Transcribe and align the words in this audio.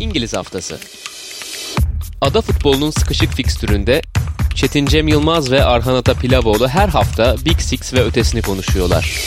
İngiliz 0.00 0.34
Haftası. 0.34 0.78
Ada 2.20 2.40
futbolunun 2.40 2.90
sıkışık 2.90 3.32
fikstüründe 3.32 4.02
Çetin 4.54 4.86
Cem 4.86 5.08
Yılmaz 5.08 5.50
ve 5.50 5.64
Arhan 5.64 5.94
Ata 5.94 6.14
Pilavoğlu 6.14 6.68
her 6.68 6.88
hafta 6.88 7.36
Big 7.44 7.60
Six 7.60 7.94
ve 7.94 8.04
ötesini 8.04 8.42
konuşuyorlar. 8.42 9.20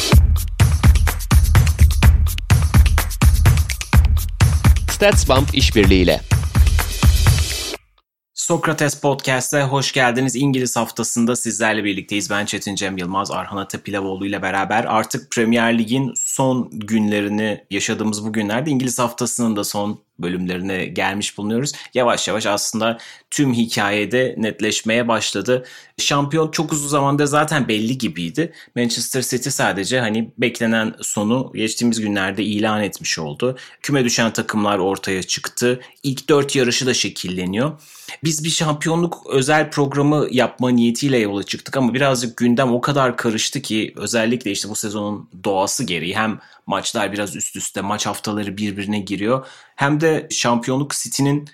StatsBomb 4.91 5.47
işbirliğiyle. 5.53 6.21
Sokrates 8.33 9.01
Podcast'e 9.01 9.63
hoş 9.63 9.91
geldiniz. 9.91 10.35
İngiliz 10.35 10.75
haftasında 10.75 11.35
sizlerle 11.35 11.83
birlikteyiz. 11.83 12.29
Ben 12.29 12.45
Çetin 12.45 12.75
Cem 12.75 12.97
Yılmaz, 12.97 13.31
Arhan 13.31 13.57
Ata 13.57 13.77
Pilavoğlu 13.81 14.25
ile 14.25 14.41
beraber 14.41 14.83
artık 14.83 15.31
Premier 15.31 15.77
Lig'in 15.77 16.13
son 16.15 16.69
günlerini 16.73 17.65
yaşadığımız 17.69 18.25
bu 18.25 18.33
günlerde 18.33 18.69
İngiliz 18.69 18.99
haftasının 18.99 19.55
da 19.55 19.63
son 19.63 20.08
bölümlerine 20.19 20.85
gelmiş 20.85 21.37
bulunuyoruz. 21.37 21.71
Yavaş 21.93 22.27
yavaş 22.27 22.45
aslında 22.45 22.97
tüm 23.31 23.53
hikayede 23.53 24.35
netleşmeye 24.37 25.07
başladı. 25.07 25.65
Şampiyon 25.99 26.51
çok 26.51 26.73
uzun 26.73 26.87
zamanda 26.87 27.25
zaten 27.25 27.67
belli 27.67 27.97
gibiydi. 27.97 28.53
Manchester 28.75 29.21
City 29.21 29.49
sadece 29.49 29.99
hani 29.99 30.31
beklenen 30.37 30.95
sonu 31.01 31.51
geçtiğimiz 31.55 32.01
günlerde 32.01 32.43
ilan 32.43 32.83
etmiş 32.83 33.19
oldu. 33.19 33.57
Küme 33.81 34.03
düşen 34.03 34.33
takımlar 34.33 34.77
ortaya 34.77 35.23
çıktı. 35.23 35.79
İlk 36.03 36.29
dört 36.29 36.55
yarışı 36.55 36.85
da 36.85 36.93
şekilleniyor. 36.93 37.71
Biz 38.23 38.43
bir 38.43 38.49
şampiyonluk 38.49 39.27
özel 39.29 39.71
programı 39.71 40.27
yapma 40.31 40.69
niyetiyle 40.69 41.17
yola 41.17 41.43
çıktık 41.43 41.77
ama 41.77 41.93
birazcık 41.93 42.37
gündem 42.37 42.73
o 42.73 42.81
kadar 42.81 43.17
karıştı 43.17 43.61
ki 43.61 43.93
özellikle 43.95 44.51
işte 44.51 44.69
bu 44.69 44.75
sezonun 44.75 45.29
doğası 45.43 45.83
gereği 45.83 46.15
hem 46.15 46.39
maçlar 46.67 47.13
biraz 47.13 47.35
üst 47.35 47.55
üste 47.55 47.81
maç 47.81 48.05
haftaları 48.05 48.57
birbirine 48.57 48.99
giriyor 48.99 49.45
hem 49.75 50.01
de 50.01 50.27
şampiyonluk 50.31 50.93
City'nin 50.93 51.49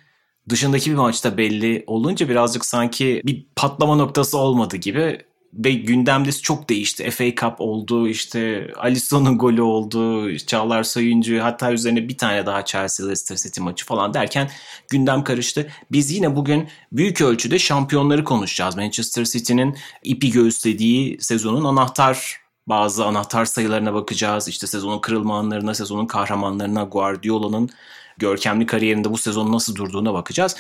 dışındaki 0.50 0.92
bir 0.92 0.96
maçta 0.96 1.38
belli 1.38 1.84
olunca 1.88 2.30
birazcık 2.30 2.66
sanki 2.66 3.22
bir 3.26 3.46
patlama 3.56 3.96
noktası 3.96 4.38
olmadı 4.38 4.78
gibi 4.78 5.26
ve 5.54 5.72
gündemde 5.72 6.32
çok 6.32 6.70
değişti. 6.70 7.12
FA 7.12 7.36
Cup 7.36 7.62
oldu, 7.62 8.08
işte 8.08 8.72
Alisson'un 8.78 9.38
golü 9.38 9.62
oldu, 9.62 10.38
Çağlar 10.38 10.84
Soyuncu 10.84 11.40
hatta 11.40 11.72
üzerine 11.72 12.08
bir 12.08 12.18
tane 12.18 12.46
daha 12.46 12.66
Chelsea 12.66 13.06
Leicester 13.06 13.36
City 13.36 13.62
maçı 13.62 13.86
falan 13.86 14.14
derken 14.14 14.50
gündem 14.90 15.24
karıştı. 15.24 15.68
Biz 15.92 16.12
yine 16.12 16.36
bugün 16.36 16.68
büyük 16.92 17.22
ölçüde 17.22 17.60
şampiyonları 17.60 18.24
konuşacağız. 18.24 18.76
Manchester 18.76 19.26
City'nin 19.26 19.78
ipi 20.04 20.32
göğüslediği 20.32 21.18
sezonun 21.22 21.66
anahtar 21.66 22.38
bazı 22.68 23.06
anahtar 23.06 23.46
sayılarına 23.46 23.94
bakacağız. 23.94 24.48
İşte 24.48 24.68
sezonun 24.68 25.00
kırılma 25.00 25.38
anlarına, 25.38 25.74
sezonun 25.74 26.06
kahramanlarına, 26.06 26.84
Guardiola'nın 26.84 27.70
görkemli 28.18 28.66
kariyerinde 28.66 29.12
bu 29.12 29.18
sezon 29.18 29.52
nasıl 29.52 29.76
durduğuna 29.76 30.14
bakacağız. 30.14 30.56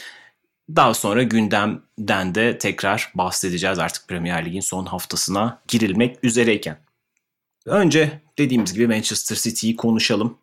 Daha 0.75 0.93
sonra 0.93 1.23
gündemden 1.23 2.35
de 2.35 2.57
tekrar 2.57 3.11
bahsedeceğiz 3.15 3.79
artık 3.79 4.07
Premier 4.07 4.45
Lig'in 4.45 4.59
son 4.59 4.85
haftasına 4.85 5.61
girilmek 5.67 6.23
üzereyken. 6.23 6.77
Önce 7.65 8.21
dediğimiz 8.37 8.73
gibi 8.73 8.87
Manchester 8.87 9.35
City'yi 9.35 9.75
konuşalım. 9.75 10.37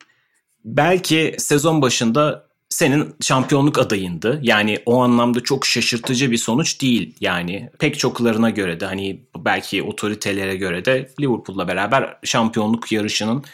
Belki 0.64 1.34
sezon 1.38 1.82
başında 1.82 2.46
senin 2.68 3.14
şampiyonluk 3.20 3.78
adayındı. 3.78 4.40
Yani 4.42 4.78
o 4.86 5.02
anlamda 5.02 5.40
çok 5.40 5.66
şaşırtıcı 5.66 6.30
bir 6.30 6.36
sonuç 6.36 6.82
değil. 6.82 7.16
Yani 7.20 7.70
pek 7.78 7.98
çoklarına 7.98 8.50
göre 8.50 8.80
de 8.80 8.86
hani 8.86 9.20
belki 9.36 9.82
otoritelere 9.82 10.56
göre 10.56 10.84
de 10.84 11.10
Liverpool'la 11.20 11.68
beraber 11.68 12.16
şampiyonluk 12.24 12.92
yarışının 12.92 13.44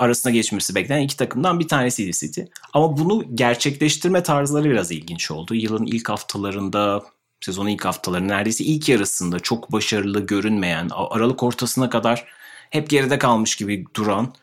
arasına 0.00 0.32
geçmesi 0.32 0.74
beklenen 0.74 1.02
iki 1.02 1.16
takımdan 1.16 1.60
bir 1.60 1.68
tanesiydi 1.68 2.12
City. 2.12 2.40
Ama 2.72 2.98
bunu 2.98 3.36
gerçekleştirme 3.36 4.22
tarzları 4.22 4.70
biraz 4.70 4.92
ilginç 4.92 5.30
oldu. 5.30 5.54
Yılın 5.54 5.86
ilk 5.86 6.08
haftalarında 6.08 7.02
sezonun 7.40 7.68
ilk 7.68 7.84
haftaları 7.84 8.28
neredeyse 8.28 8.64
ilk 8.64 8.88
yarısında 8.88 9.40
çok 9.40 9.72
başarılı 9.72 10.26
görünmeyen 10.26 10.88
Aralık 10.92 11.42
ortasına 11.42 11.90
kadar 11.90 12.24
hep 12.70 12.90
geride 12.90 13.18
kalmış 13.18 13.56
gibi 13.56 13.84
duran 13.96 14.34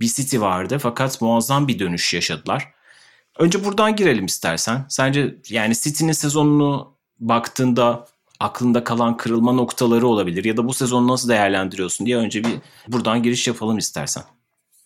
bir 0.00 0.08
City 0.08 0.40
vardı 0.40 0.78
fakat 0.78 1.20
muazzam 1.20 1.68
bir 1.68 1.78
dönüş 1.78 2.14
yaşadılar. 2.14 2.68
Önce 3.38 3.64
buradan 3.64 3.96
girelim 3.96 4.26
istersen. 4.26 4.86
Sence 4.88 5.34
yani 5.48 5.74
City'nin 5.74 6.12
sezonunu 6.12 6.92
baktığında 7.20 8.06
aklında 8.40 8.84
kalan 8.84 9.16
kırılma 9.16 9.52
noktaları 9.52 10.06
olabilir 10.06 10.44
ya 10.44 10.56
da 10.56 10.68
bu 10.68 10.74
sezonu 10.74 11.08
nasıl 11.08 11.28
değerlendiriyorsun 11.28 12.06
diye 12.06 12.16
önce 12.16 12.44
bir 12.44 12.54
buradan 12.88 13.22
giriş 13.22 13.48
yapalım 13.48 13.78
istersen. 13.78 14.24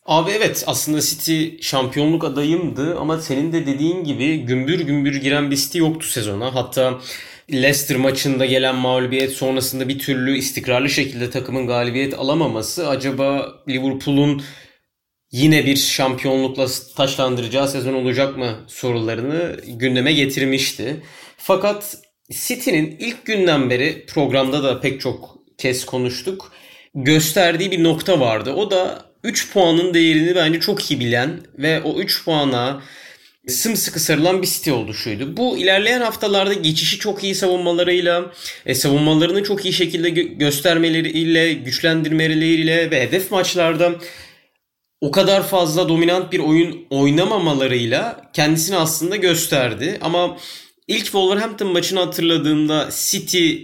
Abi 0.06 0.30
evet 0.30 0.64
aslında 0.66 1.00
City 1.00 1.48
şampiyonluk 1.60 2.24
adayımdı 2.24 2.98
ama 2.98 3.20
senin 3.20 3.52
de 3.52 3.66
dediğin 3.66 4.04
gibi 4.04 4.36
gümbür 4.38 4.80
gümbür 4.80 5.14
giren 5.14 5.50
bir 5.50 5.56
City 5.56 5.78
yoktu 5.78 6.06
sezona. 6.06 6.54
Hatta 6.54 7.00
Leicester 7.52 7.96
maçında 7.96 8.46
gelen 8.46 8.74
mağlubiyet 8.74 9.32
sonrasında 9.32 9.88
bir 9.88 9.98
türlü 9.98 10.36
istikrarlı 10.36 10.90
şekilde 10.90 11.30
takımın 11.30 11.66
galibiyet 11.66 12.14
alamaması 12.18 12.88
acaba 12.88 13.54
Liverpool'un 13.68 14.42
yine 15.32 15.66
bir 15.66 15.76
şampiyonlukla 15.76 16.66
taşlandıracağı 16.96 17.68
sezon 17.68 17.94
olacak 17.94 18.38
mı 18.38 18.64
sorularını 18.68 19.60
gündeme 19.66 20.12
getirmişti. 20.12 21.02
Fakat 21.36 21.96
City'nin 22.30 22.96
ilk 22.98 23.24
günden 23.26 23.70
beri 23.70 24.06
programda 24.06 24.62
da 24.62 24.80
pek 24.80 25.00
çok 25.00 25.36
kez 25.58 25.86
konuştuk. 25.86 26.52
Gösterdiği 26.94 27.70
bir 27.70 27.84
nokta 27.84 28.20
vardı. 28.20 28.52
O 28.52 28.70
da 28.70 29.09
3 29.24 29.52
puanın 29.52 29.94
değerini 29.94 30.34
bence 30.34 30.60
çok 30.60 30.90
iyi 30.90 31.00
bilen 31.00 31.40
ve 31.58 31.82
o 31.82 32.00
3 32.00 32.24
puana 32.24 32.82
sımsıkı 33.48 34.00
sarılan 34.00 34.42
bir 34.42 34.46
City 34.46 34.72
oluşuydu. 34.72 35.36
Bu 35.36 35.58
ilerleyen 35.58 36.00
haftalarda 36.00 36.54
geçişi 36.54 36.98
çok 36.98 37.24
iyi 37.24 37.34
savunmalarıyla, 37.34 38.32
e, 38.66 38.74
savunmalarını 38.74 39.44
çok 39.44 39.64
iyi 39.64 39.72
şekilde 39.72 40.08
gö- 40.08 40.38
göstermeleriyle, 40.38 41.52
güçlendirmeleriyle 41.52 42.90
ve 42.90 43.02
hedef 43.02 43.30
maçlarda 43.30 43.92
o 45.00 45.10
kadar 45.10 45.46
fazla 45.48 45.88
dominant 45.88 46.32
bir 46.32 46.38
oyun 46.38 46.86
oynamamalarıyla 46.90 48.30
kendisini 48.32 48.76
aslında 48.76 49.16
gösterdi. 49.16 49.98
Ama 50.00 50.36
ilk 50.88 51.04
Wolverhampton 51.04 51.72
maçını 51.72 52.00
hatırladığımda 52.00 52.88
City 52.92 53.54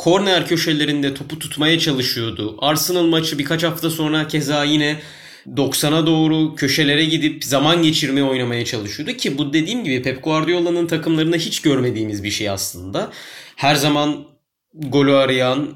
korner 0.00 0.46
köşelerinde 0.46 1.14
topu 1.14 1.38
tutmaya 1.38 1.78
çalışıyordu. 1.78 2.56
Arsenal 2.58 3.06
maçı 3.06 3.38
birkaç 3.38 3.62
hafta 3.62 3.90
sonra 3.90 4.28
keza 4.28 4.64
yine 4.64 5.00
90'a 5.46 6.06
doğru 6.06 6.54
köşelere 6.54 7.04
gidip 7.04 7.44
zaman 7.44 7.82
geçirmeye 7.82 8.24
oynamaya 8.24 8.64
çalışıyordu 8.64 9.12
ki 9.12 9.38
bu 9.38 9.52
dediğim 9.52 9.84
gibi 9.84 10.02
Pep 10.02 10.24
Guardiola'nın 10.24 10.86
takımlarında 10.86 11.36
hiç 11.36 11.62
görmediğimiz 11.62 12.24
bir 12.24 12.30
şey 12.30 12.50
aslında. 12.50 13.12
Her 13.56 13.74
zaman 13.74 14.24
golü 14.74 15.12
arayan, 15.14 15.68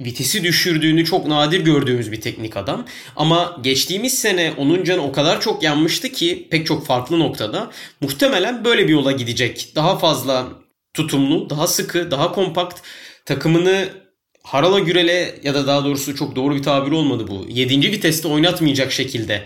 vitesi 0.00 0.44
düşürdüğünü 0.44 1.04
çok 1.04 1.26
nadir 1.26 1.60
gördüğümüz 1.60 2.12
bir 2.12 2.20
teknik 2.20 2.56
adam. 2.56 2.86
Ama 3.16 3.56
geçtiğimiz 3.62 4.18
sene 4.18 4.52
onun 4.56 4.84
canı 4.84 5.02
o 5.02 5.12
kadar 5.12 5.40
çok 5.40 5.62
yanmıştı 5.62 6.08
ki 6.08 6.48
pek 6.50 6.66
çok 6.66 6.86
farklı 6.86 7.18
noktada 7.18 7.70
muhtemelen 8.00 8.64
böyle 8.64 8.88
bir 8.88 8.92
yola 8.92 9.12
gidecek. 9.12 9.72
Daha 9.74 9.98
fazla 9.98 10.48
tutumlu, 10.94 11.50
daha 11.50 11.66
sıkı, 11.66 12.10
daha 12.10 12.32
kompakt 12.32 12.80
takımını 13.30 13.88
harala 14.42 14.78
gürele 14.78 15.34
ya 15.42 15.54
da 15.54 15.66
daha 15.66 15.84
doğrusu 15.84 16.16
çok 16.16 16.36
doğru 16.36 16.56
bir 16.56 16.62
tabir 16.62 16.92
olmadı 16.92 17.26
bu. 17.28 17.46
7. 17.48 17.92
viteste 17.92 18.28
oynatmayacak 18.28 18.92
şekilde 18.92 19.42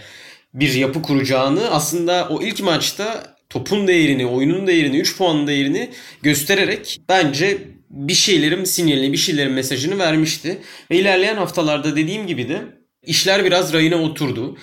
bir 0.54 0.74
yapı 0.74 1.02
kuracağını 1.02 1.70
aslında 1.70 2.28
o 2.30 2.42
ilk 2.42 2.62
maçta 2.62 3.36
topun 3.50 3.86
değerini, 3.86 4.26
oyunun 4.26 4.66
değerini, 4.66 4.98
3 4.98 5.16
puanın 5.16 5.46
değerini 5.46 5.90
göstererek 6.22 7.00
bence 7.08 7.58
bir 7.90 8.14
şeylerin 8.14 8.64
sinyalini, 8.64 9.12
bir 9.12 9.18
şeylerin 9.18 9.52
mesajını 9.52 9.98
vermişti. 9.98 10.58
Ve 10.90 10.96
ilerleyen 10.96 11.36
haftalarda 11.36 11.96
dediğim 11.96 12.26
gibi 12.26 12.48
de 12.48 12.62
işler 13.02 13.44
biraz 13.44 13.72
rayına 13.72 13.96
oturdu. 13.96 14.56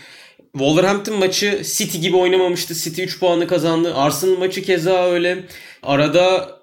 Wolverhampton 0.51 1.19
maçı 1.19 1.61
City 1.63 1.97
gibi 1.97 2.15
oynamamıştı. 2.15 2.75
City 2.75 3.03
3 3.03 3.19
puanı 3.19 3.47
kazandı. 3.47 3.95
Arsenal 3.95 4.37
maçı 4.37 4.61
keza 4.61 5.05
öyle. 5.05 5.43
Arada 5.83 6.60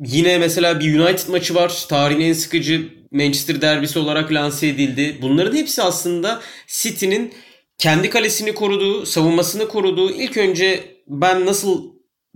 yine 0.00 0.38
mesela 0.38 0.80
bir 0.80 0.98
United 0.98 1.28
maçı 1.28 1.54
var. 1.54 1.84
Tarihin 1.88 2.20
en 2.20 2.32
sıkıcı 2.32 2.88
Manchester 3.12 3.60
derbisi 3.60 3.98
olarak 3.98 4.32
lanse 4.32 4.68
edildi. 4.68 5.18
Bunların 5.22 5.56
hepsi 5.56 5.82
aslında 5.82 6.40
City'nin 6.66 7.34
kendi 7.78 8.10
kalesini 8.10 8.54
koruduğu, 8.54 9.06
savunmasını 9.06 9.68
koruduğu, 9.68 10.10
ilk 10.10 10.36
önce 10.36 10.84
ben 11.06 11.46
nasıl 11.46 11.92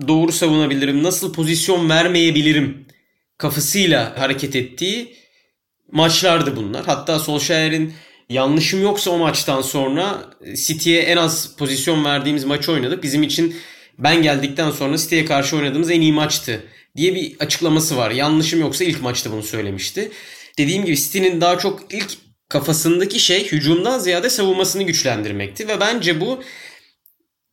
doğru 0.08 0.32
savunabilirim, 0.32 1.02
nasıl 1.02 1.32
pozisyon 1.32 1.90
vermeyebilirim 1.90 2.86
kafasıyla 3.38 4.20
hareket 4.20 4.56
ettiği 4.56 5.16
maçlardı 5.92 6.56
bunlar. 6.56 6.86
Hatta 6.86 7.18
Solskjaer'in 7.18 7.92
yanlışım 8.28 8.82
yoksa 8.82 9.10
o 9.10 9.18
maçtan 9.18 9.62
sonra 9.62 10.18
City'ye 10.66 11.02
en 11.02 11.16
az 11.16 11.56
pozisyon 11.56 12.04
verdiğimiz 12.04 12.44
maçı 12.44 12.72
oynadık. 12.72 13.02
Bizim 13.02 13.22
için 13.22 13.56
ben 13.98 14.22
geldikten 14.22 14.70
sonra 14.70 14.96
City'ye 14.96 15.24
karşı 15.24 15.56
oynadığımız 15.56 15.90
en 15.90 16.00
iyi 16.00 16.12
maçtı 16.12 16.62
diye 16.96 17.14
bir 17.14 17.36
açıklaması 17.40 17.96
var. 17.96 18.10
Yanlışım 18.10 18.60
yoksa 18.60 18.84
ilk 18.84 19.02
maçta 19.02 19.32
bunu 19.32 19.42
söylemişti. 19.42 20.10
Dediğim 20.58 20.84
gibi 20.84 20.96
City'nin 20.96 21.40
daha 21.40 21.58
çok 21.58 21.94
ilk 21.94 22.10
kafasındaki 22.48 23.20
şey 23.20 23.52
hücumdan 23.52 23.98
ziyade 23.98 24.30
savunmasını 24.30 24.82
güçlendirmekti 24.82 25.68
ve 25.68 25.80
bence 25.80 26.20
bu 26.20 26.42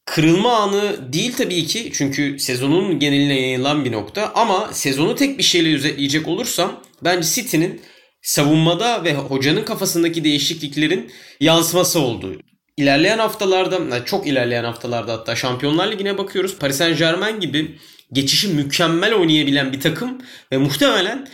kırılma 0.05 0.57
anı 0.57 1.13
değil 1.13 1.33
tabii 1.37 1.65
ki 1.65 1.91
çünkü 1.93 2.39
sezonun 2.39 2.99
geneline 2.99 3.41
yayılan 3.41 3.85
bir 3.85 3.91
nokta 3.91 4.31
ama 4.35 4.69
sezonu 4.73 5.15
tek 5.15 5.37
bir 5.37 5.43
şeyle 5.43 5.75
özetleyecek 5.75 6.27
olursam 6.27 6.81
bence 7.03 7.27
City'nin 7.27 7.81
savunmada 8.21 9.03
ve 9.03 9.13
hocanın 9.13 9.63
kafasındaki 9.63 10.23
değişikliklerin 10.23 11.11
yansıması 11.39 11.99
oldu. 11.99 12.41
İlerleyen 12.77 13.19
haftalarda, 13.19 14.05
çok 14.05 14.27
ilerleyen 14.27 14.63
haftalarda 14.63 15.13
hatta 15.13 15.35
Şampiyonlar 15.35 15.91
Ligi'ne 15.91 16.17
bakıyoruz. 16.17 16.57
Paris 16.57 16.77
Saint 16.77 16.99
Germain 16.99 17.39
gibi 17.39 17.77
geçişi 18.13 18.47
mükemmel 18.47 19.13
oynayabilen 19.13 19.73
bir 19.73 19.81
takım 19.81 20.21
ve 20.51 20.57
muhtemelen 20.57 21.27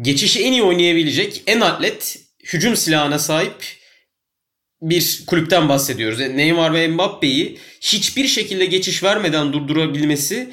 geçişi 0.00 0.42
en 0.42 0.52
iyi 0.52 0.62
oynayabilecek 0.62 1.42
en 1.46 1.60
atlet 1.60 2.18
hücum 2.44 2.76
silahına 2.76 3.18
sahip 3.18 3.78
bir 4.82 5.22
kulüpten 5.26 5.68
bahsediyoruz. 5.68 6.18
Neymar 6.18 6.74
ve 6.74 6.88
Mbappe'yi 6.88 7.58
hiçbir 7.80 8.26
şekilde 8.26 8.66
geçiş 8.66 9.02
vermeden 9.02 9.52
durdurabilmesi 9.52 10.50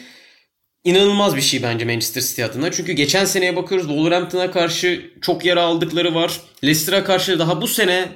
inanılmaz 0.84 1.36
bir 1.36 1.42
şey 1.42 1.64
bence 1.64 1.86
Manchester 1.86 2.22
City 2.22 2.44
adına. 2.44 2.72
Çünkü 2.72 2.94
geçen 2.94 3.26
seneye 3.26 3.56
bakıyoruz 3.56 3.88
Wolverhampton'a 3.88 4.52
karşı 4.52 5.12
çok 5.22 5.46
yara 5.46 5.62
aldıkları 5.62 6.16
var. 6.16 6.42
Leicester'a 6.64 7.04
karşı 7.04 7.40
daha 7.40 7.62
bu 7.62 7.68
sene 7.68 8.10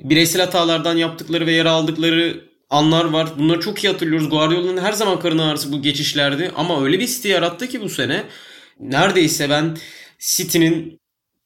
bireysel 0.00 0.42
hatalardan 0.42 0.96
yaptıkları 0.96 1.46
ve 1.46 1.52
yara 1.52 1.70
aldıkları 1.70 2.44
anlar 2.70 3.04
var. 3.04 3.28
Bunları 3.38 3.60
çok 3.60 3.84
iyi 3.84 3.88
hatırlıyoruz. 3.88 4.30
Guardiola'nın 4.30 4.82
her 4.82 4.92
zaman 4.92 5.20
karın 5.20 5.38
ağrısı 5.38 5.72
bu 5.72 5.82
geçişlerdi. 5.82 6.52
Ama 6.56 6.84
öyle 6.84 7.00
bir 7.00 7.06
City 7.06 7.28
yarattı 7.28 7.68
ki 7.68 7.80
bu 7.80 7.88
sene. 7.88 8.24
Neredeyse 8.80 9.50
ben 9.50 9.76
City'nin 10.18 11.00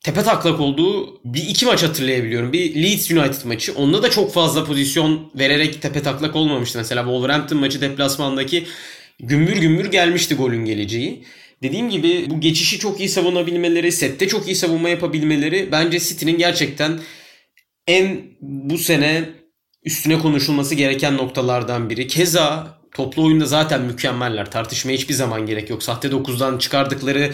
tepe 0.05 0.23
taklak 0.23 0.61
olduğu 0.61 1.21
bir 1.25 1.43
iki 1.43 1.67
maç 1.67 1.83
hatırlayabiliyorum. 1.83 2.53
Bir 2.53 2.83
Leeds 2.83 3.11
United 3.11 3.45
maçı. 3.45 3.75
Onda 3.75 4.03
da 4.03 4.11
çok 4.11 4.33
fazla 4.35 4.65
pozisyon 4.65 5.31
vererek 5.35 5.83
tepe 5.83 6.03
taklak 6.03 6.37
olmamıştı. 6.37 6.79
Mesela 6.79 7.03
Wolverhampton 7.03 7.59
maçı 7.59 7.81
deplasmandaki 7.81 8.67
gümbür 9.21 9.57
gümbür 9.57 9.91
gelmişti 9.91 10.35
golün 10.35 10.65
geleceği. 10.65 11.25
Dediğim 11.63 11.91
gibi 11.91 12.27
bu 12.31 12.41
geçişi 12.41 12.79
çok 12.79 13.01
iyi 13.01 13.09
savunabilmeleri, 13.09 13.93
sette 13.93 14.29
çok 14.29 14.47
iyi 14.47 14.57
savunma 14.57 14.89
yapabilmeleri 14.89 15.69
bence 15.73 16.01
City'nin 16.01 16.39
gerçekten 16.39 17.01
en 17.87 18.21
bu 18.41 18.79
sene 18.79 19.40
üstüne 19.85 20.19
konuşulması 20.19 20.75
gereken 20.75 21.17
noktalardan 21.17 21.91
biri. 21.91 22.06
Keza 22.06 22.79
toplu 22.94 23.25
oyunda 23.25 23.47
zaten 23.47 23.82
mükemmeller. 23.82 24.50
Tartışmaya 24.50 24.94
hiçbir 24.94 25.15
zaman 25.15 25.47
gerek 25.47 25.71
yok. 25.71 25.82
Sahte 25.82 26.09
9'dan 26.09 26.59
çıkardıkları 26.59 27.32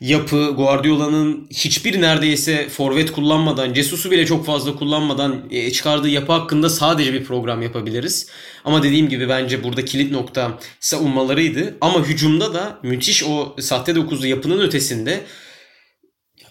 yapı, 0.00 0.54
Guardiola'nın 0.56 1.46
hiçbir 1.50 2.00
neredeyse 2.00 2.68
forvet 2.68 3.12
kullanmadan, 3.12 3.74
Cesus'u 3.74 4.10
bile 4.10 4.26
çok 4.26 4.46
fazla 4.46 4.76
kullanmadan 4.76 5.42
e, 5.50 5.72
çıkardığı 5.72 6.08
yapı 6.08 6.32
hakkında 6.32 6.68
sadece 6.68 7.12
bir 7.12 7.24
program 7.24 7.62
yapabiliriz. 7.62 8.26
Ama 8.64 8.82
dediğim 8.82 9.08
gibi 9.08 9.28
bence 9.28 9.64
burada 9.64 9.84
kilit 9.84 10.12
nokta 10.12 10.58
savunmalarıydı. 10.80 11.76
Ama 11.80 12.04
hücumda 12.04 12.54
da 12.54 12.78
müthiş 12.82 13.24
o 13.24 13.56
sahte 13.60 13.94
dokuzlu 13.94 14.26
yapının 14.26 14.60
ötesinde 14.60 15.24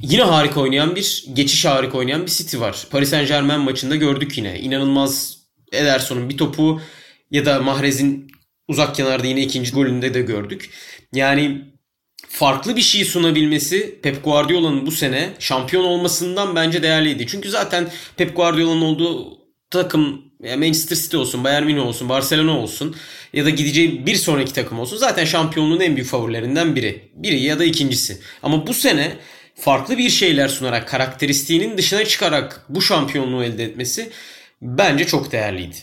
yine 0.01 0.24
harika 0.24 0.62
oynayan 0.62 0.95
bir, 0.95 1.25
geçiş 1.33 1.65
harika 1.65 1.98
oynayan 1.98 2.25
bir 2.25 2.31
City 2.31 2.59
var. 2.59 2.88
Paris 2.92 3.09
Saint 3.09 3.27
Germain 3.27 3.62
maçında 3.62 3.95
gördük 3.95 4.38
yine. 4.38 4.59
İnanılmaz 4.59 5.38
Ederson'un 5.71 6.30
bir 6.30 6.38
topu 6.38 6.81
ya 7.31 7.45
da 7.45 7.59
Mahrez'in 7.59 8.31
uzak 8.68 8.95
kenarda 8.95 9.27
yine 9.27 9.42
ikinci 9.42 9.71
golünde 9.71 10.13
de 10.13 10.21
gördük. 10.21 10.69
Yani 11.13 11.62
farklı 12.30 12.75
bir 12.75 12.81
şey 12.81 13.06
sunabilmesi 13.06 14.00
Pep 14.03 14.24
Guardiola'nın 14.24 14.86
bu 14.86 14.92
sene 14.92 15.30
şampiyon 15.39 15.83
olmasından 15.83 16.56
bence 16.56 16.83
değerliydi. 16.83 17.27
Çünkü 17.27 17.50
zaten 17.50 17.89
Pep 18.18 18.36
Guardiola'nın 18.36 18.81
olduğu 18.81 19.38
takım 19.69 20.21
Manchester 20.57 20.95
City 20.95 21.18
olsun, 21.18 21.44
Bayern 21.44 21.63
Münih 21.63 21.86
olsun, 21.86 22.09
Barcelona 22.09 22.59
olsun 22.59 22.95
ya 23.33 23.45
da 23.45 23.50
gideceği 23.50 24.06
bir 24.06 24.15
sonraki 24.15 24.54
takım 24.54 24.80
olsun 24.80 24.97
zaten 24.97 25.25
şampiyonluğun 25.25 25.80
en 25.80 25.95
büyük 25.95 26.09
favorilerinden 26.09 26.75
biri. 26.75 27.12
Biri 27.15 27.39
ya 27.39 27.59
da 27.59 27.65
ikincisi. 27.65 28.21
Ama 28.44 28.68
bu 28.68 28.74
sene 28.74 29.18
farklı 29.61 29.97
bir 29.97 30.09
şeyler 30.09 30.47
sunarak, 30.47 30.87
karakteristiğinin 30.87 31.77
dışına 31.77 32.05
çıkarak 32.05 32.65
bu 32.69 32.81
şampiyonluğu 32.81 33.43
elde 33.43 33.63
etmesi 33.63 34.11
bence 34.61 35.07
çok 35.07 35.31
değerliydi. 35.31 35.75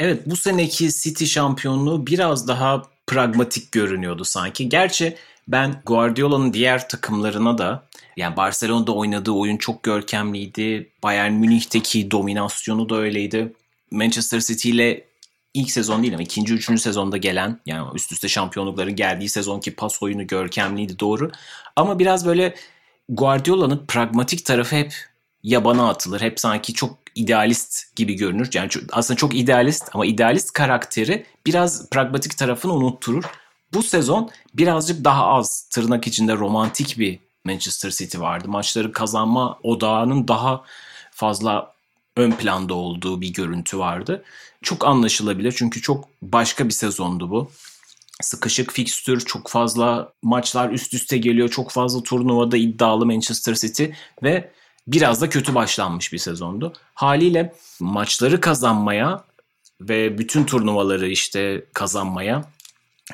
Evet 0.00 0.22
bu 0.26 0.36
seneki 0.36 0.90
City 0.92 1.24
şampiyonluğu 1.24 2.06
biraz 2.06 2.48
daha 2.48 2.82
pragmatik 3.06 3.72
görünüyordu 3.72 4.24
sanki. 4.24 4.68
Gerçi 4.68 5.16
ben 5.48 5.82
Guardiola'nın 5.86 6.52
diğer 6.52 6.88
takımlarına 6.88 7.58
da 7.58 7.88
yani 8.16 8.36
Barcelona'da 8.36 8.92
oynadığı 8.92 9.30
oyun 9.30 9.56
çok 9.56 9.82
görkemliydi. 9.82 10.92
Bayern 11.02 11.32
Münih'teki 11.32 12.10
dominasyonu 12.10 12.88
da 12.88 12.96
öyleydi. 12.96 13.52
Manchester 13.90 14.40
City 14.40 14.70
ile 14.70 15.04
ilk 15.54 15.70
sezon 15.70 16.02
değil 16.02 16.14
ama 16.14 16.22
ikinci, 16.22 16.54
üçüncü 16.54 16.82
sezonda 16.82 17.16
gelen 17.16 17.60
yani 17.66 17.88
üst 17.94 18.12
üste 18.12 18.28
şampiyonlukların 18.28 18.96
geldiği 18.96 19.28
sezonki 19.28 19.74
pas 19.74 20.02
oyunu 20.02 20.26
görkemliydi 20.26 20.98
doğru. 20.98 21.30
Ama 21.76 21.98
biraz 21.98 22.26
böyle 22.26 22.54
Guardiola'nın 23.08 23.84
pragmatik 23.88 24.46
tarafı 24.46 24.76
hep 24.76 24.94
yabana 25.42 25.88
atılır. 25.88 26.20
Hep 26.20 26.40
sanki 26.40 26.74
çok 26.74 26.98
idealist 27.14 27.96
gibi 27.96 28.14
görünür. 28.14 28.50
Yani 28.54 28.70
aslında 28.92 29.18
çok 29.18 29.34
idealist 29.34 29.90
ama 29.92 30.06
idealist 30.06 30.52
karakteri 30.52 31.26
biraz 31.46 31.90
pragmatik 31.90 32.38
tarafını 32.38 32.72
unutturur. 32.72 33.24
Bu 33.74 33.82
sezon 33.82 34.30
birazcık 34.54 35.04
daha 35.04 35.26
az 35.26 35.68
tırnak 35.72 36.06
içinde 36.06 36.34
romantik 36.34 36.98
bir 36.98 37.18
Manchester 37.44 37.90
City 37.90 38.18
vardı. 38.18 38.48
Maçları 38.48 38.92
kazanma 38.92 39.58
odağının 39.62 40.28
daha 40.28 40.64
fazla 41.10 41.72
ön 42.16 42.32
planda 42.32 42.74
olduğu 42.74 43.20
bir 43.20 43.32
görüntü 43.32 43.78
vardı. 43.78 44.24
Çok 44.62 44.86
anlaşılabilir 44.86 45.54
çünkü 45.56 45.82
çok 45.82 46.08
başka 46.22 46.68
bir 46.68 46.72
sezondu 46.72 47.30
bu. 47.30 47.50
Sıkışık 48.20 48.72
fikstür, 48.72 49.20
çok 49.20 49.48
fazla 49.48 50.12
maçlar 50.22 50.70
üst 50.70 50.94
üste 50.94 51.18
geliyor. 51.18 51.48
Çok 51.48 51.70
fazla 51.70 52.02
turnuvada 52.02 52.56
iddialı 52.56 53.06
Manchester 53.06 53.54
City 53.54 53.84
ve 54.22 54.50
biraz 54.86 55.20
da 55.20 55.28
kötü 55.28 55.54
başlanmış 55.54 56.12
bir 56.12 56.18
sezondu. 56.18 56.72
Haliyle 56.94 57.54
maçları 57.80 58.40
kazanmaya 58.40 59.24
ve 59.80 60.18
bütün 60.18 60.44
turnuvaları 60.44 61.08
işte 61.08 61.64
kazanmaya, 61.72 62.44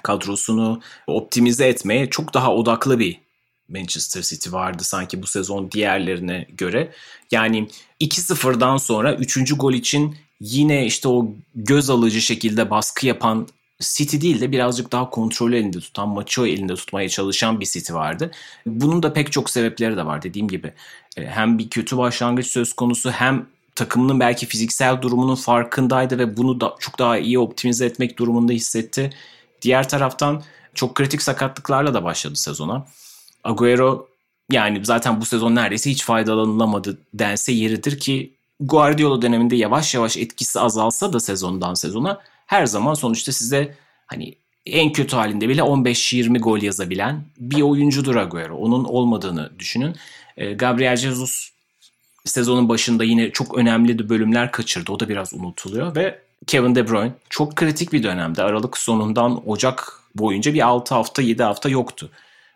kadrosunu 0.03 0.81
optimize 1.07 1.69
etmeye 1.69 2.11
çok 2.11 2.35
daha 2.35 2.55
odaklı 2.55 2.99
bir 2.99 3.21
Manchester 3.69 4.23
City 4.23 4.53
vardı 4.53 4.85
sanki 4.85 5.23
bu 5.23 5.27
sezon 5.27 5.71
diğerlerine 5.71 6.47
göre. 6.51 6.93
Yani 7.31 7.69
2-0'dan 8.01 8.77
sonra 8.77 9.15
3. 9.15 9.57
gol 9.57 9.73
için 9.73 10.17
yine 10.41 10.87
işte 10.87 11.09
o 11.09 11.29
göz 11.55 11.91
alıcı 11.91 12.21
şekilde 12.21 12.71
baskı 12.71 13.07
yapan 13.07 13.49
City 13.81 14.21
değil 14.21 14.41
de 14.41 14.53
birazcık 14.53 14.93
daha 14.93 15.11
kontrolü 15.11 15.57
elinde 15.57 15.81
tutan, 15.81 16.09
maçı 16.09 16.43
elinde 16.43 16.75
tutmaya 16.75 17.09
çalışan 17.09 17.61
bir 17.61 17.67
City 17.67 17.93
vardı. 17.93 18.31
Bunun 18.67 19.03
da 19.03 19.13
pek 19.13 19.33
çok 19.33 19.51
sebepleri 19.51 19.97
de 19.97 20.07
var 20.07 20.23
dediğim 20.23 20.49
gibi. 20.49 20.73
E, 21.17 21.27
hem 21.27 21.59
bir 21.59 21.71
kötü 21.71 21.99
başlangıç 21.99 22.47
söz 22.47 22.73
konusu 22.73 23.11
hem 23.11 23.47
takımının 23.75 24.21
belki 24.21 24.47
fiziksel 24.47 25.03
durumunun 25.03 25.35
farkındaydı 25.35 26.19
ve 26.19 26.37
bunu 26.37 26.61
da 26.61 26.75
çok 26.81 26.99
daha 26.99 27.19
iyi 27.19 27.39
optimize 27.39 27.87
etmek 27.87 28.19
durumunda 28.19 28.53
hissetti. 28.53 29.11
Diğer 29.63 29.89
taraftan 29.89 30.43
çok 30.75 30.95
kritik 30.95 31.23
sakatlıklarla 31.23 31.95
da 31.95 32.05
başladı 32.05 32.37
sezona. 32.37 32.87
Agüero 33.45 34.09
yani 34.51 34.85
zaten 34.85 35.21
bu 35.21 35.25
sezon 35.25 35.55
neredeyse 35.55 35.91
hiç 35.91 36.05
faydalanılamadı 36.05 36.99
dense 37.15 37.53
yeridir 37.53 37.99
ki 37.99 38.38
Guardiola 38.61 39.23
döneminde 39.23 39.57
yavaş 39.57 39.95
yavaş 39.95 40.17
etkisi 40.17 40.61
azalsa 40.61 41.13
da 41.13 41.21
sezondan 41.21 41.75
sezona 41.75 42.21
her 42.47 42.67
zaman 42.67 42.95
sonuçta 42.95 43.33
size 43.33 43.75
hani 44.07 44.35
en 44.67 44.93
kötü 44.93 45.17
halinde 45.17 45.49
bile 45.49 45.61
15-20 45.61 46.39
gol 46.39 46.63
yazabilen 46.63 47.25
bir 47.39 47.63
oyuncudur 47.63 48.17
Agüero. 48.17 48.57
Onun 48.57 48.85
olmadığını 48.85 49.59
düşünün. 49.59 49.97
E, 50.37 50.53
Gabriel 50.53 50.97
Jesus 50.97 51.51
sezonun 52.25 52.69
başında 52.69 53.05
yine 53.05 53.31
çok 53.31 53.59
önemli 53.59 54.09
bölümler 54.09 54.53
kaçırdı. 54.53 54.93
O 54.93 55.01
da 55.01 55.09
biraz 55.09 55.35
unutuluyor 55.35 55.97
ve 55.97 56.19
Kevin 56.47 56.75
De 56.75 56.89
Bruyne 56.89 57.13
çok 57.31 57.57
kritik 57.57 57.93
bir 57.93 58.03
dönemde 58.03 58.43
Aralık 58.43 58.79
sonundan 58.79 59.49
Ocak 59.49 60.01
boyunca 60.15 60.55
bir 60.55 60.67
6 60.67 60.95
hafta 60.95 61.23
7 61.23 61.43
hafta 61.43 61.69
yoktu. 61.69 62.11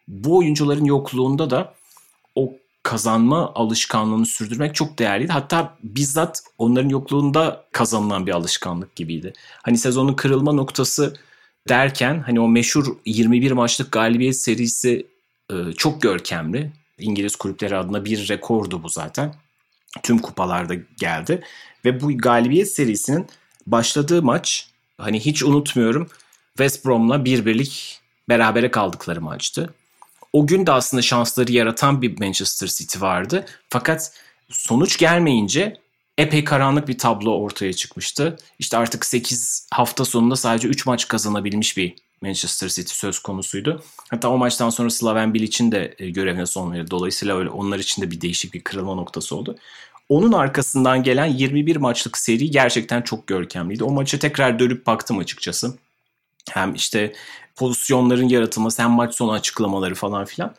Bu 0.08 0.36
oyuncuların 0.36 0.84
yokluğunda 0.84 1.50
da 1.50 1.74
o 2.34 2.52
kazanma 2.92 3.52
alışkanlığını 3.54 4.26
sürdürmek 4.26 4.74
çok 4.74 4.98
değerliydi. 4.98 5.32
Hatta 5.32 5.76
bizzat 5.82 6.42
onların 6.58 6.88
yokluğunda 6.88 7.64
kazanılan 7.72 8.26
bir 8.26 8.32
alışkanlık 8.32 8.96
gibiydi. 8.96 9.32
Hani 9.62 9.78
sezonun 9.78 10.14
kırılma 10.14 10.52
noktası 10.52 11.16
derken 11.68 12.22
hani 12.26 12.40
o 12.40 12.48
meşhur 12.48 12.96
21 13.06 13.52
maçlık 13.52 13.92
galibiyet 13.92 14.36
serisi 14.36 15.06
e, 15.50 15.72
çok 15.76 16.02
görkemli. 16.02 16.72
İngiliz 16.98 17.36
kulüpleri 17.36 17.76
adına 17.76 18.04
bir 18.04 18.28
rekordu 18.28 18.82
bu 18.82 18.88
zaten. 18.88 19.34
Tüm 20.02 20.18
kupalarda 20.18 20.74
geldi 20.96 21.42
ve 21.84 22.00
bu 22.00 22.18
galibiyet 22.18 22.72
serisinin 22.72 23.26
başladığı 23.66 24.22
maç 24.22 24.68
hani 24.98 25.20
hiç 25.20 25.42
unutmuyorum 25.42 26.08
West 26.56 26.86
Brom'la 26.86 27.24
bir 27.24 27.46
birlik 27.46 28.00
berabere 28.28 28.70
kaldıkları 28.70 29.20
maçtı. 29.20 29.74
O 30.32 30.46
gün 30.46 30.66
de 30.66 30.72
aslında 30.72 31.02
şansları 31.02 31.52
yaratan 31.52 32.02
bir 32.02 32.20
Manchester 32.20 32.66
City 32.66 33.00
vardı. 33.00 33.46
Fakat 33.68 34.12
sonuç 34.48 34.98
gelmeyince 34.98 35.76
epey 36.18 36.44
karanlık 36.44 36.88
bir 36.88 36.98
tablo 36.98 37.30
ortaya 37.30 37.72
çıkmıştı. 37.72 38.36
İşte 38.58 38.76
artık 38.76 39.06
8 39.06 39.68
hafta 39.74 40.04
sonunda 40.04 40.36
sadece 40.36 40.68
3 40.68 40.86
maç 40.86 41.08
kazanabilmiş 41.08 41.76
bir 41.76 41.94
Manchester 42.22 42.68
City 42.68 42.94
söz 42.94 43.18
konusuydu. 43.18 43.82
Hatta 44.10 44.28
o 44.28 44.38
maçtan 44.38 44.70
sonra 44.70 44.90
Slaven 44.90 45.34
Bilic'in 45.34 45.72
de 45.72 45.94
e, 45.98 46.10
görevine 46.10 46.46
son 46.46 46.72
verildi. 46.72 46.90
Dolayısıyla 46.90 47.38
öyle 47.38 47.50
onlar 47.50 47.78
için 47.78 48.02
de 48.02 48.10
bir 48.10 48.20
değişik 48.20 48.54
bir 48.54 48.64
kırılma 48.64 48.94
noktası 48.94 49.36
oldu. 49.36 49.56
Onun 50.08 50.32
arkasından 50.32 51.02
gelen 51.02 51.26
21 51.26 51.76
maçlık 51.76 52.18
seri 52.18 52.50
gerçekten 52.50 53.02
çok 53.02 53.26
görkemliydi. 53.26 53.84
O 53.84 53.90
maça 53.90 54.18
tekrar 54.18 54.58
dönüp 54.58 54.86
baktım 54.86 55.18
açıkçası. 55.18 55.78
Hem 56.50 56.74
işte 56.74 57.12
pozisyonların 57.56 58.28
yaratılması 58.28 58.82
hem 58.82 58.90
maç 58.90 59.14
sonu 59.14 59.32
açıklamaları 59.32 59.94
falan 59.94 60.24
filan. 60.24 60.54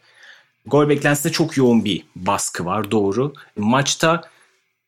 Gol 0.66 0.90
beklentisinde 0.90 1.34
çok 1.34 1.58
yoğun 1.58 1.86
bir 1.86 2.04
baskı 2.16 2.66
var 2.66 2.92
doğru. 2.92 3.34
Maçta 3.58 4.22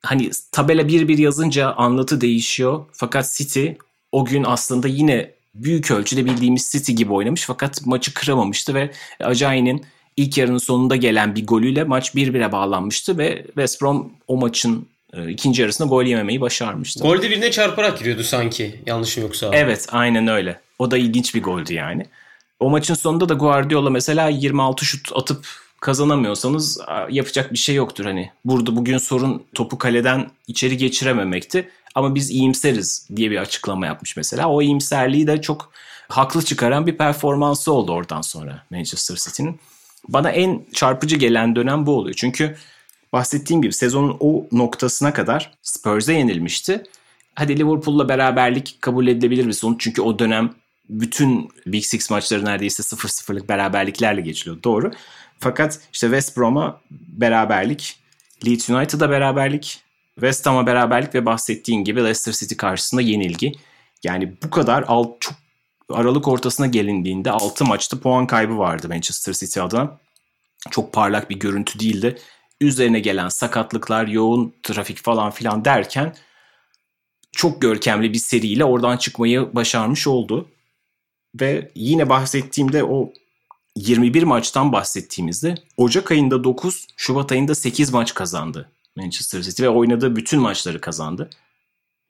hani 0.04 0.32
tabela 0.52 0.82
1-1 0.82 1.22
yazınca 1.22 1.72
anlatı 1.72 2.22
değişiyor. 2.22 2.86
Fakat 2.92 3.34
City 3.34 3.68
o 4.12 4.26
gün 4.26 4.44
aslında 4.44 4.88
yine 4.88 5.32
büyük 5.56 5.92
ölçüde 5.92 6.26
bildiğimiz 6.26 6.72
City 6.72 6.92
gibi 6.92 7.14
oynamış 7.14 7.46
fakat 7.46 7.86
maçı 7.86 8.14
kıramamıştı 8.14 8.74
ve 8.74 8.92
Ajayi'nin 9.20 9.86
ilk 10.18 10.38
yarının 10.38 10.58
sonunda 10.58 10.96
gelen 10.96 11.36
bir 11.36 11.48
golüyle 11.48 11.84
maç 11.84 12.16
1-1'e 12.16 12.52
bağlanmıştı 12.52 13.18
ve 13.18 13.44
West 13.46 13.82
Brom 13.82 14.12
o 14.28 14.38
maçın 14.38 14.88
e, 15.14 15.30
ikinci 15.30 15.62
yarısında 15.62 15.88
gol 15.88 16.04
yememeyi 16.04 16.42
başarmıştı. 16.42 17.04
Golde 17.04 17.30
birine 17.30 17.52
çarparak 17.52 18.00
giriyordu 18.00 18.24
sanki 18.24 18.76
yanlışım 18.86 19.24
yoksa. 19.24 19.50
Evet 19.54 19.88
aynen 19.92 20.28
öyle. 20.28 20.60
O 20.80 20.92
da 20.92 20.98
ilginç 20.98 21.36
bir 21.36 21.44
goldü 21.44 21.74
yani. 21.74 22.06
O 22.60 22.70
maçın 22.70 22.94
sonunda 22.94 23.30
da 23.30 23.34
Guardiola 23.34 23.90
mesela 23.90 24.30
26 24.30 24.86
şut 24.86 25.12
atıp 25.16 25.46
kazanamıyorsanız 25.82 26.82
yapacak 27.10 27.54
bir 27.54 27.58
şey 27.58 27.76
yoktur 27.76 28.06
hani. 28.06 28.32
Burada 28.46 28.76
bugün 28.76 28.98
sorun 28.98 29.44
topu 29.54 29.78
kaleden 29.78 30.32
içeri 30.48 30.78
geçirememekti 30.78 31.70
ama 31.96 32.16
biz 32.16 32.30
iyimseriz 32.30 33.08
diye 33.16 33.32
bir 33.32 33.38
açıklama 33.38 33.86
yapmış 33.86 34.18
mesela. 34.18 34.50
O 34.50 34.62
iyimserliği 34.62 35.28
de 35.28 35.42
çok 35.42 35.72
haklı 36.08 36.46
çıkaran 36.46 36.88
bir 36.88 36.98
performansı 36.98 37.72
oldu 37.72 37.92
oradan 37.92 38.22
sonra 38.22 38.64
Manchester 38.70 39.16
City'nin. 39.16 39.60
Bana 40.10 40.30
en 40.30 40.66
çarpıcı 40.74 41.16
gelen 41.16 41.56
dönem 41.56 41.86
bu 41.86 41.98
oluyor. 41.98 42.16
Çünkü 42.18 42.56
bahsettiğim 43.14 43.62
gibi 43.62 43.74
sezonun 43.74 44.18
o 44.20 44.46
noktasına 44.52 45.14
kadar 45.14 45.52
Spurs'e 45.62 46.14
yenilmişti. 46.14 46.84
Hadi 47.36 47.60
Liverpool'la 47.60 48.10
beraberlik 48.10 48.78
kabul 48.82 49.08
edilebilir 49.08 49.48
bir 49.48 49.54
sonuç. 49.54 49.82
Çünkü 49.82 50.02
o 50.02 50.20
dönem 50.20 50.54
bütün 50.90 51.50
Big 51.66 51.84
Six 51.84 52.10
maçları 52.10 52.46
neredeyse 52.46 52.84
0-0'lık 52.84 53.50
beraberliklerle 53.50 54.22
geçiliyor. 54.22 54.64
Doğru. 54.64 54.92
Fakat 55.40 55.80
işte 55.94 56.08
West 56.08 56.38
Brom'a 56.38 56.82
beraberlik, 56.92 58.00
Leeds 58.46 58.70
United'a 58.70 59.10
beraberlik, 59.10 59.82
West 60.16 60.46
Ham'a 60.46 60.68
beraberlik 60.68 61.16
ve 61.16 61.26
bahsettiğin 61.26 61.84
gibi 61.84 62.00
Leicester 62.00 62.34
City 62.34 62.56
karşısında 62.56 63.02
yenilgi. 63.02 63.54
Yani 64.04 64.34
bu 64.44 64.50
kadar 64.50 64.84
alt, 64.88 65.22
çok 65.22 65.36
Aralık 65.90 66.28
ortasına 66.28 66.68
gelindiğinde 66.68 67.32
6 67.32 67.66
maçta 67.66 68.00
puan 68.00 68.28
kaybı 68.28 68.58
vardı 68.58 68.90
Manchester 68.90 69.34
City 69.34 69.62
adına. 69.62 69.98
Çok 70.72 70.94
parlak 70.94 71.30
bir 71.30 71.40
görüntü 71.40 71.80
değildi. 71.80 72.18
Üzerine 72.62 73.00
gelen 73.00 73.30
sakatlıklar, 73.30 74.08
yoğun 74.08 74.54
trafik 74.64 75.04
falan 75.04 75.32
filan 75.32 75.66
derken 75.66 76.16
çok 77.32 77.62
görkemli 77.62 78.14
bir 78.14 78.18
seriyle 78.18 78.66
oradan 78.66 78.98
çıkmayı 78.98 79.56
başarmış 79.56 80.08
oldu. 80.08 80.50
Ve 81.42 81.72
yine 81.76 82.10
bahsettiğimde 82.10 82.84
o 82.84 83.14
21 83.76 84.24
maçtan 84.24 84.72
bahsettiğimizde 84.72 85.56
Ocak 85.78 86.12
ayında 86.12 86.44
9, 86.44 86.88
Şubat 86.98 87.32
ayında 87.32 87.56
8 87.56 87.94
maç 87.94 88.14
kazandı 88.14 88.70
Manchester 88.96 89.42
City 89.42 89.64
ve 89.64 89.70
oynadığı 89.70 90.16
bütün 90.16 90.40
maçları 90.40 90.82
kazandı. 90.82 91.30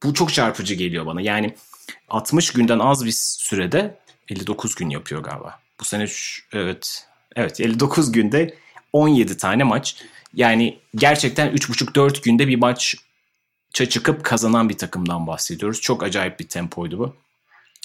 Bu 0.03 0.13
çok 0.13 0.33
çarpıcı 0.33 0.75
geliyor 0.75 1.05
bana. 1.05 1.21
Yani 1.21 1.55
60 2.09 2.53
günden 2.53 2.79
az 2.79 3.05
bir 3.05 3.11
sürede 3.15 3.97
59 4.29 4.75
gün 4.75 4.89
yapıyor 4.89 5.23
galiba. 5.23 5.59
Bu 5.79 5.85
sene 5.85 6.05
evet 6.53 7.07
evet 7.35 7.61
59 7.61 8.11
günde 8.11 8.55
17 8.93 9.37
tane 9.37 9.63
maç. 9.63 10.03
Yani 10.33 10.79
gerçekten 10.95 11.47
3,5-4 11.55 12.23
günde 12.23 12.47
bir 12.47 12.55
maç 12.55 12.95
çıkıp 13.73 14.23
kazanan 14.23 14.69
bir 14.69 14.77
takımdan 14.77 15.27
bahsediyoruz. 15.27 15.81
Çok 15.81 16.03
acayip 16.03 16.39
bir 16.39 16.47
tempoydu 16.47 16.99
bu. 16.99 17.15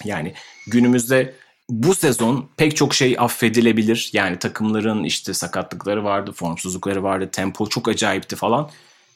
Yani 0.05 0.35
günümüzde 0.67 1.35
bu 1.71 1.95
sezon 1.95 2.49
pek 2.57 2.77
çok 2.77 2.95
şey 2.95 3.17
affedilebilir. 3.19 4.11
Yani 4.13 4.39
takımların 4.39 5.05
işte 5.05 5.35
sakatlıkları 5.35 6.05
vardı, 6.05 6.33
formsuzlukları 6.33 7.03
vardı, 7.03 7.29
tempo 7.33 7.69
çok 7.69 7.89
acayipti 7.89 8.37
falan. 8.37 8.71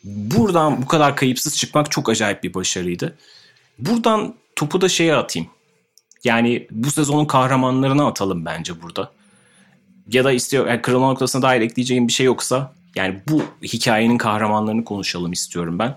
Buradan 0.04 0.82
bu 0.82 0.86
kadar 0.86 1.16
kayıpsız 1.16 1.56
çıkmak 1.56 1.90
çok 1.90 2.08
acayip 2.08 2.42
bir 2.42 2.54
başarıydı. 2.54 3.18
Buradan 3.78 4.34
topu 4.56 4.80
da 4.80 4.88
şeye 4.88 5.14
atayım. 5.16 5.48
Yani 6.24 6.66
bu 6.70 6.90
sezonun 6.90 7.24
kahramanlarına 7.24 8.06
atalım 8.06 8.44
bence 8.44 8.82
burada. 8.82 9.12
Ya 10.08 10.24
da 10.24 10.32
istiyor 10.32 10.66
yani 10.66 10.82
kırılma 10.82 11.08
noktasına 11.08 11.42
dair 11.42 11.60
ekleyeceğim 11.60 12.08
bir 12.08 12.12
şey 12.12 12.26
yoksa 12.26 12.74
yani 12.94 13.22
bu 13.28 13.42
hikayenin 13.62 14.18
kahramanlarını 14.18 14.84
konuşalım 14.84 15.32
istiyorum 15.32 15.78
ben. 15.78 15.96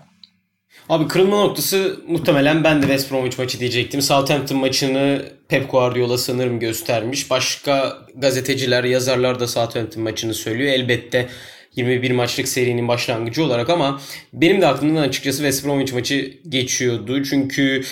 Abi 0.89 1.07
kırılma 1.07 1.41
noktası 1.41 1.99
muhtemelen 2.07 2.63
ben 2.63 2.77
de 2.77 2.81
West 2.81 3.11
Bromwich 3.11 3.39
maçı 3.39 3.59
diyecektim. 3.59 4.01
Southampton 4.01 4.57
maçını 4.57 5.25
Pep 5.47 5.71
Guardiola 5.71 6.17
sanırım 6.17 6.59
göstermiş. 6.59 7.29
Başka 7.29 7.97
gazeteciler, 8.15 8.83
yazarlar 8.83 9.39
da 9.39 9.47
Southampton 9.47 10.03
maçını 10.03 10.33
söylüyor. 10.33 10.73
Elbette 10.73 11.29
21 11.75 12.11
maçlık 12.11 12.47
serinin 12.47 12.87
başlangıcı 12.87 13.43
olarak 13.43 13.69
ama 13.69 14.01
benim 14.33 14.61
de 14.61 14.67
aklımdan 14.67 15.01
açıkçası 15.01 15.37
West 15.37 15.65
Bromwich 15.65 15.93
maçı 15.93 16.33
geçiyordu. 16.49 17.23
Çünkü 17.23 17.83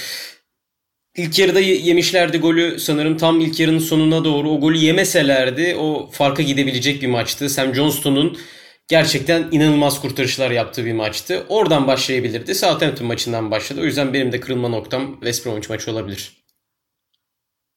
ilk 1.18 1.40
yarıda 1.40 1.60
yemişlerdi 1.60 2.38
golü 2.38 2.80
sanırım 2.80 3.18
tam 3.18 3.42
ilk 3.42 3.60
yarının 3.60 3.80
sonuna 3.80 4.24
doğru 4.24 4.50
o 4.50 4.60
golü 4.60 4.78
yemeselerdi 4.78 5.76
o 5.76 6.10
farka 6.12 6.44
gidebilecek 6.44 7.02
bir 7.02 7.08
maçtı. 7.08 7.50
Sam 7.50 7.76
Johnston'un 7.76 8.38
gerçekten 8.88 9.48
inanılmaz 9.52 10.02
kurtarışlar 10.02 10.52
yaptığı 10.52 10.86
bir 10.86 10.94
maçtı. 10.94 11.46
Oradan 11.50 11.88
başlayabilirdi. 11.88 12.56
Southampton 12.56 13.08
maçından 13.08 13.52
başladı. 13.52 13.82
O 13.82 13.84
yüzden 13.84 14.14
benim 14.14 14.32
de 14.32 14.40
kırılma 14.40 14.70
noktam 14.70 15.14
West 15.14 15.46
Bromwich 15.46 15.70
maçı 15.70 15.92
olabilir. 15.92 16.46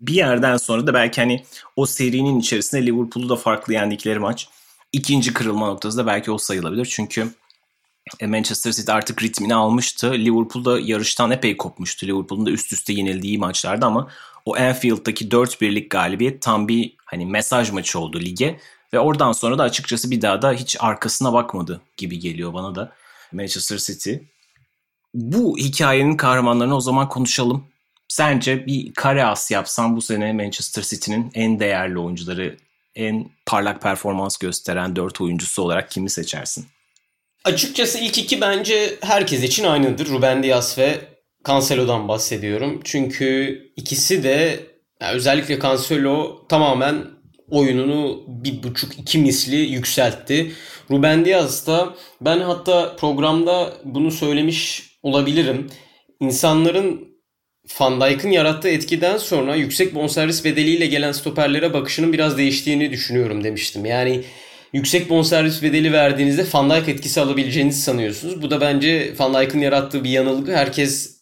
Bir 0.01 0.15
yerden 0.15 0.57
sonra 0.57 0.87
da 0.87 0.95
belki 0.95 1.21
hani 1.21 1.45
o 1.77 1.87
serinin 1.87 2.41
içerisinde 2.41 2.87
Liverpool'u 2.87 3.29
da 3.29 3.37
farklı 3.37 3.73
yendikleri 3.73 4.19
maç. 4.19 4.49
İkinci 4.93 5.33
kırılma 5.33 5.67
noktası 5.67 5.99
da 5.99 6.07
belki 6.07 6.31
o 6.31 6.39
sayılabilir. 6.39 6.87
Çünkü 6.87 7.29
e, 8.21 8.27
Manchester 8.27 8.73
City 8.73 8.93
artık 8.93 9.23
ritmini 9.23 9.55
almıştı. 9.55 10.13
Liverpool'da 10.13 10.81
yarıştan 10.81 11.31
epey 11.31 11.57
kopmuştu. 11.57 12.07
Liverpool'un 12.07 12.47
da 12.47 12.51
üst 12.51 12.73
üste 12.73 12.93
yenildiği 12.93 13.39
maçlarda 13.39 13.87
ama 13.87 14.09
o 14.45 14.57
Anfield'daki 14.57 15.29
4-1'lik 15.29 15.91
galibiyet 15.91 16.43
tam 16.43 16.69
bir 16.69 16.97
hani 17.05 17.27
mesaj 17.27 17.71
maçı 17.71 17.99
oldu 17.99 18.21
lige. 18.21 18.61
Ve 18.93 18.99
oradan 18.99 19.33
sonra 19.33 19.59
da 19.59 19.63
açıkçası 19.63 20.11
bir 20.11 20.23
daha 20.23 20.43
da 20.43 20.53
hiç 20.53 20.77
arkasına 20.81 21.33
bakmadı 21.33 21.81
gibi 21.97 22.19
geliyor 22.19 22.55
bana 22.55 22.75
da 22.75 22.93
Manchester 23.33 23.79
City. 23.79 24.15
Bu 25.15 25.59
hikayenin 25.59 26.17
kahramanlarını 26.17 26.77
o 26.77 26.81
zaman 26.81 27.09
konuşalım. 27.09 27.65
Sence 28.09 28.67
bir 28.67 28.95
kare 28.95 29.25
as 29.25 29.51
yapsam 29.51 29.97
bu 29.97 30.03
sene 30.03 30.33
Manchester 30.33 30.83
City'nin 30.83 31.31
en 31.35 31.61
değerli 31.61 31.99
oyuncuları, 31.99 32.57
en 32.95 33.31
parlak 33.47 33.83
performans 33.83 34.37
gösteren 34.37 34.97
dört 34.97 35.21
oyuncusu 35.21 35.63
olarak 35.63 35.91
kimi 35.91 36.11
seçersin? 36.11 36.67
Açıkçası 37.45 37.99
ilk 37.99 38.19
iki 38.19 38.41
bence 38.41 38.99
herkes 39.01 39.43
için 39.43 39.65
aynıdır. 39.65 40.09
Ruben 40.09 40.43
Dias 40.43 40.79
ve 40.79 41.01
Cancelo'dan 41.47 42.09
bahsediyorum. 42.09 42.81
Çünkü 42.85 43.59
ikisi 43.77 44.23
de 44.23 44.67
yani 45.01 45.15
özellikle 45.17 45.61
Cancelo 45.61 46.47
tamamen 46.49 47.18
oyununu 47.51 48.25
bir 48.29 48.63
buçuk 48.63 48.99
iki 48.99 49.19
misli 49.19 49.57
yükseltti. 49.57 50.53
Ruben 50.91 51.25
Diaz 51.25 51.67
da 51.67 51.95
ben 52.21 52.41
hatta 52.41 52.97
programda 52.97 53.73
bunu 53.85 54.11
söylemiş 54.11 54.91
olabilirim. 55.03 55.67
İnsanların 56.21 57.09
Van 57.81 58.01
Dijk'ın 58.01 58.31
yarattığı 58.31 58.69
etkiden 58.69 59.19
sonra 59.19 59.55
yüksek 59.55 59.95
bonservis 59.95 60.45
bedeliyle 60.45 60.87
gelen 60.87 61.13
stoperlere 61.13 61.73
bakışının 61.73 62.13
biraz 62.13 62.39
değiştiğini 62.39 62.91
düşünüyorum 62.91 63.45
demiştim. 63.45 63.85
Yani 63.85 64.25
yüksek 64.73 65.11
bonservis 65.11 65.63
bedeli 65.63 65.93
verdiğinizde 65.93 66.47
Van 66.55 66.71
Dijk 66.71 66.89
etkisi 66.89 67.21
alabileceğinizi 67.21 67.83
sanıyorsunuz. 67.83 68.43
Bu 68.43 68.51
da 68.51 68.61
bence 68.61 69.15
Van 69.19 69.35
Dijk'ın 69.35 69.61
yarattığı 69.61 70.05
bir 70.05 70.11
yanılgı. 70.11 70.57
Herkes 70.57 71.19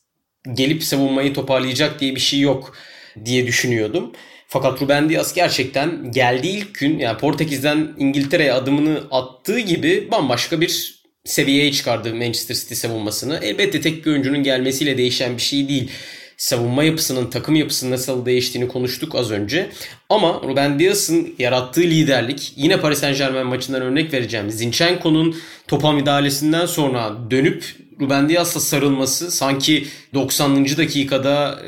gelip 0.54 0.84
savunmayı 0.84 1.34
toparlayacak 1.34 2.00
diye 2.00 2.14
bir 2.14 2.20
şey 2.20 2.40
yok 2.40 2.76
diye 3.24 3.46
düşünüyordum. 3.46 4.12
Fakat 4.48 4.82
Ruben 4.82 5.08
Dias 5.08 5.34
gerçekten 5.34 6.12
geldiği 6.12 6.56
ilk 6.56 6.74
gün 6.74 6.98
yani 6.98 7.18
Portekiz'den 7.18 7.88
İngiltere'ye 7.98 8.52
adımını 8.52 9.02
attığı 9.10 9.58
gibi 9.58 10.08
bambaşka 10.10 10.60
bir 10.60 10.96
seviyeye 11.24 11.72
çıkardı 11.72 12.14
Manchester 12.14 12.54
City 12.54 12.74
savunmasını. 12.74 13.40
Elbette 13.42 13.80
tek 13.80 14.06
bir 14.06 14.10
oyuncunun 14.10 14.42
gelmesiyle 14.42 14.98
değişen 14.98 15.36
bir 15.36 15.42
şey 15.42 15.68
değil. 15.68 15.90
Savunma 16.36 16.84
yapısının, 16.84 17.30
takım 17.30 17.54
yapısının 17.54 17.90
nasıl 17.90 18.26
değiştiğini 18.26 18.68
konuştuk 18.68 19.14
az 19.14 19.30
önce. 19.30 19.70
Ama 20.08 20.40
Ruben 20.44 20.78
Dias'ın 20.78 21.34
yarattığı 21.38 21.80
liderlik, 21.80 22.52
yine 22.56 22.80
Paris 22.80 22.98
Saint 22.98 23.18
Germain 23.18 23.46
maçından 23.46 23.82
örnek 23.82 24.12
vereceğim. 24.12 24.50
Zinchenko'nun 24.50 25.36
topa 25.68 25.92
müdahalesinden 25.92 26.66
sonra 26.66 27.16
dönüp 27.30 27.64
Ruben 28.00 28.28
Dias'la 28.28 28.60
sarılması 28.60 29.30
sanki 29.30 29.86
90. 30.14 30.64
dakikada 30.64 31.62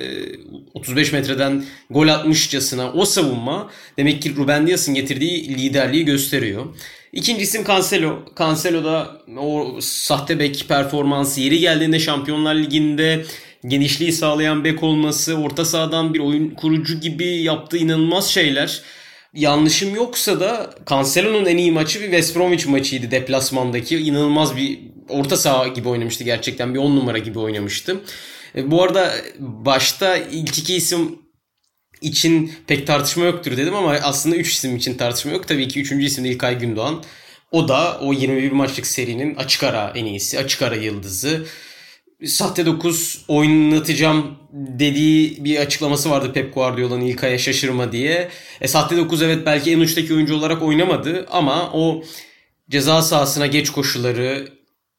35 0.74 1.12
metreden 1.12 1.64
gol 1.90 2.08
atmışçasına 2.08 2.92
o 2.92 3.04
savunma 3.04 3.70
demek 3.98 4.22
ki 4.22 4.36
Ruben 4.36 4.66
Dias'ın 4.66 4.94
getirdiği 4.94 5.58
liderliği 5.58 6.04
gösteriyor. 6.04 6.66
İkinci 7.12 7.42
isim 7.42 7.64
Cancelo. 7.64 8.18
Cancelo 8.38 8.84
da 8.84 9.22
o 9.38 9.78
sahte 9.80 10.38
bek 10.38 10.64
performansı 10.68 11.40
yeri 11.40 11.58
geldiğinde 11.58 11.98
Şampiyonlar 11.98 12.54
Ligi'nde 12.54 13.24
genişliği 13.66 14.12
sağlayan 14.12 14.64
bek 14.64 14.82
olması, 14.82 15.34
orta 15.34 15.64
sahadan 15.64 16.14
bir 16.14 16.18
oyun 16.18 16.50
kurucu 16.50 17.00
gibi 17.00 17.26
yaptığı 17.26 17.76
inanılmaz 17.76 18.28
şeyler. 18.28 18.82
Yanlışım 19.34 19.94
yoksa 19.94 20.40
da 20.40 20.74
Cancelo'nun 20.90 21.46
en 21.46 21.56
iyi 21.56 21.72
maçı 21.72 22.00
bir 22.00 22.04
West 22.04 22.36
Bromwich 22.36 22.66
maçıydı 22.66 23.10
deplasmandaki. 23.10 23.98
İnanılmaz 23.98 24.56
bir 24.56 24.78
orta 25.08 25.36
saha 25.36 25.68
gibi 25.68 25.88
oynamıştı 25.88 26.24
gerçekten. 26.24 26.74
Bir 26.74 26.78
10 26.78 26.96
numara 26.96 27.18
gibi 27.18 27.38
oynamıştı. 27.38 28.00
E, 28.56 28.70
bu 28.70 28.82
arada 28.82 29.14
başta 29.38 30.16
ilk 30.16 30.58
iki 30.58 30.74
isim 30.74 31.18
için 32.00 32.52
pek 32.66 32.86
tartışma 32.86 33.24
yoktur 33.24 33.56
dedim 33.56 33.74
ama 33.74 33.92
aslında 33.92 34.36
3 34.36 34.52
isim 34.52 34.76
için 34.76 34.94
tartışma 34.94 35.32
yok. 35.32 35.48
Tabii 35.48 35.68
ki 35.68 35.80
3. 35.80 35.92
isim 35.92 36.24
de 36.24 36.28
İlkay 36.28 36.58
Gündoğan. 36.58 37.02
O 37.50 37.68
da 37.68 37.98
o 38.00 38.12
21 38.12 38.52
maçlık 38.52 38.86
serinin 38.86 39.34
açık 39.34 39.64
ara 39.64 39.92
en 39.94 40.04
iyisi, 40.04 40.38
açık 40.38 40.62
ara 40.62 40.76
yıldızı. 40.76 41.46
Sahte 42.26 42.66
9 42.66 43.24
oynatacağım 43.28 44.38
dediği 44.52 45.44
bir 45.44 45.56
açıklaması 45.58 46.10
vardı 46.10 46.32
Pep 46.32 46.54
Guardiola'nın 46.54 47.04
İlkay'a 47.04 47.38
şaşırma 47.38 47.92
diye. 47.92 48.28
E, 48.60 48.68
sahte 48.68 48.96
9 48.96 49.22
evet 49.22 49.46
belki 49.46 49.72
en 49.72 49.80
uçtaki 49.80 50.14
oyuncu 50.14 50.36
olarak 50.36 50.62
oynamadı 50.62 51.26
ama 51.30 51.70
o 51.72 52.04
ceza 52.70 53.02
sahasına 53.02 53.46
geç 53.46 53.70
koşuları, 53.70 54.48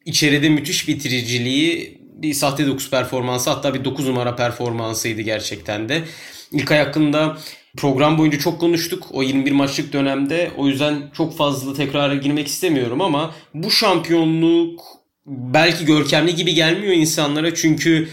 içeride 0.09 0.49
müthiş 0.49 0.87
bitiriciliği 0.87 1.99
bir 2.21 2.33
sahte 2.33 2.67
9 2.67 2.89
performansı 2.89 3.49
hatta 3.49 3.73
bir 3.73 3.85
9 3.85 4.07
numara 4.07 4.35
performansıydı 4.35 5.21
gerçekten 5.21 5.89
de. 5.89 6.03
İlkay 6.51 6.77
hakkında 6.77 7.37
program 7.77 8.17
boyunca 8.17 8.39
çok 8.39 8.59
konuştuk 8.59 9.07
o 9.11 9.23
21 9.23 9.51
maçlık 9.51 9.93
dönemde. 9.93 10.51
O 10.57 10.67
yüzden 10.67 11.11
çok 11.13 11.37
fazla 11.37 11.73
tekrara 11.73 12.15
girmek 12.15 12.47
istemiyorum 12.47 13.01
ama 13.01 13.35
bu 13.53 13.71
şampiyonluk 13.71 14.81
belki 15.25 15.85
görkemli 15.85 16.35
gibi 16.35 16.53
gelmiyor 16.53 16.93
insanlara 16.93 17.55
çünkü 17.55 18.09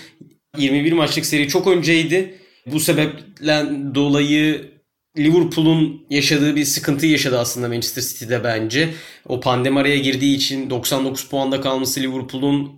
21 0.58 0.92
maçlık 0.92 1.26
seri 1.26 1.48
çok 1.48 1.66
önceydi. 1.66 2.38
Bu 2.66 2.80
sebeple 2.80 3.66
dolayı 3.94 4.75
Liverpool'un 5.18 6.06
yaşadığı 6.11 6.56
bir 6.56 6.64
sıkıntı 6.64 7.06
yaşadı 7.06 7.38
aslında 7.38 7.68
Manchester 7.68 8.02
City'de 8.02 8.44
bence. 8.44 8.94
O 9.26 9.40
pandemi 9.40 9.80
araya 9.80 9.99
girdiği 9.99 10.37
için 10.37 10.70
99 10.70 11.28
puanda 11.28 11.61
kalması 11.61 12.00
Liverpool'un 12.00 12.73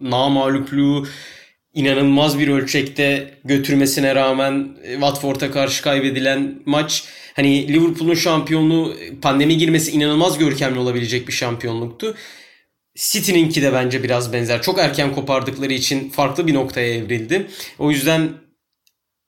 namalupliği 0.00 1.02
inanılmaz 1.74 2.38
bir 2.38 2.48
ölçekte 2.48 3.34
götürmesine 3.44 4.14
rağmen 4.14 4.76
e, 4.84 4.92
Watford'a 4.92 5.50
karşı 5.50 5.82
kaybedilen 5.82 6.62
maç 6.66 7.04
hani 7.34 7.68
Liverpool'un 7.72 8.14
şampiyonluğu 8.14 8.96
pandemi 9.22 9.58
girmesi 9.58 9.90
inanılmaz 9.90 10.38
görkemli 10.38 10.78
olabilecek 10.78 11.28
bir 11.28 11.32
şampiyonluktu. 11.32 12.14
City'ninki 12.94 13.62
de 13.62 13.72
bence 13.72 14.02
biraz 14.02 14.32
benzer. 14.32 14.62
Çok 14.62 14.78
erken 14.78 15.14
kopardıkları 15.14 15.72
için 15.72 16.10
farklı 16.10 16.46
bir 16.46 16.54
noktaya 16.54 16.94
evrildi. 16.94 17.46
O 17.78 17.90
yüzden 17.90 18.28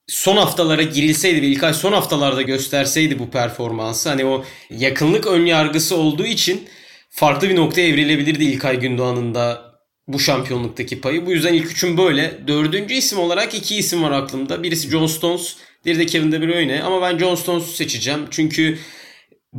son 0.09 0.37
haftalara 0.37 0.83
girilseydi 0.83 1.43
ve 1.43 1.47
İlkay 1.47 1.75
son 1.75 1.93
haftalarda 1.93 2.43
gösterseydi 2.43 3.19
bu 3.19 3.31
performansı 3.31 4.09
hani 4.09 4.25
o 4.25 4.45
yakınlık 4.71 5.27
ön 5.27 5.47
yargısı 5.47 5.97
olduğu 5.97 6.27
için 6.27 6.69
farklı 7.11 7.49
bir 7.49 7.57
noktaya 7.57 7.89
evrilebilirdi 7.89 8.45
İlkay 8.45 8.81
Gündoğan'ın 8.81 9.35
da 9.35 9.69
bu 10.09 10.19
şampiyonluktaki 10.19 11.01
payı. 11.01 11.27
Bu 11.27 11.33
yüzden 11.33 11.55
ilk 11.55 11.71
üçüm 11.71 11.99
böyle. 11.99 12.39
Dördüncü 12.47 12.95
isim 12.95 13.19
olarak 13.19 13.55
iki 13.55 13.77
isim 13.77 14.03
var 14.03 14.11
aklımda. 14.11 14.63
Birisi 14.63 14.91
John 14.91 15.07
Stones, 15.07 15.57
diğeri 15.85 15.99
de 15.99 16.07
Kevin 16.07 16.33
De 16.33 16.41
Bruyne. 16.41 16.83
Ama 16.83 17.03
ben 17.03 17.19
John 17.19 17.35
Stones'u 17.35 17.73
seçeceğim. 17.73 18.21
Çünkü 18.31 18.79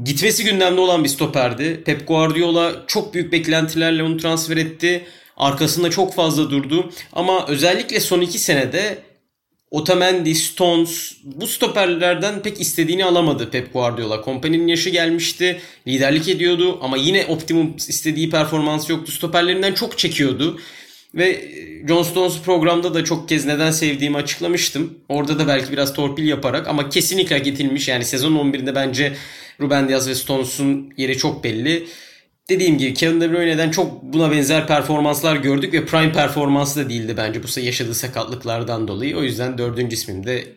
gitmesi 0.04 0.43
gündemde 0.43 0.82
olan 0.82 1.04
bir 1.04 1.10
stoperdi. 1.10 1.84
Pep 1.86 2.08
Guardiola 2.08 2.84
çok 2.88 3.13
büyük 3.13 3.32
beklentilerle 3.32 4.04
onu 4.04 4.17
transfer 4.17 4.58
etti. 4.58 5.06
Arkasında 5.38 5.89
çok 5.89 6.15
fazla 6.15 6.50
durdu. 6.50 6.91
Ama 7.13 7.47
özellikle 7.47 8.00
son 8.00 8.21
iki 8.21 8.39
senede 8.39 9.09
Otamendi, 9.71 10.36
Stones 10.36 11.13
bu 11.23 11.47
stoperlerden 11.47 12.41
pek 12.41 12.62
istediğini 12.62 13.05
alamadı 13.05 13.49
Pep 13.51 13.73
Guardiola. 13.73 14.21
Kompany'nin 14.21 14.67
yaşı 14.67 14.89
gelmişti. 14.89 15.62
Liderlik 15.88 16.27
ediyordu 16.27 16.79
ama 16.82 16.97
yine 16.97 17.25
optimum 17.25 17.75
istediği 17.77 18.29
performans 18.29 18.89
yoktu. 18.89 19.12
Stoperlerinden 19.12 19.73
çok 19.73 19.97
çekiyordu. 19.97 20.60
Ve 21.15 21.51
John 21.88 22.03
Stones 22.03 22.41
programda 22.45 22.93
da 22.93 23.03
çok 23.03 23.29
kez 23.29 23.45
neden 23.45 23.71
sevdiğimi 23.71 24.17
açıklamıştım. 24.17 24.93
Orada 25.10 25.39
da 25.39 25.47
belki 25.47 25.71
biraz 25.71 25.93
torpil 25.93 26.27
yaparak 26.27 26.67
ama 26.67 26.89
kesinlikle 26.89 27.38
hak 27.38 27.47
edilmiş. 27.47 27.88
Yani 27.88 28.05
sezon 28.05 28.36
11'inde 28.36 28.75
bence 28.75 29.15
Ruben 29.62 29.89
Diaz 29.89 30.10
ve 30.10 30.15
Stones'un 30.15 30.93
yeri 30.97 31.17
çok 31.17 31.43
belli 31.43 31.88
dediğim 32.49 32.77
gibi 32.77 32.93
Kevin 32.93 33.21
De 33.21 33.31
Bruyne'den 33.31 33.71
çok 33.71 34.03
buna 34.03 34.31
benzer 34.31 34.67
performanslar 34.67 35.35
gördük 35.35 35.73
ve 35.73 35.85
prime 35.85 36.12
performansı 36.12 36.85
da 36.85 36.89
değildi 36.89 37.13
bence 37.17 37.43
bu 37.43 37.59
yaşadığı 37.59 37.95
sakatlıklardan 37.95 38.88
dolayı. 38.88 39.17
O 39.17 39.23
yüzden 39.23 39.57
dördüncü 39.57 39.95
ismim 39.95 40.25
de 40.25 40.47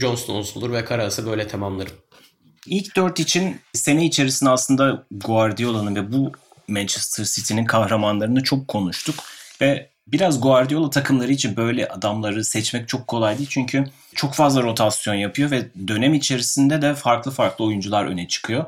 John 0.00 0.14
Stones 0.14 0.56
olur 0.56 0.72
ve 0.72 0.84
Karas'ı 0.84 1.26
böyle 1.26 1.48
tamamlarım. 1.48 1.92
İlk 2.66 2.96
dört 2.96 3.20
için 3.20 3.60
sene 3.72 4.06
içerisinde 4.06 4.50
aslında 4.50 5.06
Guardiola'nın 5.10 5.96
ve 5.96 6.12
bu 6.12 6.32
Manchester 6.68 7.24
City'nin 7.24 7.64
kahramanlarını 7.64 8.42
çok 8.42 8.68
konuştuk 8.68 9.14
ve 9.60 9.90
biraz 10.06 10.40
Guardiola 10.40 10.90
takımları 10.90 11.32
için 11.32 11.56
böyle 11.56 11.88
adamları 11.88 12.44
seçmek 12.44 12.88
çok 12.88 13.06
kolay 13.06 13.38
değil 13.38 13.48
çünkü 13.50 13.84
çok 14.14 14.34
fazla 14.34 14.62
rotasyon 14.62 15.14
yapıyor 15.14 15.50
ve 15.50 15.68
dönem 15.88 16.14
içerisinde 16.14 16.82
de 16.82 16.94
farklı 16.94 17.30
farklı 17.30 17.64
oyuncular 17.64 18.04
öne 18.04 18.28
çıkıyor. 18.28 18.64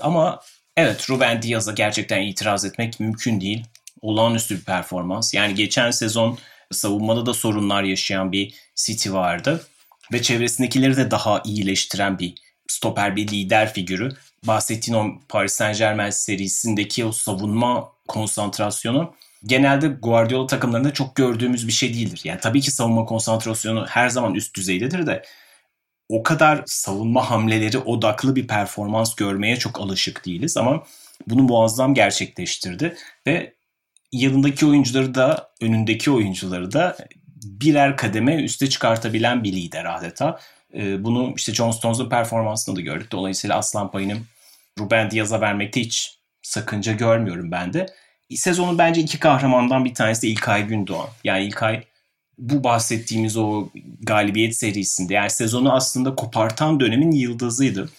Ama 0.00 0.40
Evet 0.80 1.10
Ruben 1.10 1.42
Diaz'a 1.42 1.72
gerçekten 1.72 2.22
itiraz 2.22 2.64
etmek 2.64 3.00
mümkün 3.00 3.40
değil. 3.40 3.64
Olağanüstü 4.02 4.56
bir 4.58 4.64
performans. 4.64 5.34
Yani 5.34 5.54
geçen 5.54 5.90
sezon 5.90 6.38
savunmada 6.72 7.26
da 7.26 7.34
sorunlar 7.34 7.82
yaşayan 7.82 8.32
bir 8.32 8.54
City 8.74 9.10
vardı. 9.10 9.66
Ve 10.12 10.22
çevresindekileri 10.22 10.96
de 10.96 11.10
daha 11.10 11.42
iyileştiren 11.44 12.18
bir 12.18 12.34
stoper, 12.68 13.16
bir 13.16 13.28
lider 13.28 13.74
figürü. 13.74 14.08
Bahsettiğin 14.46 14.98
o 14.98 15.06
Paris 15.28 15.52
Saint 15.52 15.78
Germain 15.78 16.10
serisindeki 16.10 17.04
o 17.04 17.12
savunma 17.12 17.92
konsantrasyonu 18.08 19.14
genelde 19.46 19.88
Guardiola 19.88 20.46
takımlarında 20.46 20.92
çok 20.92 21.16
gördüğümüz 21.16 21.66
bir 21.66 21.72
şey 21.72 21.94
değildir. 21.94 22.20
Yani 22.24 22.40
tabii 22.40 22.60
ki 22.60 22.70
savunma 22.70 23.04
konsantrasyonu 23.04 23.86
her 23.86 24.08
zaman 24.08 24.34
üst 24.34 24.56
düzeydedir 24.56 25.06
de 25.06 25.22
o 26.10 26.22
kadar 26.22 26.62
savunma 26.66 27.30
hamleleri 27.30 27.78
odaklı 27.78 28.36
bir 28.36 28.46
performans 28.46 29.14
görmeye 29.14 29.56
çok 29.56 29.80
alışık 29.80 30.26
değiliz 30.26 30.56
ama 30.56 30.84
bunu 31.26 31.42
muazzam 31.42 31.94
gerçekleştirdi 31.94 32.96
ve 33.26 33.54
yanındaki 34.12 34.66
oyuncuları 34.66 35.14
da 35.14 35.50
önündeki 35.60 36.10
oyuncuları 36.10 36.72
da 36.72 36.96
birer 37.44 37.96
kademe 37.96 38.34
üste 38.34 38.68
çıkartabilen 38.68 39.44
bir 39.44 39.52
lider 39.52 39.96
adeta. 39.96 40.40
Ee, 40.74 41.04
bunu 41.04 41.32
işte 41.36 41.54
John 41.54 41.70
Stones'un 41.70 42.08
performansında 42.08 42.76
da 42.76 42.80
gördük. 42.80 43.12
Dolayısıyla 43.12 43.56
aslan 43.56 43.90
payını 43.90 44.16
Ruben 44.78 45.10
Diaz'a 45.10 45.40
vermekte 45.40 45.80
hiç 45.80 46.18
sakınca 46.42 46.92
görmüyorum 46.92 47.50
ben 47.50 47.72
de. 47.72 47.86
Sezonun 48.34 48.78
bence 48.78 49.00
iki 49.00 49.18
kahramandan 49.18 49.84
bir 49.84 49.94
tanesi 49.94 50.22
de 50.22 50.28
İlkay 50.28 50.66
Gündoğan. 50.66 51.08
Yani 51.24 51.44
İlkay 51.44 51.84
bu 52.40 52.64
bahsettiğimiz 52.64 53.36
o 53.36 53.68
galibiyet 54.00 54.56
serisinde 54.56 55.14
yani 55.14 55.30
sezonu 55.30 55.72
aslında 55.72 56.14
kopartan 56.14 56.80
dönemin 56.80 57.10
yıldızıydı. 57.10 57.90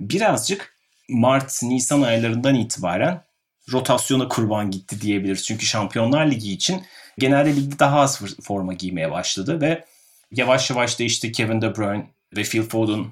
Birazcık 0.00 0.76
Mart-Nisan 1.08 2.02
aylarından 2.02 2.54
itibaren 2.54 3.24
rotasyona 3.72 4.28
kurban 4.28 4.70
gitti 4.70 5.00
diyebiliriz. 5.00 5.44
Çünkü 5.44 5.66
Şampiyonlar 5.66 6.30
Ligi 6.30 6.52
için 6.52 6.82
genelde 7.18 7.56
ligde 7.56 7.78
daha 7.78 8.00
az 8.00 8.22
forma 8.42 8.72
giymeye 8.72 9.10
başladı 9.10 9.60
ve 9.60 9.84
yavaş 10.30 10.70
yavaş 10.70 10.98
da 10.98 11.04
işte 11.04 11.32
Kevin 11.32 11.62
De 11.62 11.76
Bruyne 11.76 12.06
ve 12.36 12.42
Phil 12.42 12.62
Foden 12.62 13.06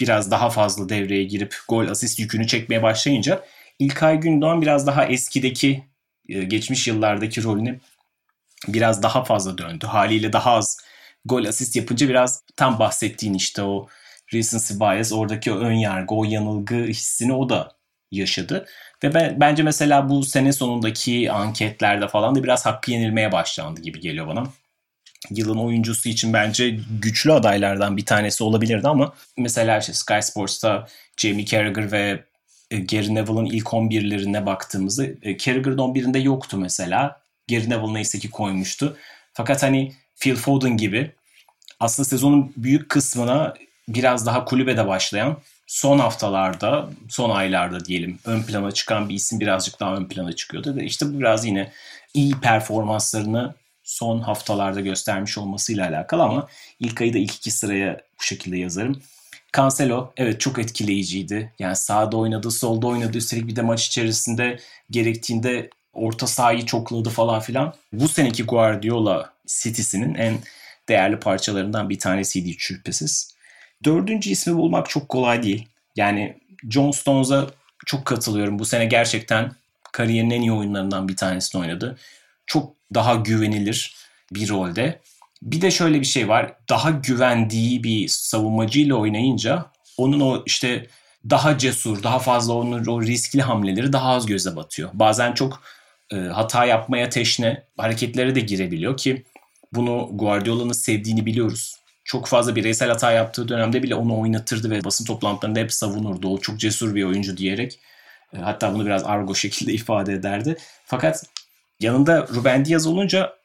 biraz 0.00 0.30
daha 0.30 0.50
fazla 0.50 0.88
devreye 0.88 1.24
girip 1.24 1.56
gol 1.68 1.88
asist 1.88 2.18
yükünü 2.18 2.46
çekmeye 2.46 2.82
başlayınca 2.82 3.44
İlkay 3.78 4.20
Gündoğan 4.20 4.62
biraz 4.62 4.86
daha 4.86 5.06
eskideki 5.06 5.84
e, 6.28 6.44
geçmiş 6.44 6.88
yıllardaki 6.88 7.42
rolünü 7.42 7.80
biraz 8.68 9.02
daha 9.02 9.24
fazla 9.24 9.58
döndü. 9.58 9.86
Haliyle 9.86 10.32
daha 10.32 10.52
az 10.52 10.78
gol 11.24 11.44
asist 11.44 11.76
yapınca 11.76 12.08
biraz 12.08 12.42
tam 12.56 12.78
bahsettiğin 12.78 13.34
işte 13.34 13.62
o 13.62 13.88
recency 14.32 14.74
bias 14.74 15.12
oradaki 15.12 15.52
ön 15.52 15.72
yargı, 15.72 16.14
o 16.14 16.24
yanılgı 16.24 16.74
hissini 16.74 17.32
o 17.32 17.48
da 17.48 17.72
yaşadı. 18.10 18.66
Ve 19.04 19.14
ben, 19.14 19.40
bence 19.40 19.62
mesela 19.62 20.08
bu 20.08 20.22
sene 20.24 20.52
sonundaki 20.52 21.32
anketlerde 21.32 22.08
falan 22.08 22.34
da 22.34 22.44
biraz 22.44 22.66
hakkı 22.66 22.90
yenilmeye 22.90 23.32
başlandı 23.32 23.80
gibi 23.80 24.00
geliyor 24.00 24.26
bana. 24.26 24.46
Yılın 25.30 25.58
oyuncusu 25.58 26.08
için 26.08 26.32
bence 26.32 26.76
güçlü 27.00 27.32
adaylardan 27.32 27.96
bir 27.96 28.06
tanesi 28.06 28.44
olabilirdi 28.44 28.88
ama 28.88 29.12
mesela 29.36 29.78
işte 29.78 29.92
Sky 29.92 30.20
Sports'ta 30.20 30.86
Jamie 31.16 31.46
Carragher 31.46 31.92
ve 31.92 32.24
e, 32.70 32.78
Gary 32.78 33.14
Neville'ın 33.14 33.46
ilk 33.46 33.66
11'lerine 33.66 34.46
baktığımızda 34.46 35.04
e, 35.22 35.38
Carragher'ın 35.38 35.78
11'inde 35.78 36.22
yoktu 36.22 36.56
mesela. 36.56 37.25
Gary 37.50 37.70
Neville 37.70 37.94
neyse 37.94 38.30
koymuştu. 38.30 38.96
Fakat 39.32 39.62
hani 39.62 39.92
Phil 40.20 40.36
Foden 40.36 40.76
gibi 40.76 41.10
aslında 41.80 42.08
sezonun 42.08 42.52
büyük 42.56 42.88
kısmına 42.88 43.54
biraz 43.88 44.26
daha 44.26 44.44
kulübede 44.44 44.86
başlayan 44.86 45.36
son 45.66 45.98
haftalarda, 45.98 46.90
son 47.08 47.30
aylarda 47.30 47.84
diyelim 47.84 48.18
ön 48.24 48.42
plana 48.42 48.72
çıkan 48.72 49.08
bir 49.08 49.14
isim 49.14 49.40
birazcık 49.40 49.80
daha 49.80 49.96
ön 49.96 50.08
plana 50.08 50.32
çıkıyordu. 50.32 50.76
Ve 50.76 50.84
işte 50.84 51.06
bu 51.06 51.18
biraz 51.18 51.44
yine 51.44 51.72
iyi 52.14 52.32
performanslarını 52.40 53.54
son 53.84 54.20
haftalarda 54.20 54.80
göstermiş 54.80 55.38
olmasıyla 55.38 55.88
alakalı 55.88 56.22
ama 56.22 56.48
ilk 56.80 57.00
ayı 57.00 57.14
da 57.14 57.18
ilk 57.18 57.34
iki 57.34 57.50
sıraya 57.50 58.00
bu 58.20 58.22
şekilde 58.22 58.58
yazarım. 58.58 59.02
Cancelo 59.56 60.12
evet 60.16 60.40
çok 60.40 60.58
etkileyiciydi. 60.58 61.52
Yani 61.58 61.76
sağda 61.76 62.16
oynadı, 62.16 62.50
solda 62.50 62.86
oynadı. 62.86 63.18
Üstelik 63.18 63.46
bir 63.46 63.56
de 63.56 63.62
maç 63.62 63.86
içerisinde 63.86 64.58
gerektiğinde 64.90 65.70
orta 65.96 66.26
sahayı 66.26 66.66
çokladı 66.66 67.10
falan 67.10 67.40
filan. 67.40 67.74
Bu 67.92 68.08
seneki 68.08 68.42
Guardiola 68.42 69.32
City'sinin 69.46 70.14
en 70.14 70.38
değerli 70.88 71.20
parçalarından 71.20 71.90
bir 71.90 71.98
tanesiydi 71.98 72.48
hiç 72.48 72.60
şüphesiz. 72.60 73.34
Dördüncü 73.84 74.30
ismi 74.30 74.56
bulmak 74.56 74.90
çok 74.90 75.08
kolay 75.08 75.42
değil. 75.42 75.68
Yani 75.96 76.38
John 76.70 76.90
Stones'a 76.90 77.46
çok 77.86 78.04
katılıyorum. 78.04 78.58
Bu 78.58 78.64
sene 78.64 78.84
gerçekten 78.84 79.52
kariyerinin 79.92 80.34
en 80.34 80.40
iyi 80.40 80.52
oyunlarından 80.52 81.08
bir 81.08 81.16
tanesini 81.16 81.60
oynadı. 81.60 81.98
Çok 82.46 82.72
daha 82.94 83.14
güvenilir 83.14 83.96
bir 84.32 84.48
rolde. 84.48 85.00
Bir 85.42 85.60
de 85.60 85.70
şöyle 85.70 86.00
bir 86.00 86.06
şey 86.06 86.28
var. 86.28 86.52
Daha 86.68 86.90
güvendiği 86.90 87.84
bir 87.84 88.08
savunmacıyla 88.08 88.94
oynayınca 88.94 89.66
onun 89.96 90.20
o 90.20 90.42
işte 90.46 90.86
daha 91.30 91.58
cesur, 91.58 92.02
daha 92.02 92.18
fazla 92.18 92.52
onun 92.52 92.86
o 92.86 93.02
riskli 93.02 93.42
hamleleri 93.42 93.92
daha 93.92 94.08
az 94.08 94.26
göze 94.26 94.56
batıyor. 94.56 94.90
Bazen 94.92 95.32
çok 95.32 95.62
e, 96.12 96.16
hata 96.16 96.64
yapmaya 96.64 97.10
teşne 97.10 97.64
hareketlere 97.76 98.34
de 98.34 98.40
girebiliyor 98.40 98.96
ki 98.96 99.24
bunu 99.72 100.10
Guardiola'nın 100.12 100.72
sevdiğini 100.72 101.26
biliyoruz. 101.26 101.76
Çok 102.04 102.26
fazla 102.26 102.56
bireysel 102.56 102.88
hata 102.88 103.12
yaptığı 103.12 103.48
dönemde 103.48 103.82
bile 103.82 103.94
onu 103.94 104.20
oynatırdı 104.20 104.70
ve 104.70 104.84
basın 104.84 105.04
toplantılarında 105.04 105.60
hep 105.60 105.72
savunurdu. 105.72 106.28
O 106.28 106.38
çok 106.38 106.60
cesur 106.60 106.94
bir 106.94 107.04
oyuncu 107.04 107.36
diyerek. 107.36 107.80
E, 108.34 108.38
hatta 108.38 108.74
bunu 108.74 108.86
biraz 108.86 109.04
argo 109.04 109.34
şekilde 109.44 109.72
ifade 109.72 110.12
ederdi. 110.12 110.56
Fakat 110.84 111.24
yanında 111.80 112.28
Ruben 112.34 112.64
Diaz 112.64 112.86
olunca 112.86 113.36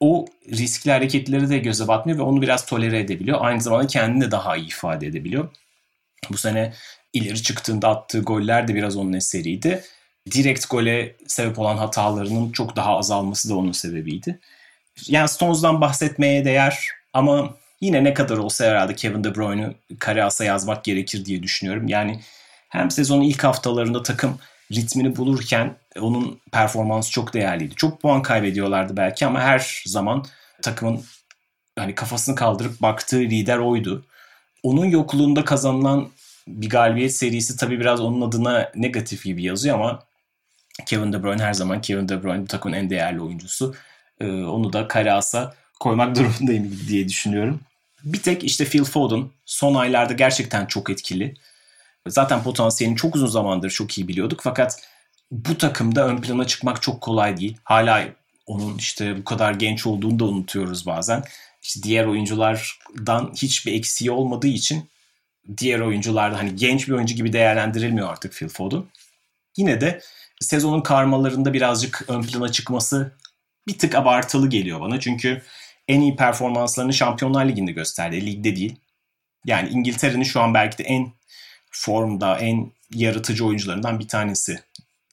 o 0.00 0.26
riskli 0.48 0.90
hareketleri 0.90 1.50
de 1.50 1.58
göze 1.58 1.88
batmıyor 1.88 2.18
ve 2.18 2.22
onu 2.22 2.42
biraz 2.42 2.66
tolere 2.66 3.00
edebiliyor. 3.00 3.38
Aynı 3.40 3.60
zamanda 3.60 3.86
kendini 3.86 4.20
de 4.20 4.30
daha 4.30 4.56
iyi 4.56 4.68
ifade 4.68 5.06
edebiliyor. 5.06 5.48
Bu 6.30 6.36
sene 6.36 6.72
ileri 7.12 7.42
çıktığında 7.42 7.88
attığı 7.88 8.20
goller 8.20 8.68
de 8.68 8.74
biraz 8.74 8.96
onun 8.96 9.12
eseriydi. 9.12 9.84
Direkt 10.30 10.70
gole 10.70 11.16
sebep 11.26 11.58
olan 11.58 11.76
hatalarının 11.76 12.52
çok 12.52 12.76
daha 12.76 12.96
azalması 12.96 13.48
da 13.48 13.56
onun 13.56 13.72
sebebiydi. 13.72 14.40
Yani 15.08 15.28
Stones'dan 15.28 15.80
bahsetmeye 15.80 16.44
değer 16.44 16.88
ama 17.12 17.54
yine 17.80 18.04
ne 18.04 18.14
kadar 18.14 18.36
olsa 18.36 18.64
herhalde 18.64 18.94
Kevin 18.94 19.24
De 19.24 19.34
Bruyne'ü 19.34 19.74
kare 19.98 20.24
asa 20.24 20.44
yazmak 20.44 20.84
gerekir 20.84 21.24
diye 21.24 21.42
düşünüyorum. 21.42 21.88
Yani 21.88 22.20
hem 22.68 22.90
sezonun 22.90 23.22
ilk 23.22 23.44
haftalarında 23.44 24.02
takım 24.02 24.38
ritmini 24.72 25.16
bulurken 25.16 25.76
onun 26.00 26.40
performansı 26.52 27.10
çok 27.10 27.34
değerliydi. 27.34 27.74
Çok 27.74 28.02
puan 28.02 28.22
kaybediyorlardı 28.22 28.96
belki 28.96 29.26
ama 29.26 29.40
her 29.40 29.82
zaman 29.86 30.24
takımın 30.62 31.04
hani 31.78 31.94
kafasını 31.94 32.34
kaldırıp 32.34 32.82
baktığı 32.82 33.20
lider 33.20 33.58
oydu. 33.58 34.06
Onun 34.62 34.86
yokluğunda 34.86 35.44
kazanılan 35.44 36.08
bir 36.48 36.68
galibiyet 36.68 37.16
serisi 37.16 37.56
tabii 37.56 37.80
biraz 37.80 38.00
onun 38.00 38.28
adına 38.28 38.72
negatif 38.74 39.24
gibi 39.24 39.42
yazıyor 39.42 39.74
ama 39.74 40.02
Kevin 40.86 41.12
De 41.12 41.22
Bruyne 41.22 41.42
her 41.42 41.52
zaman 41.52 41.80
Kevin 41.80 42.08
De 42.08 42.22
Bruyne 42.22 42.42
bu 42.42 42.46
takımın 42.46 42.76
en 42.76 42.90
değerli 42.90 43.20
oyuncusu. 43.20 43.74
Ee, 44.20 44.26
onu 44.26 44.72
da 44.72 44.88
kare 44.88 45.12
asa 45.12 45.54
koymak 45.80 46.16
durumundayım 46.16 46.80
diye 46.88 47.08
düşünüyorum. 47.08 47.60
Bir 48.04 48.22
tek 48.22 48.44
işte 48.44 48.64
Phil 48.64 48.84
Foden 48.84 49.24
son 49.46 49.74
aylarda 49.74 50.12
gerçekten 50.12 50.66
çok 50.66 50.90
etkili. 50.90 51.34
Zaten 52.08 52.42
potansiyelini 52.42 52.96
çok 52.96 53.16
uzun 53.16 53.26
zamandır 53.26 53.70
çok 53.70 53.98
iyi 53.98 54.08
biliyorduk 54.08 54.40
fakat 54.42 54.88
bu 55.30 55.58
takımda 55.58 56.06
ön 56.06 56.20
plana 56.20 56.46
çıkmak 56.46 56.82
çok 56.82 57.00
kolay 57.00 57.36
değil. 57.36 57.56
Hala 57.64 58.04
onun 58.46 58.78
işte 58.78 59.18
bu 59.18 59.24
kadar 59.24 59.52
genç 59.54 59.86
olduğunu 59.86 60.18
da 60.18 60.24
unutuyoruz 60.24 60.86
bazen. 60.86 61.24
İşte 61.62 61.82
diğer 61.82 62.04
oyunculardan 62.04 63.32
hiçbir 63.36 63.72
eksiği 63.72 64.10
olmadığı 64.10 64.46
için 64.46 64.88
diğer 65.58 65.80
oyuncularda 65.80 66.38
hani 66.38 66.56
genç 66.56 66.88
bir 66.88 66.92
oyuncu 66.92 67.14
gibi 67.14 67.32
değerlendirilmiyor 67.32 68.08
artık 68.08 68.32
Phil 68.32 68.48
Foden. 68.48 68.84
Yine 69.56 69.80
de 69.80 70.00
sezonun 70.44 70.80
karmalarında 70.80 71.52
birazcık 71.52 72.04
ön 72.08 72.22
plana 72.22 72.48
çıkması 72.48 73.12
bir 73.66 73.78
tık 73.78 73.94
abartılı 73.94 74.48
geliyor 74.48 74.80
bana. 74.80 75.00
Çünkü 75.00 75.42
en 75.88 76.00
iyi 76.00 76.16
performanslarını 76.16 76.92
Şampiyonlar 76.94 77.44
Ligi'nde 77.44 77.72
gösterdi. 77.72 78.26
Ligde 78.26 78.56
değil. 78.56 78.76
Yani 79.46 79.68
İngiltere'nin 79.68 80.24
şu 80.24 80.40
an 80.40 80.54
belki 80.54 80.78
de 80.78 80.82
en 80.82 81.12
formda, 81.70 82.38
en 82.38 82.72
yaratıcı 82.94 83.46
oyuncularından 83.46 83.98
bir 83.98 84.08
tanesi. 84.08 84.60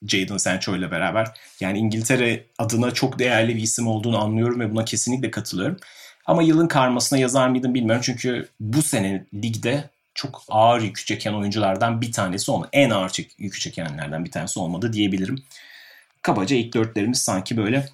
Jadon 0.08 0.36
Sancho 0.36 0.76
ile 0.76 0.90
beraber. 0.90 1.26
Yani 1.60 1.78
İngiltere 1.78 2.46
adına 2.58 2.90
çok 2.90 3.18
değerli 3.18 3.56
bir 3.56 3.62
isim 3.62 3.86
olduğunu 3.86 4.22
anlıyorum 4.22 4.60
ve 4.60 4.70
buna 4.70 4.84
kesinlikle 4.84 5.30
katılıyorum. 5.30 5.76
Ama 6.26 6.42
yılın 6.42 6.68
karmasına 6.68 7.18
yazar 7.18 7.48
mıydım 7.48 7.74
bilmiyorum. 7.74 8.02
Çünkü 8.04 8.48
bu 8.60 8.82
sene 8.82 9.26
ligde 9.34 9.90
çok 10.14 10.42
ağır 10.48 10.80
yükü 10.80 11.04
çeken 11.04 11.32
oyunculardan 11.32 12.00
bir 12.00 12.12
tanesi 12.12 12.50
olmadı. 12.50 12.68
En 12.72 12.90
ağır 12.90 13.12
yükü 13.38 13.60
çekenlerden 13.60 14.24
bir 14.24 14.30
tanesi 14.30 14.60
olmadı 14.60 14.92
diyebilirim. 14.92 15.44
Kabaca 16.22 16.56
ilk 16.56 16.74
dörtlerimiz 16.74 17.22
sanki 17.22 17.56
böyle 17.56 17.88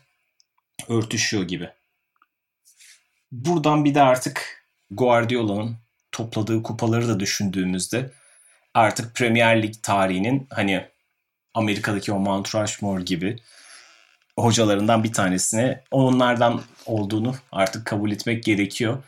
örtüşüyor 0.89 1.43
gibi. 1.43 1.71
Buradan 3.33 3.85
bir 3.85 3.95
de 3.95 4.03
artık 4.03 4.65
Guardiola'nın 4.91 5.77
topladığı 6.13 6.63
kupaları 6.63 7.09
da 7.09 7.21
düşündüğümüzde 7.21 8.11
artık 8.75 9.15
Premier 9.15 9.63
Lig 9.63 9.75
tarihinin 9.83 10.47
hani 10.51 10.89
Amerika'daki 11.55 12.13
o 12.13 12.19
Mount 12.19 12.55
Rushmore 12.55 13.03
gibi 13.03 13.37
hocalarından 14.39 15.05
bir 15.05 15.13
tanesine 15.13 15.83
onlardan 15.91 16.63
olduğunu 16.87 17.35
artık 17.53 17.87
kabul 17.87 18.11
etmek 18.11 18.45
gerekiyor. 18.45 19.05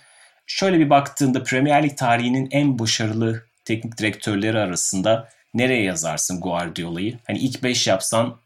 Şöyle 0.53 0.79
bir 0.79 0.91
baktığında 0.91 1.43
Premier 1.43 1.83
Lig 1.83 1.97
tarihinin 1.97 2.49
en 2.51 2.79
başarılı 2.79 3.45
teknik 3.65 3.99
direktörleri 3.99 4.59
arasında 4.59 5.29
nereye 5.55 5.83
yazarsın 5.83 6.41
Guardiola'yı? 6.41 7.19
Hani 7.27 7.39
ilk 7.39 7.63
5 7.63 7.87
yapsan 7.87 8.41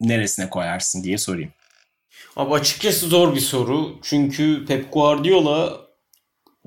neresine 0.00 0.50
koyarsın 0.50 1.04
diye 1.04 1.18
sorayım. 1.18 1.50
Abi 2.36 2.54
açıkçası 2.54 3.06
zor 3.06 3.34
bir 3.34 3.40
soru. 3.40 3.98
Çünkü 4.02 4.64
Pep 4.68 4.92
Guardiola 4.92 5.80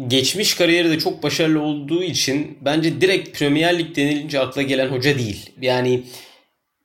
geçmiş 0.08 0.54
kariyeri 0.56 0.90
de 0.90 1.00
çok 1.00 1.24
başarılı 1.24 1.62
olduğu 1.62 2.04
için 2.04 2.58
bence 2.62 3.02
direkt 3.02 3.40
Premier 3.40 3.80
Lig 3.80 3.96
denilince 3.96 4.40
akla 4.40 4.62
gelen 4.62 4.88
hoca 4.88 5.18
değil. 5.18 5.52
Yani 5.62 6.04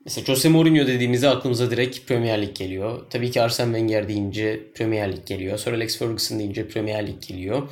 mesela 0.04 0.24
Jose 0.24 0.48
Mourinho 0.48 0.86
dediğimizde 0.86 1.28
aklımıza 1.28 1.70
direkt 1.70 2.06
Premier 2.06 2.42
Lig 2.42 2.56
geliyor. 2.56 3.06
Tabii 3.10 3.30
ki 3.30 3.42
Arsene 3.42 3.78
Wenger 3.78 4.08
deyince 4.08 4.60
Premier 4.74 5.12
Lig 5.12 5.26
geliyor. 5.26 5.58
Sir 5.58 5.72
Alex 5.72 5.98
Ferguson 5.98 6.38
deyince 6.38 6.68
Premier 6.68 7.06
Lig 7.06 7.22
geliyor. 7.28 7.68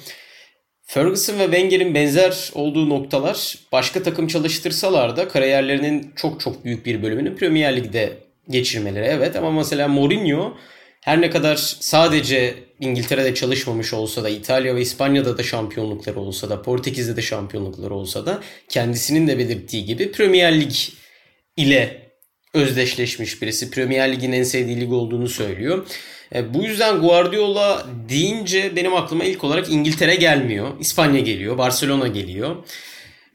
Ferguson 0.83 1.39
ve 1.39 1.45
Wenger'in 1.45 1.95
benzer 1.95 2.51
olduğu 2.55 2.89
noktalar 2.89 3.55
başka 3.73 4.03
takım 4.03 4.27
çalıştırsalar 4.27 5.17
da 5.17 5.29
kariyerlerinin 5.29 6.13
çok 6.17 6.41
çok 6.41 6.65
büyük 6.65 6.87
bir 6.87 7.03
bölümünü 7.03 7.37
Premier 7.37 7.77
Lig'de 7.77 8.19
geçirmeleri. 8.49 9.05
Evet 9.05 9.37
ama 9.37 9.51
mesela 9.51 9.89
Mourinho 9.89 10.57
her 11.01 11.21
ne 11.21 11.31
kadar 11.31 11.57
sadece 11.81 12.55
İngiltere'de 12.81 13.35
çalışmamış 13.35 13.95
olsa 13.95 14.25
da 14.25 14.29
İtalya 14.29 14.77
ve 14.77 14.81
İspanya'da 14.81 15.39
da 15.39 15.43
şampiyonlukları 15.43 16.21
olsa 16.21 16.51
da 16.51 16.63
Portekiz'de 16.63 17.17
de 17.17 17.23
şampiyonlukları 17.23 17.95
olsa 17.95 18.27
da 18.27 18.41
kendisinin 18.69 19.27
de 19.27 19.39
belirttiği 19.39 19.85
gibi 19.85 20.13
Premier 20.13 20.61
Lig 20.61 20.73
ile 21.57 22.10
özdeşleşmiş 22.55 23.43
birisi. 23.43 23.71
Premier 23.71 24.13
Lig'in 24.13 24.33
en 24.33 24.43
sevdiği 24.43 24.81
lig 24.81 24.93
olduğunu 24.93 25.29
söylüyor. 25.29 25.87
E, 26.35 26.55
bu 26.55 26.63
yüzden 26.63 27.01
Guardiola 27.01 27.87
deyince 28.09 28.77
benim 28.77 28.95
aklıma 28.95 29.25
ilk 29.25 29.45
olarak 29.45 29.71
İngiltere 29.71 30.15
gelmiyor. 30.15 30.81
İspanya 30.81 31.21
geliyor, 31.21 31.59
Barcelona 31.59 32.09
geliyor. 32.09 32.57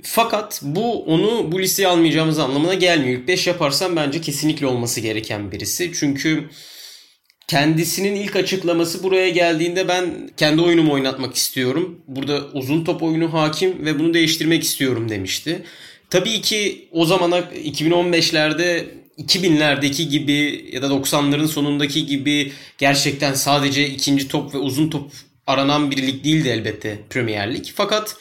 Fakat 0.02 0.62
bu 0.64 1.04
onu 1.04 1.52
bu 1.52 1.60
listeye 1.62 1.88
almayacağımız 1.88 2.40
anlamına 2.40 2.74
gelmiyor. 2.74 3.20
İlk 3.20 3.28
5 3.28 3.48
yaparsam 3.48 3.96
bence 3.96 4.22
kesinlikle 4.22 4.68
olması 4.68 5.02
gereken 5.02 5.52
birisi. 5.52 5.92
Çünkü 6.00 6.50
kendisinin 7.48 8.16
ilk 8.16 8.36
açıklaması 8.36 9.04
buraya 9.04 9.30
geldiğinde 9.30 9.88
ben 9.88 10.30
kendi 10.38 10.62
oyunumu 10.62 10.94
oynatmak 10.94 11.36
istiyorum. 11.36 12.02
Burada 12.08 12.48
uzun 12.54 12.84
top 12.84 13.04
oyunu 13.04 13.34
hakim 13.34 13.86
ve 13.86 14.00
bunu 14.00 14.14
değiştirmek 14.14 14.64
istiyorum 14.64 15.10
demişti. 15.10 15.64
Tabii 16.10 16.42
ki 16.42 16.88
o 16.92 17.06
zamana 17.06 17.40
2015'lerde 17.40 18.86
2000'lerdeki 19.18 20.08
gibi 20.10 20.70
ya 20.72 20.82
da 20.82 20.88
90'ların 20.88 21.48
sonundaki 21.48 22.06
gibi 22.06 22.52
gerçekten 22.78 23.34
sadece 23.34 23.90
ikinci 23.90 24.28
top 24.28 24.54
ve 24.54 24.58
uzun 24.58 24.90
top 24.90 25.12
aranan 25.48 25.92
bir 25.92 25.98
lig 25.98 26.24
değildi 26.24 26.50
elbette 26.50 27.00
Premier 27.10 27.54
Lig. 27.54 27.66
Fakat 27.76 28.18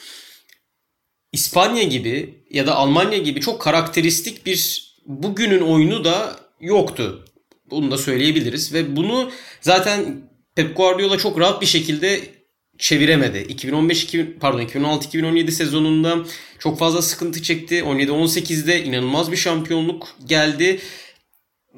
İspanya 1.31 1.83
gibi 1.83 2.43
ya 2.49 2.67
da 2.67 2.75
Almanya 2.75 3.17
gibi 3.17 3.41
çok 3.41 3.61
karakteristik 3.61 4.45
bir 4.45 4.91
bugünün 5.05 5.61
oyunu 5.61 6.03
da 6.03 6.39
yoktu 6.61 7.25
Bunu 7.69 7.91
da 7.91 7.97
söyleyebiliriz 7.97 8.73
ve 8.73 8.95
bunu 8.95 9.31
zaten 9.61 10.29
Pep 10.55 10.77
Guardiola 10.77 11.17
çok 11.17 11.39
rahat 11.39 11.61
bir 11.61 11.65
şekilde 11.65 12.34
çeviremedi. 12.77 13.37
2015 13.37 14.03
2000, 14.03 14.37
pardon 14.39 14.61
2016-2017 14.61 15.51
sezonunda 15.51 16.25
çok 16.59 16.79
fazla 16.79 17.01
sıkıntı 17.01 17.41
çekti. 17.41 17.75
17-18'de 17.75 18.83
inanılmaz 18.83 19.31
bir 19.31 19.37
şampiyonluk 19.37 20.15
geldi. 20.25 20.79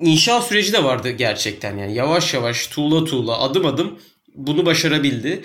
İnşa 0.02 0.42
süreci 0.42 0.74
de 0.74 0.84
vardı 0.84 1.10
gerçekten 1.10 1.78
yani 1.78 1.96
yavaş 1.96 2.34
yavaş 2.34 2.68
tuğla 2.68 3.06
tuğla 3.06 3.40
adım 3.40 3.66
adım 3.66 4.00
bunu 4.36 4.66
başarabildi. 4.66 5.42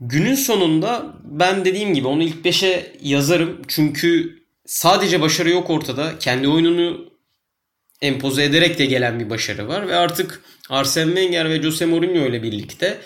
Günün 0.00 0.34
sonunda 0.34 1.14
ben 1.24 1.64
dediğim 1.64 1.94
gibi 1.94 2.08
onu 2.08 2.22
ilk 2.22 2.46
5'e 2.46 2.92
yazarım. 3.02 3.62
Çünkü 3.68 4.38
sadece 4.66 5.20
başarı 5.20 5.50
yok 5.50 5.70
ortada. 5.70 6.18
Kendi 6.18 6.48
oyununu 6.48 7.10
empoze 8.02 8.44
ederek 8.44 8.78
de 8.78 8.86
gelen 8.86 9.20
bir 9.20 9.30
başarı 9.30 9.68
var. 9.68 9.88
Ve 9.88 9.96
artık 9.96 10.42
Arsene 10.70 11.14
Wenger 11.14 11.50
ve 11.50 11.62
Jose 11.62 11.86
Mourinho 11.86 12.26
ile 12.26 12.42
birlikte 12.42 12.98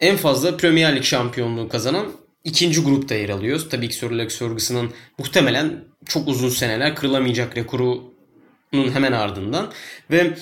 en 0.00 0.16
fazla 0.16 0.56
Premier 0.56 0.96
Lig 0.96 1.04
şampiyonluğu 1.04 1.68
kazanan 1.68 2.12
ikinci 2.44 2.80
grupta 2.80 3.14
yer 3.14 3.28
alıyoruz. 3.28 3.68
Tabii 3.68 3.88
ki 3.88 3.94
Sir 3.94 4.10
Alex 4.10 4.38
Ferguson'ın 4.38 4.90
muhtemelen 5.18 5.84
çok 6.06 6.28
uzun 6.28 6.48
seneler 6.48 6.94
kırılamayacak 6.96 7.56
rekorunun 7.56 8.90
hemen 8.92 9.12
ardından. 9.12 9.72
Ve 10.10 10.34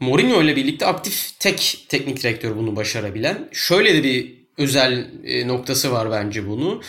Mourinho 0.00 0.42
ile 0.42 0.56
birlikte 0.56 0.86
aktif 0.86 1.38
tek 1.38 1.84
teknik 1.88 2.22
direktör 2.22 2.56
bunu 2.56 2.76
başarabilen. 2.76 3.48
Şöyle 3.52 3.94
de 3.94 4.04
bir 4.04 4.34
özel 4.58 5.10
e, 5.24 5.48
noktası 5.48 5.92
var 5.92 6.10
bence 6.10 6.48
bunu. 6.48 6.82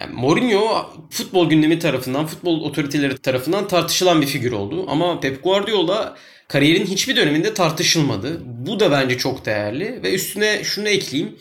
Yani 0.00 0.14
Mourinho 0.14 0.92
futbol 1.10 1.50
gündemi 1.50 1.78
tarafından, 1.78 2.26
futbol 2.26 2.60
otoriteleri 2.60 3.18
tarafından 3.18 3.68
tartışılan 3.68 4.22
bir 4.22 4.26
figür 4.26 4.52
oldu. 4.52 4.84
Ama 4.88 5.20
Pep 5.20 5.44
Guardiola 5.44 6.16
kariyerin 6.48 6.86
hiçbir 6.86 7.16
döneminde 7.16 7.54
tartışılmadı. 7.54 8.40
Bu 8.44 8.80
da 8.80 8.90
bence 8.90 9.18
çok 9.18 9.46
değerli. 9.46 10.02
Ve 10.02 10.14
üstüne 10.14 10.64
şunu 10.64 10.88
ekleyeyim. 10.88 11.38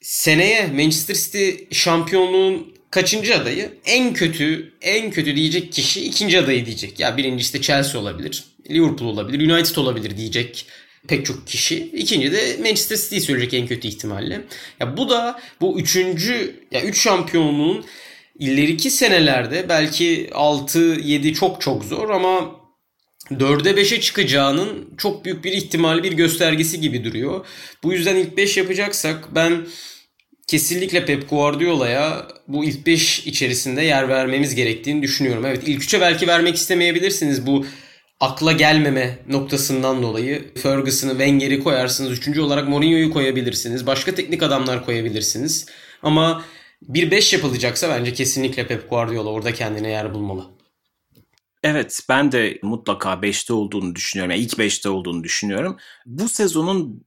Seneye 0.00 0.66
Manchester 0.66 1.14
City 1.14 1.50
şampiyonluğun 1.72 2.74
kaçıncı 2.90 3.36
adayı? 3.36 3.70
En 3.84 4.14
kötü, 4.14 4.72
en 4.82 5.10
kötü 5.10 5.36
diyecek 5.36 5.72
kişi 5.72 6.04
ikinci 6.04 6.38
adayı 6.38 6.66
diyecek. 6.66 7.00
Ya 7.00 7.16
birincisi 7.16 7.54
de 7.54 7.62
Chelsea 7.62 8.00
olabilir. 8.00 8.44
Liverpool 8.70 9.08
olabilir, 9.08 9.50
United 9.50 9.76
olabilir 9.76 10.16
diyecek 10.16 10.66
pek 11.08 11.26
çok 11.26 11.46
kişi. 11.46 11.90
İkinci 11.92 12.32
de 12.32 12.56
Manchester 12.58 12.96
City 12.96 13.18
söyleyecek 13.18 13.54
en 13.54 13.66
kötü 13.66 13.88
ihtimalle. 13.88 14.40
Ya 14.80 14.96
bu 14.96 15.10
da 15.10 15.40
bu 15.60 15.80
üçüncü 15.80 16.60
ya 16.70 16.82
üç 16.82 17.02
şampiyonluğun 17.02 17.84
ileriki 18.38 18.90
senelerde 18.90 19.68
belki 19.68 20.30
6-7 20.32 21.34
çok 21.34 21.60
çok 21.60 21.84
zor 21.84 22.10
ama 22.10 22.56
4'e 23.30 23.70
5'e 23.70 24.00
çıkacağının 24.00 24.94
çok 24.98 25.24
büyük 25.24 25.44
bir 25.44 25.52
ihtimal 25.52 26.02
bir 26.02 26.12
göstergesi 26.12 26.80
gibi 26.80 27.04
duruyor. 27.04 27.46
Bu 27.82 27.92
yüzden 27.92 28.16
ilk 28.16 28.36
5 28.36 28.56
yapacaksak 28.56 29.34
ben 29.34 29.66
kesinlikle 30.46 31.04
Pep 31.04 31.30
Guardiola'ya 31.30 32.26
bu 32.48 32.64
ilk 32.64 32.86
5 32.86 33.26
içerisinde 33.26 33.82
yer 33.82 34.08
vermemiz 34.08 34.54
gerektiğini 34.54 35.02
düşünüyorum. 35.02 35.46
Evet 35.46 35.62
ilk 35.66 35.82
3'e 35.82 36.00
belki 36.00 36.26
vermek 36.26 36.56
istemeyebilirsiniz 36.56 37.46
bu 37.46 37.66
akla 38.20 38.52
gelmeme 38.52 39.18
noktasından 39.28 40.02
dolayı 40.02 40.54
Ferguson'ı, 40.54 41.10
Wenger'i 41.10 41.62
koyarsınız. 41.62 42.12
Üçüncü 42.12 42.40
olarak 42.40 42.68
Mourinho'yu 42.68 43.10
koyabilirsiniz. 43.10 43.86
Başka 43.86 44.14
teknik 44.14 44.42
adamlar 44.42 44.84
koyabilirsiniz. 44.84 45.66
Ama 46.02 46.44
bir 46.82 47.10
5 47.10 47.32
yapılacaksa 47.32 47.88
bence 47.88 48.12
kesinlikle 48.12 48.66
Pep 48.66 48.90
Guardiola 48.90 49.30
orada 49.30 49.52
kendine 49.54 49.90
yer 49.90 50.14
bulmalı. 50.14 50.44
Evet 51.62 52.00
ben 52.08 52.32
de 52.32 52.58
mutlaka 52.62 53.12
5'te 53.12 53.52
olduğunu 53.52 53.94
düşünüyorum. 53.94 54.30
Yani 54.30 54.42
ilk 54.42 54.52
5'te 54.52 54.88
olduğunu 54.88 55.24
düşünüyorum. 55.24 55.76
Bu 56.06 56.28
sezonun 56.28 57.06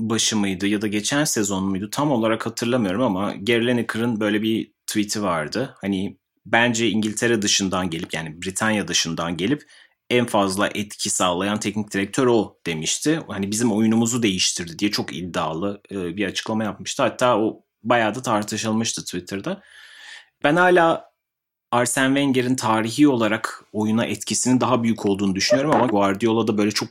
başı 0.00 0.36
mıydı 0.36 0.66
ya 0.66 0.82
da 0.82 0.86
geçen 0.86 1.24
sezon 1.24 1.64
muydu 1.64 1.90
tam 1.90 2.12
olarak 2.12 2.46
hatırlamıyorum 2.46 3.02
ama 3.02 3.34
Gary 3.40 3.66
Lineker'ın 3.66 4.20
böyle 4.20 4.42
bir 4.42 4.72
tweet'i 4.86 5.22
vardı. 5.22 5.74
Hani 5.80 6.18
bence 6.46 6.88
İngiltere 6.88 7.42
dışından 7.42 7.90
gelip 7.90 8.14
yani 8.14 8.42
Britanya 8.42 8.88
dışından 8.88 9.36
gelip 9.36 9.62
en 10.10 10.26
fazla 10.26 10.68
etki 10.74 11.10
sağlayan 11.10 11.60
teknik 11.60 11.92
direktör 11.92 12.26
o 12.26 12.58
demişti. 12.66 13.20
Hani 13.28 13.50
bizim 13.50 13.72
oyunumuzu 13.72 14.22
değiştirdi 14.22 14.78
diye 14.78 14.90
çok 14.90 15.16
iddialı 15.16 15.82
e, 15.90 16.16
bir 16.16 16.26
açıklama 16.26 16.64
yapmıştı. 16.64 17.02
Hatta 17.02 17.38
o 17.38 17.62
bayağı 17.82 18.14
da 18.14 18.22
tartışılmıştı 18.22 19.04
Twitter'da. 19.04 19.62
Ben 20.44 20.56
hala 20.56 21.08
Arsene 21.70 22.06
Wenger'in 22.06 22.56
tarihi 22.56 23.08
olarak 23.08 23.64
oyuna 23.72 24.04
etkisinin 24.04 24.60
daha 24.60 24.82
büyük 24.82 25.06
olduğunu 25.06 25.34
düşünüyorum 25.34 25.72
ama 25.74 25.86
Guardiola 25.86 26.46
da 26.46 26.58
böyle 26.58 26.70
çok 26.70 26.88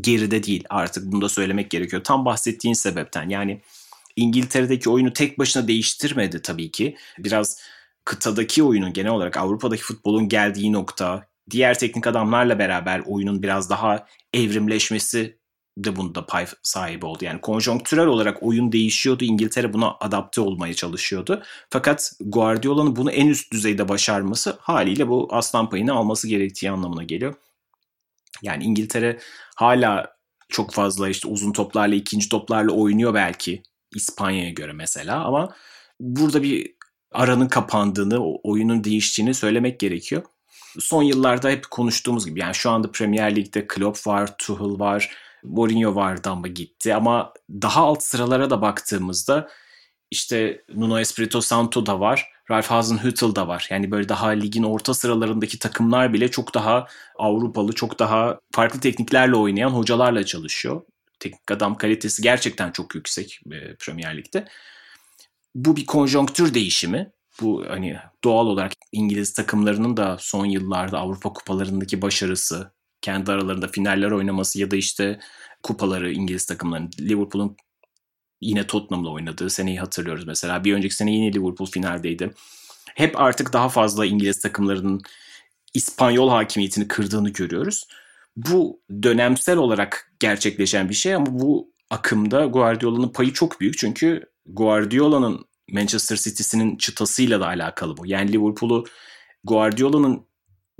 geride 0.00 0.42
değil 0.42 0.64
artık 0.70 1.12
bunu 1.12 1.20
da 1.20 1.28
söylemek 1.28 1.70
gerekiyor. 1.70 2.04
Tam 2.04 2.24
bahsettiğin 2.24 2.74
sebepten 2.74 3.28
yani 3.28 3.60
İngiltere'deki 4.16 4.90
oyunu 4.90 5.12
tek 5.12 5.38
başına 5.38 5.68
değiştirmedi 5.68 6.42
tabii 6.42 6.70
ki. 6.70 6.96
Biraz 7.18 7.60
kıtadaki 8.04 8.62
oyunun 8.62 8.92
genel 8.92 9.10
olarak 9.10 9.36
Avrupa'daki 9.36 9.82
futbolun 9.82 10.28
geldiği 10.28 10.72
nokta, 10.72 11.28
diğer 11.50 11.78
teknik 11.78 12.06
adamlarla 12.06 12.58
beraber 12.58 13.02
oyunun 13.06 13.42
biraz 13.42 13.70
daha 13.70 14.06
evrimleşmesi 14.34 15.38
de 15.78 15.96
bunda 15.96 16.26
pay 16.26 16.46
sahibi 16.62 17.06
oldu. 17.06 17.24
Yani 17.24 17.40
konjonktürel 17.40 18.06
olarak 18.06 18.42
oyun 18.42 18.72
değişiyordu. 18.72 19.24
İngiltere 19.24 19.72
buna 19.72 19.96
adapte 20.00 20.40
olmaya 20.40 20.74
çalışıyordu. 20.74 21.42
Fakat 21.70 22.12
Guardiola'nın 22.20 22.96
bunu 22.96 23.10
en 23.10 23.26
üst 23.26 23.52
düzeyde 23.52 23.88
başarması 23.88 24.56
haliyle 24.60 25.08
bu 25.08 25.28
aslan 25.30 25.70
payını 25.70 25.92
alması 25.92 26.28
gerektiği 26.28 26.70
anlamına 26.70 27.02
geliyor. 27.02 27.34
Yani 28.42 28.64
İngiltere 28.64 29.18
hala 29.56 30.16
çok 30.48 30.72
fazla 30.72 31.08
işte 31.08 31.28
uzun 31.28 31.52
toplarla, 31.52 31.94
ikinci 31.94 32.28
toplarla 32.28 32.72
oynuyor 32.72 33.14
belki 33.14 33.62
İspanya'ya 33.94 34.50
göre 34.50 34.72
mesela 34.72 35.24
ama 35.24 35.54
burada 36.00 36.42
bir 36.42 36.76
aranın 37.12 37.48
kapandığını, 37.48 38.20
oyunun 38.42 38.84
değiştiğini 38.84 39.34
söylemek 39.34 39.80
gerekiyor. 39.80 40.22
Son 40.78 41.02
yıllarda 41.02 41.50
hep 41.50 41.70
konuştuğumuz 41.70 42.26
gibi 42.26 42.40
yani 42.40 42.54
şu 42.54 42.70
anda 42.70 42.92
Premier 42.92 43.36
Lig'de 43.36 43.66
Klopp 43.66 44.06
var, 44.06 44.38
Tuchel 44.38 44.78
var, 44.78 45.16
Mourinho 45.44 45.94
vardı 45.94 46.30
ama 46.30 46.48
gitti 46.48 46.94
ama 46.94 47.32
daha 47.50 47.82
alt 47.82 48.02
sıralara 48.02 48.50
da 48.50 48.62
baktığımızda 48.62 49.48
işte 50.10 50.64
Nuno 50.74 51.00
Espirito 51.00 51.40
Santo 51.40 51.86
da 51.86 52.00
var. 52.00 52.32
Ralf 52.50 52.66
Hasenhüttl 52.66 53.34
da 53.34 53.48
var. 53.48 53.66
Yani 53.70 53.90
böyle 53.90 54.08
daha 54.08 54.28
ligin 54.28 54.62
orta 54.62 54.94
sıralarındaki 54.94 55.58
takımlar 55.58 56.12
bile 56.12 56.30
çok 56.30 56.54
daha 56.54 56.86
Avrupalı, 57.18 57.72
çok 57.72 57.98
daha 57.98 58.40
farklı 58.52 58.80
tekniklerle 58.80 59.36
oynayan 59.36 59.70
hocalarla 59.70 60.26
çalışıyor. 60.26 60.82
Teknik 61.20 61.50
adam 61.50 61.76
kalitesi 61.76 62.22
gerçekten 62.22 62.72
çok 62.72 62.94
yüksek 62.94 63.40
e, 63.52 63.74
Premier 63.74 64.16
Lig'de. 64.16 64.48
Bu 65.54 65.76
bir 65.76 65.86
konjonktür 65.86 66.54
değişimi. 66.54 67.10
Bu 67.40 67.64
hani 67.68 67.96
doğal 68.24 68.46
olarak 68.46 68.72
İngiliz 68.92 69.32
takımlarının 69.32 69.96
da 69.96 70.16
son 70.20 70.46
yıllarda 70.46 70.98
Avrupa 70.98 71.32
kupalarındaki 71.32 72.02
başarısı, 72.02 72.72
kendi 73.00 73.32
aralarında 73.32 73.68
finaller 73.68 74.10
oynaması 74.10 74.60
ya 74.60 74.70
da 74.70 74.76
işte 74.76 75.20
kupaları 75.62 76.12
İngiliz 76.12 76.46
takımlarının 76.46 76.90
Liverpool'un 77.00 77.56
yine 78.40 78.66
Tottenham'la 78.66 79.10
oynadığı 79.10 79.50
seneyi 79.50 79.80
hatırlıyoruz 79.80 80.26
mesela. 80.26 80.64
Bir 80.64 80.74
önceki 80.74 80.94
sene 80.94 81.14
yine 81.14 81.32
Liverpool 81.32 81.70
finaldeydi. 81.70 82.30
Hep 82.94 83.20
artık 83.20 83.52
daha 83.52 83.68
fazla 83.68 84.06
İngiliz 84.06 84.38
takımlarının 84.38 85.02
İspanyol 85.74 86.30
hakimiyetini 86.30 86.88
kırdığını 86.88 87.30
görüyoruz. 87.30 87.84
Bu 88.36 88.80
dönemsel 89.02 89.56
olarak 89.56 90.12
gerçekleşen 90.20 90.88
bir 90.88 90.94
şey 90.94 91.14
ama 91.14 91.26
bu 91.28 91.72
akımda 91.90 92.46
Guardiola'nın 92.46 93.08
payı 93.08 93.32
çok 93.32 93.60
büyük. 93.60 93.78
Çünkü 93.78 94.24
Guardiola'nın 94.46 95.44
Manchester 95.72 96.16
City'sinin 96.16 96.76
çıtasıyla 96.76 97.40
da 97.40 97.46
alakalı 97.46 97.96
bu. 97.96 98.06
Yani 98.06 98.32
Liverpool'u 98.32 98.84
Guardiola'nın 99.44 100.26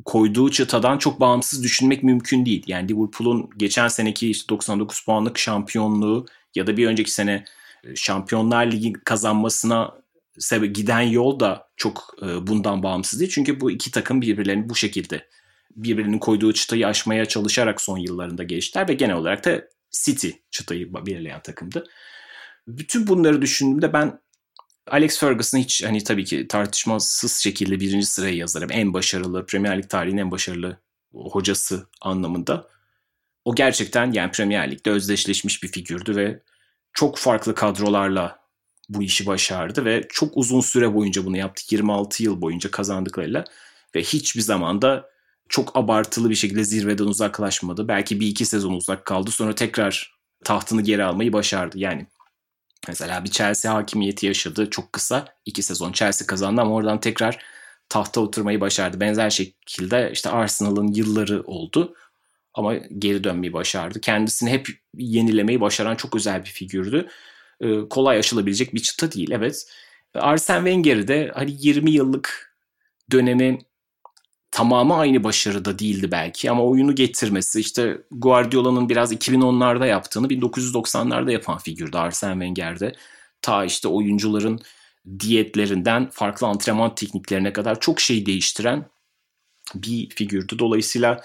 koyduğu 0.05 0.51
çıtadan 0.51 0.99
çok 0.99 1.21
bağımsız 1.21 1.63
düşünmek 1.63 2.03
mümkün 2.03 2.47
değil. 2.47 2.65
Yani 2.67 2.89
Liverpool'un 2.89 3.51
geçen 3.57 3.89
seneki 3.89 4.31
işte 4.31 4.49
99 4.49 5.05
puanlık 5.05 5.39
şampiyonluğu 5.39 6.27
ya 6.55 6.67
da 6.67 6.77
bir 6.77 6.87
önceki 6.87 7.11
sene 7.11 7.45
e, 7.85 7.97
Şampiyonlar 7.97 8.67
Ligi 8.67 8.93
kazanmasına 8.93 9.95
sebep 10.39 10.75
giden 10.75 11.01
yol 11.01 11.41
da 11.41 11.69
çok 11.77 12.17
e, 12.23 12.47
bundan 12.47 12.83
bağımsız 12.83 13.21
değil. 13.21 13.31
Çünkü 13.35 13.61
bu 13.61 13.71
iki 13.71 13.91
takım 13.91 14.23
birbirlerini 14.23 14.69
bu 14.69 14.75
şekilde 14.75 15.29
birbirinin 15.77 16.19
koyduğu 16.19 16.53
çıtayı 16.53 16.87
aşmaya 16.87 17.27
çalışarak 17.27 17.81
son 17.81 17.99
yıllarında 17.99 18.43
geçtiler 18.43 18.89
ve 18.89 18.95
genel 18.95 19.17
olarak 19.17 19.45
da 19.45 19.65
City 19.91 20.29
çıtayı 20.51 20.95
belirleyen 20.95 21.43
takımdı. 21.43 21.87
Bütün 22.69 23.07
bunları 23.07 23.43
düşündüğümde 23.43 23.93
ben 23.93 24.19
Alex 24.91 25.19
Ferguson'ı 25.19 25.61
hiç 25.61 25.85
hani 25.85 26.05
tabii 26.05 26.25
ki 26.25 26.49
tartışmasız 26.49 27.39
şekilde 27.39 27.81
birinci 27.81 28.07
sıraya 28.07 28.35
yazarım. 28.35 28.69
En 28.73 28.95
başarılı, 28.95 29.47
Premier 29.47 29.79
Lig 29.79 29.89
tarihinin 29.89 30.21
en 30.21 30.31
başarılı 30.31 30.81
hocası 31.13 31.87
anlamında. 32.01 32.69
O 33.45 33.55
gerçekten 33.55 34.13
yani 34.13 34.31
Premier 34.31 34.71
Lig'de 34.71 34.91
özdeşleşmiş 34.91 35.63
bir 35.63 35.69
figürdü 35.69 36.17
ve 36.17 36.43
çok 36.93 37.19
farklı 37.19 37.55
kadrolarla 37.55 38.39
bu 38.89 39.03
işi 39.03 39.27
başardı 39.27 39.85
ve 39.85 40.03
çok 40.09 40.37
uzun 40.37 40.61
süre 40.61 40.95
boyunca 40.95 41.25
bunu 41.25 41.37
yaptı. 41.37 41.63
26 41.71 42.23
yıl 42.23 42.41
boyunca 42.41 42.71
kazandıklarıyla 42.71 43.45
ve 43.95 44.03
hiçbir 44.03 44.41
zaman 44.41 44.83
da 44.83 45.11
çok 45.49 45.77
abartılı 45.77 46.31
bir 46.31 46.35
şekilde 46.35 46.65
zirveden 46.65 47.05
uzaklaşmadı. 47.05 47.89
Belki 47.89 48.21
bir 48.21 48.27
iki 48.27 48.47
sezon 48.47 48.73
uzak 48.73 49.05
kaldı. 49.05 49.31
Sonra 49.31 49.55
tekrar 49.55 50.17
tahtını 50.45 50.83
geri 50.83 51.05
almayı 51.05 51.33
başardı. 51.33 51.79
Yani 51.79 52.07
mesela 52.89 53.25
bir 53.25 53.31
Chelsea 53.31 53.75
hakimiyeti 53.75 54.27
yaşadı 54.27 54.71
çok 54.71 54.93
kısa. 54.93 55.25
iki 55.45 55.63
sezon 55.63 55.93
Chelsea 55.93 56.27
kazandı 56.27 56.61
ama 56.61 56.75
oradan 56.75 57.01
tekrar 57.01 57.45
tahta 57.89 58.21
oturmayı 58.21 58.61
başardı. 58.61 59.01
Benzer 59.01 59.31
şekilde 59.31 60.11
işte 60.13 60.31
Arsenal'ın 60.31 60.93
yılları 60.95 61.43
oldu 61.43 61.95
ama 62.55 62.75
geri 62.77 63.25
dönmeyi 63.25 63.53
başardı. 63.53 64.01
Kendisini 64.01 64.51
hep 64.51 64.69
yenilemeyi 64.95 65.61
başaran 65.61 65.97
çok 65.97 66.17
özel 66.17 66.45
bir 66.45 66.51
figürdü. 66.51 67.09
Ee, 67.61 67.89
kolay 67.91 68.19
aşılabilecek 68.19 68.75
bir 68.75 68.81
çıta 68.81 69.13
değil 69.13 69.31
evet. 69.31 69.67
Arsene 70.15 70.57
Wenger'i 70.59 71.09
de 71.09 71.31
hani 71.35 71.57
20 71.59 71.91
yıllık 71.91 72.57
dönemi 73.13 73.59
tamamı 74.51 74.97
aynı 74.97 75.25
başarıda 75.25 75.79
değildi 75.79 76.11
belki 76.13 76.51
ama 76.51 76.65
oyunu 76.65 76.95
getirmesi 76.95 77.61
işte 77.61 77.99
Guardiola'nın 78.11 78.89
biraz 78.89 79.13
2010'larda 79.13 79.87
yaptığını 79.87 80.27
1990'larda 80.27 81.33
yapan 81.33 81.59
figürdü 81.59 81.97
Arsene 81.97 82.33
Wenger'de. 82.33 82.95
Ta 83.43 83.65
işte 83.65 83.89
oyuncuların 83.89 84.61
diyetlerinden 85.21 86.11
farklı 86.11 86.47
antrenman 86.47 86.95
tekniklerine 86.95 87.53
kadar 87.53 87.81
çok 87.81 88.01
şey 88.01 88.27
değiştiren 88.27 88.87
bir 89.75 90.11
figürdü. 90.11 90.59
Dolayısıyla 90.59 91.21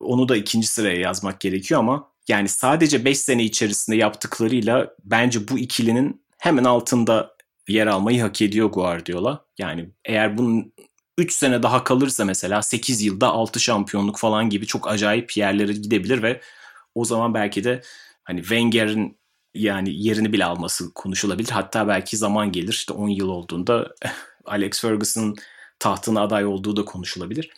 onu 0.00 0.28
da 0.28 0.36
ikinci 0.36 0.66
sıraya 0.66 1.00
yazmak 1.00 1.40
gerekiyor 1.40 1.80
ama 1.80 2.10
yani 2.28 2.48
sadece 2.48 3.04
5 3.04 3.18
sene 3.18 3.44
içerisinde 3.44 3.96
yaptıklarıyla 3.96 4.94
bence 5.04 5.48
bu 5.48 5.58
ikilinin 5.58 6.24
hemen 6.38 6.64
altında 6.64 7.36
yer 7.68 7.86
almayı 7.86 8.22
hak 8.22 8.42
ediyor 8.42 8.68
Guardiola. 8.68 9.44
Yani 9.58 9.90
eğer 10.04 10.38
bunun 10.38 10.72
3 11.20 11.32
sene 11.32 11.62
daha 11.62 11.84
kalırsa 11.84 12.24
mesela 12.24 12.62
8 12.62 13.02
yılda 13.02 13.28
6 13.28 13.60
şampiyonluk 13.60 14.18
falan 14.18 14.50
gibi 14.50 14.66
çok 14.66 14.88
acayip 14.88 15.36
yerlere 15.36 15.72
gidebilir 15.72 16.22
ve 16.22 16.40
o 16.94 17.04
zaman 17.04 17.34
belki 17.34 17.64
de 17.64 17.82
hani 18.24 18.40
Wenger'in 18.40 19.18
yani 19.54 20.02
yerini 20.02 20.32
bile 20.32 20.44
alması 20.44 20.94
konuşulabilir. 20.94 21.48
Hatta 21.50 21.88
belki 21.88 22.16
zaman 22.16 22.52
gelir 22.52 22.72
işte 22.72 22.92
10 22.92 23.08
yıl 23.08 23.28
olduğunda 23.28 23.94
Alex 24.44 24.80
Ferguson 24.80 25.36
tahtına 25.78 26.22
aday 26.22 26.46
olduğu 26.46 26.76
da 26.76 26.84
konuşulabilir. 26.84 27.50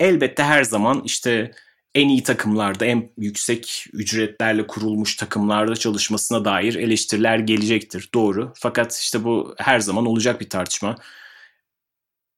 Elbette 0.00 0.42
her 0.42 0.64
zaman 0.64 1.02
işte 1.04 1.52
en 1.94 2.08
iyi 2.08 2.22
takımlarda, 2.22 2.84
en 2.84 3.12
yüksek 3.18 3.86
ücretlerle 3.92 4.66
kurulmuş 4.66 5.16
takımlarda 5.16 5.76
çalışmasına 5.76 6.44
dair 6.44 6.74
eleştiriler 6.74 7.38
gelecektir. 7.38 8.10
Doğru. 8.14 8.52
Fakat 8.56 8.98
işte 8.98 9.24
bu 9.24 9.54
her 9.58 9.80
zaman 9.80 10.06
olacak 10.06 10.40
bir 10.40 10.50
tartışma. 10.50 10.96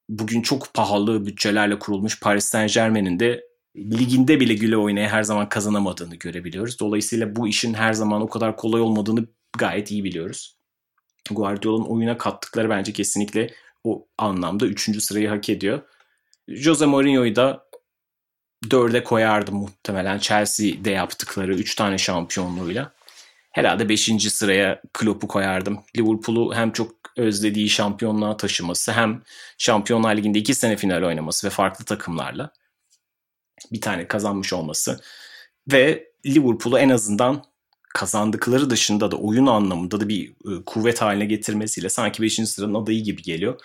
Bugün 0.08 0.42
çok 0.42 0.74
pahalı 0.74 1.26
bütçelerle 1.26 1.78
kurulmuş 1.78 2.20
Paris 2.20 2.44
Saint 2.44 2.74
Germain'in 2.74 3.20
de 3.20 3.44
liginde 3.76 4.40
bile 4.40 4.54
güle 4.54 4.76
oynaya 4.76 5.08
her 5.08 5.22
zaman 5.22 5.48
kazanamadığını 5.48 6.14
görebiliyoruz. 6.14 6.80
Dolayısıyla 6.80 7.36
bu 7.36 7.48
işin 7.48 7.74
her 7.74 7.92
zaman 7.92 8.22
o 8.22 8.28
kadar 8.28 8.56
kolay 8.56 8.80
olmadığını 8.80 9.26
gayet 9.58 9.90
iyi 9.90 10.04
biliyoruz. 10.04 10.56
Guardiola'nın 11.30 11.84
oyuna 11.84 12.18
kattıkları 12.18 12.70
bence 12.70 12.92
kesinlikle 12.92 13.54
o 13.84 14.06
anlamda 14.18 14.66
3. 14.66 15.02
sırayı 15.02 15.28
hak 15.28 15.48
ediyor. 15.50 15.82
Jose 16.48 16.86
Mourinho'yu 16.86 17.36
da 17.36 17.66
dörde 18.70 19.04
koyardım 19.04 19.56
muhtemelen 19.56 20.18
Chelsea'de 20.18 20.90
yaptıkları 20.90 21.54
3 21.54 21.74
tane 21.74 21.98
şampiyonluğuyla. 21.98 22.92
Herhalde 23.54 23.88
5. 23.88 24.32
sıraya 24.32 24.82
Klopp'u 24.92 25.28
koyardım. 25.28 25.80
Liverpool'u 25.96 26.54
hem 26.54 26.72
çok 26.72 26.92
özlediği 27.16 27.68
şampiyonluğa 27.68 28.36
taşıması 28.36 28.92
hem 28.92 29.22
Şampiyonlar 29.58 30.16
Ligi'nde 30.16 30.38
2 30.38 30.54
sene 30.54 30.76
final 30.76 31.02
oynaması 31.02 31.46
ve 31.46 31.50
farklı 31.50 31.84
takımlarla 31.84 32.52
bir 33.72 33.80
tane 33.80 34.08
kazanmış 34.08 34.52
olması 34.52 35.00
ve 35.72 36.08
Liverpool'u 36.26 36.78
en 36.78 36.88
azından 36.88 37.44
kazandıkları 37.94 38.70
dışında 38.70 39.10
da 39.10 39.16
oyun 39.16 39.46
anlamında 39.46 40.00
da 40.00 40.08
bir 40.08 40.30
e, 40.30 40.64
kuvvet 40.66 41.02
haline 41.02 41.24
getirmesiyle 41.24 41.88
sanki 41.88 42.22
5. 42.22 42.34
sıranın 42.34 42.74
adayı 42.74 43.02
gibi 43.02 43.22
geliyor. 43.22 43.60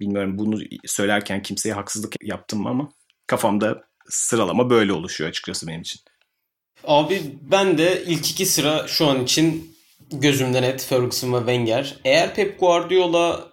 Bilmiyorum 0.00 0.38
bunu 0.38 0.60
söylerken 0.86 1.42
kimseye 1.42 1.72
haksızlık 1.72 2.16
yaptım 2.22 2.62
mı 2.62 2.68
ama 2.68 2.92
kafamda 3.26 3.84
sıralama 4.08 4.70
böyle 4.70 4.92
oluşuyor 4.92 5.30
açıkçası 5.30 5.66
benim 5.66 5.80
için. 5.80 6.00
Abi 6.86 7.22
ben 7.50 7.78
de 7.78 8.02
ilk 8.06 8.30
iki 8.30 8.46
sıra 8.46 8.88
şu 8.88 9.06
an 9.06 9.24
için 9.24 9.76
gözümde 10.12 10.62
net 10.62 10.84
Ferguson 10.84 11.32
ve 11.32 11.38
Wenger. 11.38 11.96
Eğer 12.04 12.34
Pep 12.34 12.60
Guardiola 12.60 13.48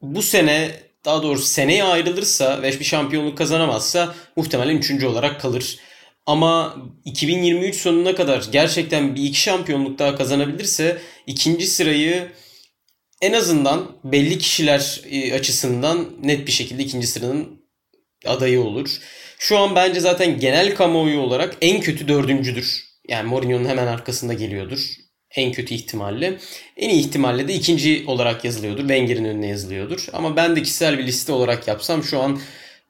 bu 0.00 0.22
sene 0.22 0.70
daha 1.04 1.22
doğrusu 1.22 1.46
seneye 1.46 1.84
ayrılırsa 1.84 2.62
ve 2.62 2.80
bir 2.80 2.84
şampiyonluk 2.84 3.38
kazanamazsa 3.38 4.14
muhtemelen 4.36 4.76
üçüncü 4.76 5.06
olarak 5.06 5.40
kalır. 5.40 5.78
Ama 6.26 6.76
2023 7.04 7.76
sonuna 7.76 8.14
kadar 8.14 8.44
gerçekten 8.52 9.14
bir 9.14 9.22
iki 9.22 9.40
şampiyonluk 9.40 9.98
daha 9.98 10.16
kazanabilirse 10.16 10.98
ikinci 11.26 11.66
sırayı 11.66 12.32
en 13.22 13.32
azından 13.32 13.92
belli 14.04 14.38
kişiler 14.38 15.00
e, 15.10 15.34
açısından 15.34 16.08
net 16.22 16.46
bir 16.46 16.52
şekilde 16.52 16.82
ikinci 16.82 17.06
sıranın 17.06 17.62
adayı 18.26 18.60
olur. 18.60 18.98
Şu 19.42 19.58
an 19.58 19.74
bence 19.74 20.00
zaten 20.00 20.40
genel 20.40 20.74
kamuoyu 20.74 21.20
olarak 21.20 21.56
en 21.60 21.80
kötü 21.80 22.08
dördüncüdür. 22.08 22.84
Yani 23.08 23.28
Mourinho'nun 23.28 23.68
hemen 23.68 23.86
arkasında 23.86 24.32
geliyordur. 24.32 24.78
En 25.36 25.52
kötü 25.52 25.74
ihtimalle. 25.74 26.38
En 26.76 26.88
iyi 26.88 27.00
ihtimalle 27.00 27.48
de 27.48 27.54
ikinci 27.54 28.04
olarak 28.06 28.44
yazılıyordur. 28.44 28.80
Wenger'in 28.80 29.24
önüne 29.24 29.48
yazılıyordur. 29.48 30.06
Ama 30.12 30.36
ben 30.36 30.56
de 30.56 30.62
kişisel 30.62 30.98
bir 30.98 31.06
liste 31.06 31.32
olarak 31.32 31.68
yapsam 31.68 32.04
şu 32.04 32.20
an 32.20 32.40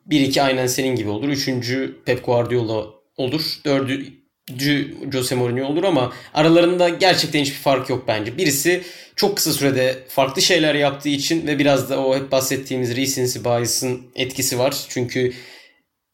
1-2 0.09 0.43
aynen 0.43 0.67
senin 0.67 0.97
gibi 0.97 1.09
olur. 1.09 1.29
Üçüncü 1.29 1.97
Pep 2.05 2.25
Guardiola 2.25 2.87
olur. 3.17 3.61
Dördüncü 3.65 4.97
Jose 5.12 5.35
Mourinho 5.35 5.67
olur 5.67 5.85
ama 5.85 6.12
aralarında 6.35 6.88
gerçekten 6.88 7.41
hiçbir 7.41 7.59
fark 7.59 7.91
yok 7.91 8.05
bence. 8.09 8.38
Birisi 8.38 8.83
çok 9.17 9.37
kısa 9.37 9.53
sürede 9.53 9.99
farklı 10.09 10.43
şeyler 10.43 10.75
yaptığı 10.75 11.09
için 11.09 11.47
ve 11.47 11.59
biraz 11.59 11.91
da 11.91 12.05
o 12.05 12.17
hep 12.17 12.33
bahsettiğimiz 12.33 12.97
recency 12.97 13.38
bias'ın 13.45 14.03
etkisi 14.15 14.59
var. 14.59 14.77
Çünkü 14.88 15.33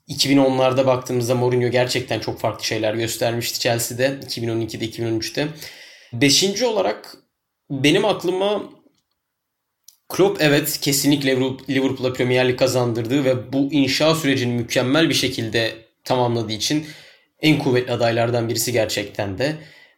2010'larda 0.08 0.86
baktığımızda 0.86 1.34
Mourinho 1.34 1.70
gerçekten 1.70 2.20
çok 2.20 2.40
farklı 2.40 2.64
şeyler 2.64 2.94
göstermişti 2.94 3.60
Chelsea'de 3.60 4.06
2012'de 4.26 4.84
2013'te. 4.84 5.48
Beşinci 6.12 6.66
olarak 6.66 7.16
benim 7.70 8.04
aklıma 8.04 8.62
Klopp 10.08 10.42
evet 10.42 10.78
kesinlikle 10.80 11.36
Liverpool'a 11.70 12.12
Premier 12.12 12.48
Lig 12.48 12.58
kazandırdığı 12.58 13.24
ve 13.24 13.52
bu 13.52 13.72
inşa 13.72 14.14
sürecini 14.14 14.52
mükemmel 14.52 15.08
bir 15.08 15.14
şekilde 15.14 15.72
tamamladığı 16.04 16.52
için 16.52 16.86
en 17.40 17.58
kuvvetli 17.58 17.92
adaylardan 17.92 18.48
birisi 18.48 18.72
gerçekten 18.72 19.38
de. 19.38 19.56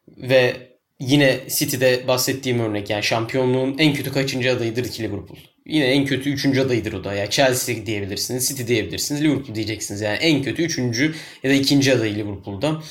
Ve 0.08 0.56
yine 1.00 1.40
City'de 1.48 2.08
bahsettiğim 2.08 2.60
örnek 2.60 2.90
yani 2.90 3.02
şampiyonluğun 3.02 3.78
en 3.78 3.94
kötü 3.94 4.12
kaçıncı 4.12 4.52
adayıdır 4.52 4.90
ki 4.90 5.02
Liverpool. 5.02 5.38
Yine 5.66 5.84
en 5.84 6.06
kötü 6.06 6.30
üçüncü 6.30 6.60
adayıdır 6.60 6.92
o 6.92 7.04
da. 7.04 7.14
Yani 7.14 7.30
Chelsea 7.30 7.86
diyebilirsiniz, 7.86 8.48
City 8.48 8.66
diyebilirsiniz, 8.66 9.22
Liverpool 9.22 9.54
diyeceksiniz. 9.54 10.00
Yani 10.00 10.16
en 10.16 10.42
kötü 10.42 10.62
üçüncü 10.62 11.14
ya 11.42 11.50
da 11.50 11.54
ikinci 11.54 11.94
adayı 11.94 12.14
Liverpool'da. 12.14 12.82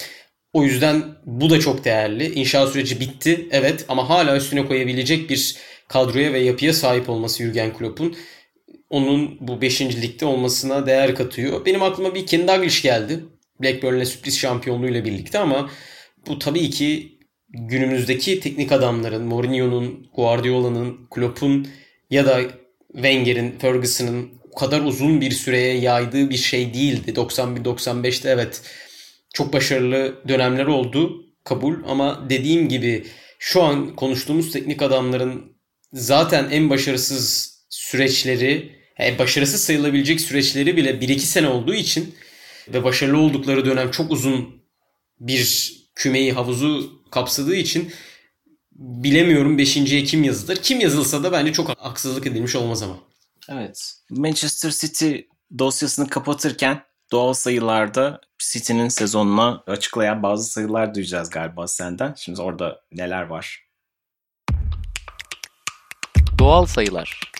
O 0.54 0.64
yüzden 0.64 1.04
bu 1.26 1.50
da 1.50 1.60
çok 1.60 1.86
değerli. 1.86 2.34
İnşa 2.34 2.68
süreci 2.68 3.00
bitti 3.00 3.48
evet 3.52 3.86
ama 3.88 4.10
hala 4.10 4.38
üstüne 4.38 4.66
koyabilecek 4.66 5.30
bir 5.30 5.58
kadroya 5.88 6.34
ve 6.34 6.40
yapıya 6.40 6.74
sahip 6.74 7.10
olması 7.10 7.44
Jurgen 7.44 7.74
Klopp'un 7.74 8.16
onun 8.90 9.38
bu 9.48 9.62
5. 9.62 9.82
ligde 9.82 10.26
olmasına 10.26 10.86
değer 10.86 11.16
katıyor. 11.16 11.66
Benim 11.66 11.84
aklıma 11.84 12.16
bir 12.16 12.26
Ken 12.26 12.48
Dalglish 12.48 12.82
geldi. 12.82 13.26
Blackburn'le 13.62 14.06
sürpriz 14.06 14.40
şampiyonluğuyla 14.40 15.06
birlikte 15.06 15.40
ama 15.40 15.70
bu 16.28 16.40
tabii 16.40 16.70
ki 16.70 17.20
günümüzdeki 17.50 18.40
teknik 18.40 18.72
adamların, 18.72 19.24
Mourinho'nun, 19.24 20.08
Guardiola'nın, 20.16 21.08
Klopp'un 21.12 21.68
ya 22.10 22.26
da 22.26 22.42
Wenger'in, 22.94 23.60
Ferguson'ın 23.60 24.30
o 24.52 24.56
kadar 24.56 24.82
uzun 24.82 25.22
bir 25.22 25.32
süreye 25.32 25.78
yaydığı 25.78 26.30
bir 26.30 26.38
şey 26.38 26.74
değildi. 26.74 27.12
91-95'te 27.12 28.30
evet 28.30 28.62
çok 29.34 29.54
başarılı 29.54 30.16
dönemler 30.28 30.66
oldu 30.66 31.26
kabul 31.44 31.76
ama 31.88 32.30
dediğim 32.30 32.70
gibi 32.70 33.06
şu 33.40 33.64
an 33.64 33.96
konuştuğumuz 33.96 34.52
teknik 34.52 34.82
adamların 34.82 35.58
zaten 35.94 36.50
en 36.52 36.70
başarısız 36.70 37.56
süreçleri, 37.70 38.72
yani 39.00 39.20
başarısız 39.20 39.64
sayılabilecek 39.64 40.22
süreçleri 40.22 40.78
bile 40.78 40.90
1-2 40.92 41.20
sene 41.20 41.48
olduğu 41.48 41.74
için 41.74 42.16
ve 42.74 42.84
başarılı 42.84 43.18
oldukları 43.18 43.66
dönem 43.66 43.92
çok 43.92 44.12
uzun 44.12 44.64
bir 45.20 45.74
kümeyi, 45.96 46.32
havuzu 46.32 47.02
kapsadığı 47.12 47.56
için 47.56 47.92
bilemiyorum 48.80 49.58
5. 49.58 49.74
kim 50.06 50.24
yazılır. 50.24 50.56
Kim 50.56 50.80
yazılsa 50.80 51.24
da 51.24 51.32
bence 51.32 51.54
çok 51.54 51.70
haksızlık 51.70 52.28
edilmiş 52.28 52.56
olmaz 52.56 52.84
ama. 52.84 53.00
Evet. 53.50 53.94
Manchester 54.10 54.72
City 54.72 55.16
dosyasını 55.60 56.10
kapatırken 56.10 56.82
doğal 57.12 57.34
sayılarda 57.34 58.22
City'nin 58.40 58.88
sezonuna 58.88 59.64
açıklayan 59.68 60.24
bazı 60.24 60.52
sayılar 60.52 60.96
duyacağız 60.96 61.30
galiba 61.30 61.68
senden. 61.68 62.14
Şimdi 62.18 62.42
orada 62.42 62.82
neler 62.92 63.24
var? 63.24 63.66
Doğal 66.40 66.66
sayılar. 66.66 67.32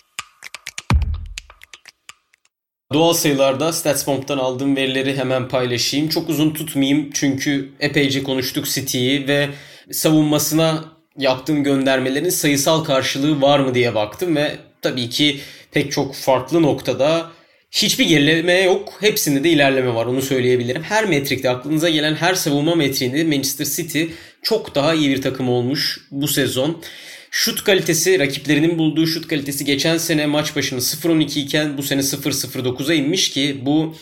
Doğal 2.92 3.12
sayılarda 3.12 3.72
StatsBomb'dan 3.72 4.38
aldığım 4.38 4.76
verileri 4.76 5.16
hemen 5.16 5.48
paylaşayım. 5.48 6.08
Çok 6.08 6.28
uzun 6.28 6.50
tutmayayım 6.50 7.10
çünkü 7.10 7.72
epeyce 7.80 8.22
konuştuk 8.22 8.66
City'yi 8.66 9.28
ve 9.28 9.50
savunmasına 9.92 10.99
yaptığım 11.18 11.64
göndermelerin 11.64 12.28
sayısal 12.28 12.84
karşılığı 12.84 13.42
var 13.42 13.60
mı 13.60 13.74
diye 13.74 13.94
baktım 13.94 14.36
ve 14.36 14.56
tabii 14.82 15.08
ki 15.08 15.40
pek 15.72 15.92
çok 15.92 16.14
farklı 16.14 16.62
noktada 16.62 17.30
hiçbir 17.70 18.06
gerileme 18.06 18.60
yok. 18.60 18.92
Hepsinde 19.00 19.44
de 19.44 19.50
ilerleme 19.50 19.94
var 19.94 20.06
onu 20.06 20.22
söyleyebilirim. 20.22 20.82
Her 20.82 21.08
metrikte 21.08 21.50
aklınıza 21.50 21.88
gelen 21.88 22.14
her 22.14 22.34
savunma 22.34 22.74
metriğinde 22.74 23.24
Manchester 23.24 23.64
City 23.64 24.04
çok 24.42 24.74
daha 24.74 24.94
iyi 24.94 25.10
bir 25.10 25.22
takım 25.22 25.48
olmuş 25.48 26.00
bu 26.10 26.28
sezon. 26.28 26.82
Şut 27.30 27.64
kalitesi, 27.64 28.18
rakiplerinin 28.18 28.78
bulduğu 28.78 29.06
şut 29.06 29.28
kalitesi 29.28 29.64
geçen 29.64 29.98
sene 29.98 30.26
maç 30.26 30.56
başına 30.56 30.78
0.12 30.78 31.38
iken 31.38 31.78
bu 31.78 31.82
sene 31.82 32.00
0.09'a 32.00 32.94
inmiş 32.94 33.30
ki 33.30 33.60
bu 33.62 33.96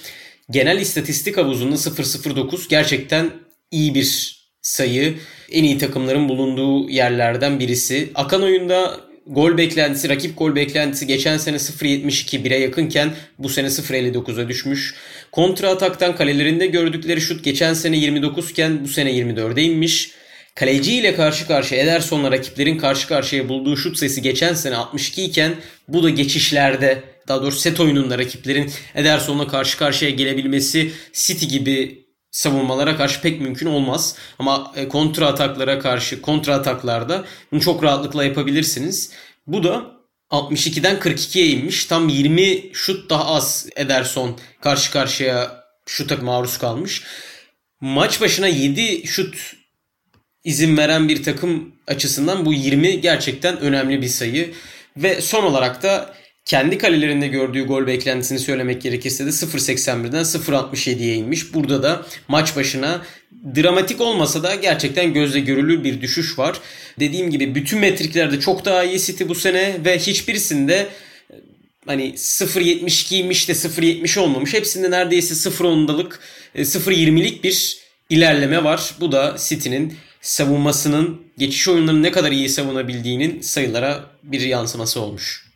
genel 0.51 0.81
istatistik 0.81 1.37
havuzunda 1.37 1.75
0.09 1.75 2.69
gerçekten 2.69 3.31
iyi 3.71 3.95
bir 3.95 4.38
sayı. 4.69 5.19
En 5.53 5.65
iyi 5.65 5.79
takımların 5.79 6.29
bulunduğu 6.29 6.91
yerlerden 6.91 7.61
birisi. 7.61 8.11
Akan 8.15 8.43
oyunda 8.43 9.01
gol 9.27 9.57
beklentisi, 9.57 10.09
rakip 10.09 10.39
gol 10.39 10.55
beklentisi 10.55 11.07
geçen 11.07 11.37
sene 11.37 11.57
0.72 11.57 12.43
1'e 12.43 12.59
yakınken 12.59 13.11
bu 13.39 13.49
sene 13.49 13.67
0.59'a 13.67 14.49
düşmüş. 14.49 14.95
Kontra 15.33 15.71
ataktan 15.71 16.17
kalelerinde 16.17 16.67
gördükleri 16.67 17.21
şut 17.21 17.45
geçen 17.45 17.75
sene 17.75 17.97
29 17.97 18.51
iken 18.51 18.85
bu 18.85 18.89
sene 18.89 19.11
24'e 19.11 19.63
inmiş. 19.63 20.11
Kaleci 20.55 20.95
ile 20.95 21.15
karşı 21.15 21.47
karşıya 21.47 21.83
Ederson'la 21.83 22.33
rakiplerin 22.33 22.79
karşı 22.79 23.09
karşıya 23.09 23.49
bulduğu 23.49 23.77
şut 23.77 23.99
sayısı 23.99 24.21
geçen 24.21 24.55
sene 24.55 24.77
62 24.77 25.25
iken 25.25 25.55
bu 25.89 26.03
da 26.03 26.11
geçişlerde 26.11 27.03
daha 27.29 27.43
doğrusu 27.43 27.61
set 27.61 27.81
oyununda 27.81 28.19
rakiplerin 28.19 28.71
Ederson'la 28.95 29.49
karşı 29.49 29.79
karşıya 29.79 30.11
gelebilmesi 30.11 30.91
City 31.13 31.47
gibi 31.47 32.08
savunmalara 32.31 32.97
karşı 32.97 33.21
pek 33.21 33.41
mümkün 33.41 33.67
olmaz. 33.67 34.17
Ama 34.39 34.73
e, 34.77 34.89
kontra 34.89 35.27
ataklara 35.27 35.79
karşı 35.79 36.23
kontra 36.23 36.55
ataklarda 36.55 37.25
bunu 37.53 37.61
çok 37.61 37.85
rahatlıkla 37.85 38.25
yapabilirsiniz. 38.25 39.13
Bu 39.47 39.63
da 39.63 39.99
62'den 40.31 40.97
42'ye 40.97 41.47
inmiş. 41.47 41.85
Tam 41.85 42.09
20 42.09 42.63
şut 42.73 43.11
daha 43.11 43.27
az 43.27 43.69
Ederson 43.77 44.39
karşı 44.61 44.93
karşıya 44.93 45.65
şuta 45.87 46.17
maruz 46.17 46.59
kalmış. 46.59 47.03
Maç 47.81 48.21
başına 48.21 48.47
7 48.47 49.07
şut 49.07 49.55
izin 50.45 50.77
veren 50.77 51.09
bir 51.09 51.23
takım 51.23 51.75
açısından 51.87 52.47
bu 52.47 52.53
20 52.53 53.01
gerçekten 53.01 53.61
önemli 53.61 54.03
bir 54.03 54.09
sayı. 54.09 54.55
Ve 54.97 55.21
son 55.21 55.45
olarak 55.45 55.83
da 55.83 56.15
kendi 56.49 56.79
kalelerinde 56.79 57.29
gördüğü 57.29 57.67
gol 57.67 57.87
beklentisini 57.87 58.39
söylemek 58.39 58.83
gerekirse 58.83 59.27
de 59.27 59.31
0.81'den 59.31 60.23
0.67'ye 60.23 61.15
inmiş. 61.15 61.55
Burada 61.55 61.83
da 61.83 62.07
maç 62.29 62.57
başına 62.57 63.03
dramatik 63.57 64.01
olmasa 64.01 64.43
da 64.43 64.55
gerçekten 64.55 65.13
gözle 65.13 65.41
görülür 65.41 65.85
bir 65.85 66.01
düşüş 66.01 66.39
var. 66.39 66.61
Dediğim 67.01 67.31
gibi 67.31 67.55
bütün 67.55 67.79
metriklerde 67.79 68.41
çok 68.41 68.65
daha 68.65 68.85
iyi 68.85 69.01
City 69.01 69.25
bu 69.29 69.35
sene 69.35 69.77
ve 69.85 69.99
hiçbirisinde 69.99 70.89
hani 71.87 72.13
0.72'ymiş 72.13 73.49
de 73.49 73.53
0.70 73.53 74.21
olmamış. 74.21 74.55
Hepsinde 74.55 74.91
neredeyse 74.91 75.51
0.10'dalık 75.51 76.21
0.20'lik 76.57 77.45
bir 77.45 77.79
ilerleme 78.11 78.65
var. 78.65 78.95
Bu 79.01 79.13
da 79.13 79.37
City'nin 79.49 79.95
savunmasının 80.21 81.23
geçiş 81.39 81.69
oyunlarını 81.69 82.03
ne 82.03 82.11
kadar 82.11 82.33
iyi 82.33 82.49
savunabildiğinin 82.49 83.41
sayılara 83.41 84.05
bir 84.23 84.41
yansıması 84.41 85.01
olmuş. 85.01 85.48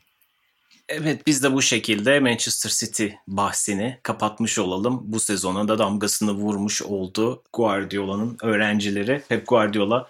Evet 0.95 1.27
biz 1.27 1.43
de 1.43 1.53
bu 1.53 1.63
şekilde 1.63 2.21
Manchester 2.21 2.71
City 2.71 3.07
bahsini 3.27 3.99
kapatmış 4.03 4.59
olalım. 4.59 5.01
Bu 5.05 5.21
sezona 5.21 5.69
da 5.69 5.79
damgasını 5.79 6.33
vurmuş 6.33 6.83
oldu 6.83 7.43
Guardiola'nın 7.53 8.37
öğrencileri. 8.43 9.23
Pep 9.29 9.47
Guardiola 9.47 10.09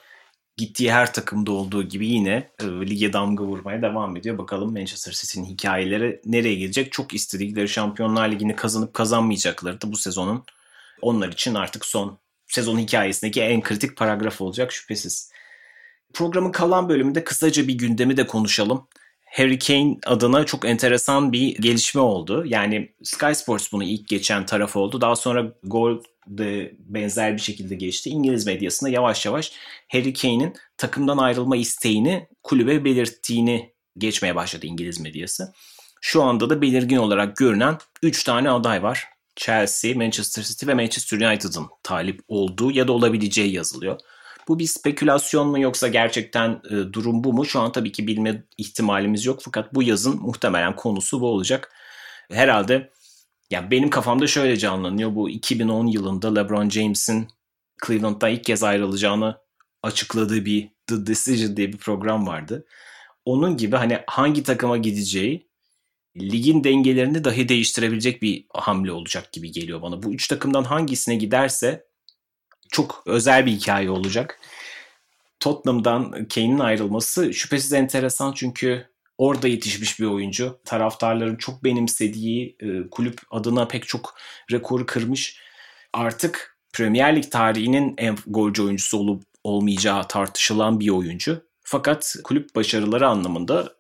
gittiği 0.57 0.93
her 0.93 1.13
takımda 1.13 1.53
olduğu 1.53 1.83
gibi 1.83 2.09
yine 2.09 2.51
e, 2.61 2.65
lige 2.65 3.13
damga 3.13 3.45
vurmaya 3.45 3.83
devam 3.83 4.17
ediyor. 4.17 4.39
Bakalım 4.39 4.73
Manchester 4.73 5.13
City'nin 5.13 5.45
hikayeleri 5.45 6.21
nereye 6.25 6.55
gelecek? 6.55 6.93
Çok 6.93 7.15
istedikleri 7.15 7.69
Şampiyonlar 7.69 8.29
Ligi'ni 8.29 8.57
kazanıp 8.57 8.95
kazanmayacakları 8.95 9.81
da 9.81 9.93
bu 9.93 9.97
sezonun 9.97 10.45
onlar 11.03 11.29
için 11.29 11.55
artık 11.55 11.85
son 11.85 12.19
sezon 12.47 12.79
hikayesindeki 12.79 13.43
en 13.43 13.63
kritik 13.63 13.97
paragraf 13.97 14.41
olacak 14.41 14.73
şüphesiz. 14.73 15.33
Programın 16.15 16.53
kalan 16.53 16.89
bölümünde 16.89 17.25
kısaca 17.25 17.69
bir 17.69 17.75
gündemi 17.75 18.17
de 18.17 18.27
konuşalım. 18.27 18.89
Harry 19.33 19.59
Kane 19.59 19.99
adına 20.07 20.47
çok 20.47 20.65
enteresan 20.65 21.33
bir 21.33 21.57
gelişme 21.57 22.01
oldu. 22.01 22.45
Yani 22.47 22.93
Sky 23.03 23.33
Sports 23.33 23.73
bunu 23.73 23.85
ilk 23.85 24.09
geçen 24.09 24.47
taraf 24.47 24.77
oldu. 24.77 25.01
Daha 25.01 25.17
sonra 25.17 25.53
Gol 25.63 26.03
de 26.27 26.75
benzer 26.79 27.35
bir 27.35 27.41
şekilde 27.41 27.75
geçti. 27.75 28.11
İngiliz 28.11 28.47
medyasında 28.47 28.91
yavaş 28.91 29.27
yavaş 29.27 29.53
Harry 29.89 30.13
Kane'in 30.13 30.55
takımdan 30.77 31.19
ayrılma 31.19 31.57
isteğini 31.57 32.29
kulübe 32.43 32.85
belirttiğini 32.85 33.73
geçmeye 33.99 34.35
başladı 34.35 34.67
İngiliz 34.67 35.01
medyası. 35.01 35.53
Şu 36.01 36.23
anda 36.23 36.51
da 36.51 36.63
belirgin 36.63 36.97
olarak 36.97 37.37
görünen 37.37 37.79
3 38.03 38.25
tane 38.25 38.51
aday 38.51 38.83
var. 38.83 39.05
Chelsea, 39.37 39.95
Manchester 39.95 40.43
City 40.43 40.67
ve 40.67 40.75
Manchester 40.75 41.21
United'ın 41.21 41.67
talip 41.83 42.21
olduğu 42.29 42.71
ya 42.71 42.89
da 42.89 42.93
olabileceği 42.93 43.53
yazılıyor. 43.53 44.01
Bu 44.49 44.59
bir 44.59 44.67
spekülasyon 44.67 45.49
mu 45.49 45.61
yoksa 45.61 45.89
gerçekten 45.89 46.61
e, 46.71 46.71
durum 46.71 47.25
bu 47.25 47.33
mu? 47.33 47.45
Şu 47.47 47.61
an 47.61 47.73
tabii 47.73 47.93
ki 47.93 48.07
bilme 48.07 48.45
ihtimalimiz 48.59 49.25
yok 49.27 49.41
fakat 49.45 49.75
bu 49.75 49.83
yazın 49.83 50.21
muhtemelen 50.21 50.77
konusu 50.77 51.21
bu 51.21 51.27
olacak. 51.27 51.73
Herhalde 52.31 52.91
ya 53.51 53.71
benim 53.71 53.91
kafamda 53.91 54.27
şöyle 54.27 54.57
canlanıyor. 54.57 55.15
Bu 55.15 55.31
2010 55.31 55.87
yılında 55.87 56.35
LeBron 56.35 56.69
James'in 56.69 57.29
Cleveland'dan 57.87 58.31
ilk 58.31 58.45
kez 58.45 58.63
ayrılacağını 58.63 59.39
açıkladığı 59.83 60.45
bir 60.45 60.69
The 60.87 61.07
Decision 61.07 61.57
diye 61.57 61.73
bir 61.73 61.79
program 61.79 62.27
vardı. 62.27 62.67
Onun 63.25 63.57
gibi 63.57 63.77
hani 63.77 63.99
hangi 64.07 64.43
takıma 64.43 64.77
gideceği 64.77 65.49
ligin 66.17 66.65
dengelerini 66.65 67.25
dahi 67.25 67.49
değiştirebilecek 67.49 68.23
bir 68.23 68.47
hamle 68.55 68.93
olacak 68.93 69.33
gibi 69.33 69.53
geliyor 69.53 69.83
bana. 69.83 70.03
Bu 70.03 70.15
üç 70.15 70.29
takımdan 70.29 70.65
hangisine 70.65 71.17
giderse 71.17 71.85
çok 72.73 73.03
özel 73.07 73.47
bir 73.47 73.53
hikaye 73.53 73.91
olacak. 73.91 74.41
Tottenham'dan 75.41 76.29
Kane'in 76.29 76.59
ayrılması 76.59 77.35
şüphesiz 77.35 77.73
enteresan 77.73 78.33
çünkü 78.33 78.89
orada 79.19 79.49
yetişmiş 79.49 80.01
bir 80.01 80.07
oyuncu. 80.07 80.61
Taraftarların 80.65 81.37
çok 81.37 81.65
benimsediği 81.65 82.57
e, 82.61 82.91
kulüp 82.91 83.21
adına 83.31 83.69
pek 83.69 83.89
çok 83.89 84.15
rekoru 84.53 84.87
kırmış. 84.87 85.39
Artık 85.93 86.59
Premier 86.73 87.17
Lig 87.17 87.31
tarihinin 87.31 87.95
en 87.99 88.17
golcü 88.27 88.63
oyuncusu 88.63 88.99
olup 88.99 89.23
olmayacağı 89.45 90.09
tartışılan 90.09 90.81
bir 90.81 90.89
oyuncu. 90.89 91.47
Fakat 91.63 92.17
kulüp 92.25 92.55
başarıları 92.55 93.09
anlamında 93.09 93.75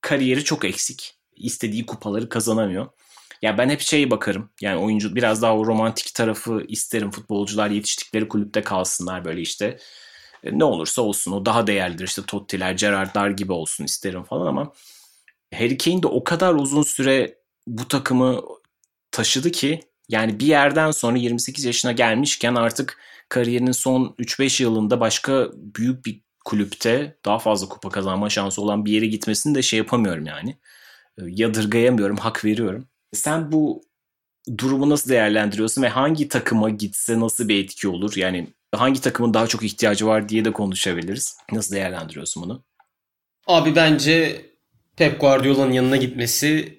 kariyeri 0.00 0.44
çok 0.44 0.64
eksik. 0.64 1.14
İstediği 1.36 1.86
kupaları 1.86 2.28
kazanamıyor. 2.28 2.86
Ya 3.42 3.58
ben 3.58 3.68
hep 3.68 3.80
şey 3.80 4.10
bakarım. 4.10 4.50
Yani 4.60 4.76
oyuncu 4.80 5.14
biraz 5.16 5.42
daha 5.42 5.56
o 5.56 5.66
romantik 5.66 6.14
tarafı 6.14 6.64
isterim. 6.68 7.10
Futbolcular 7.10 7.70
yetiştikleri 7.70 8.28
kulüpte 8.28 8.62
kalsınlar 8.62 9.24
böyle 9.24 9.40
işte. 9.40 9.78
E, 10.44 10.58
ne 10.58 10.64
olursa 10.64 11.02
olsun 11.02 11.32
o 11.32 11.46
daha 11.46 11.66
değerlidir. 11.66 12.04
İşte 12.04 12.22
Totti'ler, 12.22 12.72
Gerrard'lar 12.72 13.30
gibi 13.30 13.52
olsun 13.52 13.84
isterim 13.84 14.22
falan 14.22 14.46
ama 14.46 14.72
Harry 15.54 15.78
Kane 15.78 16.02
de 16.02 16.06
o 16.06 16.24
kadar 16.24 16.54
uzun 16.54 16.82
süre 16.82 17.38
bu 17.66 17.88
takımı 17.88 18.42
taşıdı 19.12 19.50
ki 19.50 19.80
yani 20.08 20.40
bir 20.40 20.46
yerden 20.46 20.90
sonra 20.90 21.18
28 21.18 21.64
yaşına 21.64 21.92
gelmişken 21.92 22.54
artık 22.54 22.98
kariyerinin 23.28 23.72
son 23.72 24.14
3-5 24.18 24.62
yılında 24.62 25.00
başka 25.00 25.48
büyük 25.54 26.06
bir 26.06 26.20
kulüpte 26.44 27.18
daha 27.24 27.38
fazla 27.38 27.68
kupa 27.68 27.88
kazanma 27.90 28.30
şansı 28.30 28.62
olan 28.62 28.84
bir 28.84 28.92
yere 28.92 29.06
gitmesini 29.06 29.54
de 29.54 29.62
şey 29.62 29.78
yapamıyorum 29.78 30.26
yani. 30.26 30.50
E, 31.18 31.22
yadırgayamıyorum, 31.26 32.16
hak 32.16 32.44
veriyorum. 32.44 32.88
Sen 33.12 33.52
bu 33.52 33.82
durumu 34.58 34.90
nasıl 34.90 35.10
değerlendiriyorsun 35.10 35.82
ve 35.82 35.88
hangi 35.88 36.28
takıma 36.28 36.70
gitse 36.70 37.20
nasıl 37.20 37.48
bir 37.48 37.64
etki 37.64 37.88
olur? 37.88 38.16
Yani 38.16 38.46
hangi 38.74 39.00
takımın 39.00 39.34
daha 39.34 39.46
çok 39.46 39.62
ihtiyacı 39.62 40.06
var 40.06 40.28
diye 40.28 40.44
de 40.44 40.52
konuşabiliriz. 40.52 41.36
Nasıl 41.52 41.74
değerlendiriyorsun 41.74 42.42
bunu? 42.42 42.64
Abi 43.46 43.76
bence 43.76 44.46
Pep 44.96 45.20
Guardiola'nın 45.20 45.72
yanına 45.72 45.96
gitmesi 45.96 46.78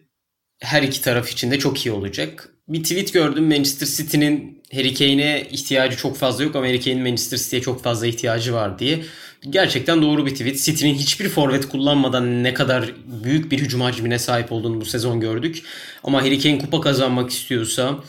her 0.59 0.83
iki 0.83 1.01
taraf 1.01 1.29
için 1.31 1.51
de 1.51 1.59
çok 1.59 1.85
iyi 1.85 1.91
olacak. 1.91 2.53
Bir 2.67 2.83
tweet 2.83 3.13
gördüm 3.13 3.47
Manchester 3.47 3.87
City'nin 3.87 4.63
Harry 4.73 4.93
Kane'e 4.93 5.47
ihtiyacı 5.51 5.97
çok 5.97 6.17
fazla 6.17 6.43
yok 6.43 6.55
ama 6.55 6.67
Harry 6.67 6.79
Kane'in 6.81 7.01
Manchester 7.03 7.37
City'ye 7.37 7.61
çok 7.61 7.83
fazla 7.83 8.07
ihtiyacı 8.07 8.53
var 8.53 8.79
diye. 8.79 9.03
Gerçekten 9.41 10.01
doğru 10.01 10.25
bir 10.25 10.31
tweet. 10.31 10.63
City'nin 10.63 10.93
hiçbir 10.93 11.29
forvet 11.29 11.67
kullanmadan 11.67 12.43
ne 12.43 12.53
kadar 12.53 12.93
büyük 13.23 13.51
bir 13.51 13.59
hücum 13.59 13.81
hacmine 13.81 14.19
sahip 14.19 14.51
olduğunu 14.51 14.81
bu 14.81 14.85
sezon 14.85 15.19
gördük. 15.19 15.63
Ama 16.03 16.21
Harry 16.21 16.39
Kane 16.39 16.57
kupa 16.57 16.81
kazanmak 16.81 17.29
istiyorsa 17.29 17.99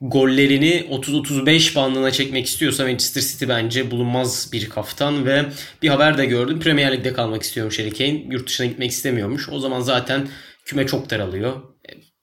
gollerini 0.00 0.86
30-35 0.90 1.74
bandına 1.74 2.10
çekmek 2.10 2.46
istiyorsa 2.46 2.84
Manchester 2.84 3.22
City 3.22 3.44
bence 3.48 3.90
bulunmaz 3.90 4.50
bir 4.52 4.68
kaftan 4.68 5.26
ve 5.26 5.44
bir 5.82 5.88
haber 5.88 6.18
de 6.18 6.26
gördüm. 6.26 6.60
Premier 6.60 6.92
Lig'de 6.92 7.12
kalmak 7.12 7.42
istiyormuş 7.42 7.78
Harry 7.78 7.90
Kane. 7.90 8.24
Yurt 8.30 8.48
dışına 8.48 8.66
gitmek 8.66 8.90
istemiyormuş. 8.90 9.48
O 9.48 9.58
zaman 9.58 9.80
zaten 9.80 10.28
küme 10.64 10.86
çok 10.86 11.10
daralıyor. 11.10 11.62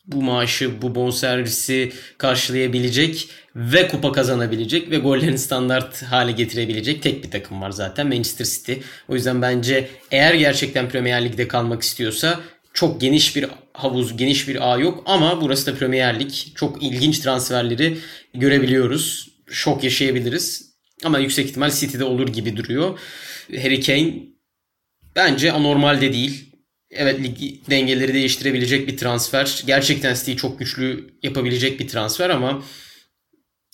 Bu 0.08 0.22
maaşı, 0.22 0.82
bu 0.82 0.95
bonservisi 0.95 1.91
karşılayabilecek 2.18 3.30
ve 3.56 3.88
kupa 3.88 4.12
kazanabilecek 4.12 4.91
ve 4.91 4.97
gollerini 4.97 5.38
standart 5.38 6.03
hale 6.03 6.32
getirebilecek 6.32 7.03
tek 7.03 7.24
bir 7.24 7.32
takım 7.32 7.62
var 7.62 7.72
zaten 7.72 8.08
Manchester 8.08 8.45
City. 8.45 8.74
O 9.08 9.16
yüzden 9.16 9.41
bence 9.41 9.89
eğer 10.12 10.34
gerçekten 10.34 10.89
Premier 10.89 11.26
Lig'de 11.26 11.47
kalmak 11.47 11.82
istiyorsa 11.82 12.39
çok 12.74 13.01
geniş 13.01 13.36
bir 13.36 13.45
havuz, 13.74 14.18
geniş 14.18 14.47
bir 14.47 14.74
ağ 14.74 14.78
yok 14.78 15.03
ama 15.06 15.41
burası 15.41 15.66
da 15.66 15.78
Premier 15.78 16.20
Lig. 16.20 16.32
Çok 16.56 16.84
ilginç 16.84 17.20
transferleri 17.20 17.97
görebiliyoruz. 18.34 19.30
Şok 19.47 19.84
yaşayabiliriz. 19.84 20.76
Ama 21.03 21.20
yüksek 21.20 21.45
ihtimal 21.45 21.72
City'de 21.72 22.03
olur 22.03 22.28
gibi 22.28 22.58
duruyor. 22.58 22.99
Harry 23.62 23.82
Kane 23.82 24.14
bence 25.16 25.51
anormal 25.51 26.01
de 26.01 26.14
değil. 26.14 26.55
Evet 26.96 27.20
lig 27.20 27.70
dengeleri 27.70 28.14
değiştirebilecek 28.14 28.88
bir 28.88 28.98
transfer. 28.98 29.64
Gerçekten 29.68 30.14
City'yi 30.14 30.38
çok 30.38 30.60
güçlü 30.60 31.10
yapabilecek 31.24 31.80
bir 31.80 31.88
transfer 31.88 32.30
ama 32.30 32.64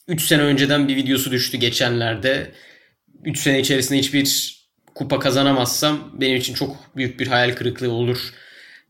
3 0.07 0.21
sene 0.21 0.41
önceden 0.41 0.87
bir 0.87 0.95
videosu 0.95 1.31
düştü 1.31 1.57
geçenlerde. 1.57 2.51
3 3.25 3.39
sene 3.39 3.59
içerisinde 3.59 3.99
hiçbir 3.99 4.57
kupa 4.95 5.19
kazanamazsam 5.19 6.11
benim 6.21 6.37
için 6.37 6.53
çok 6.53 6.95
büyük 6.95 7.19
bir 7.19 7.27
hayal 7.27 7.55
kırıklığı 7.55 7.91
olur 7.91 8.33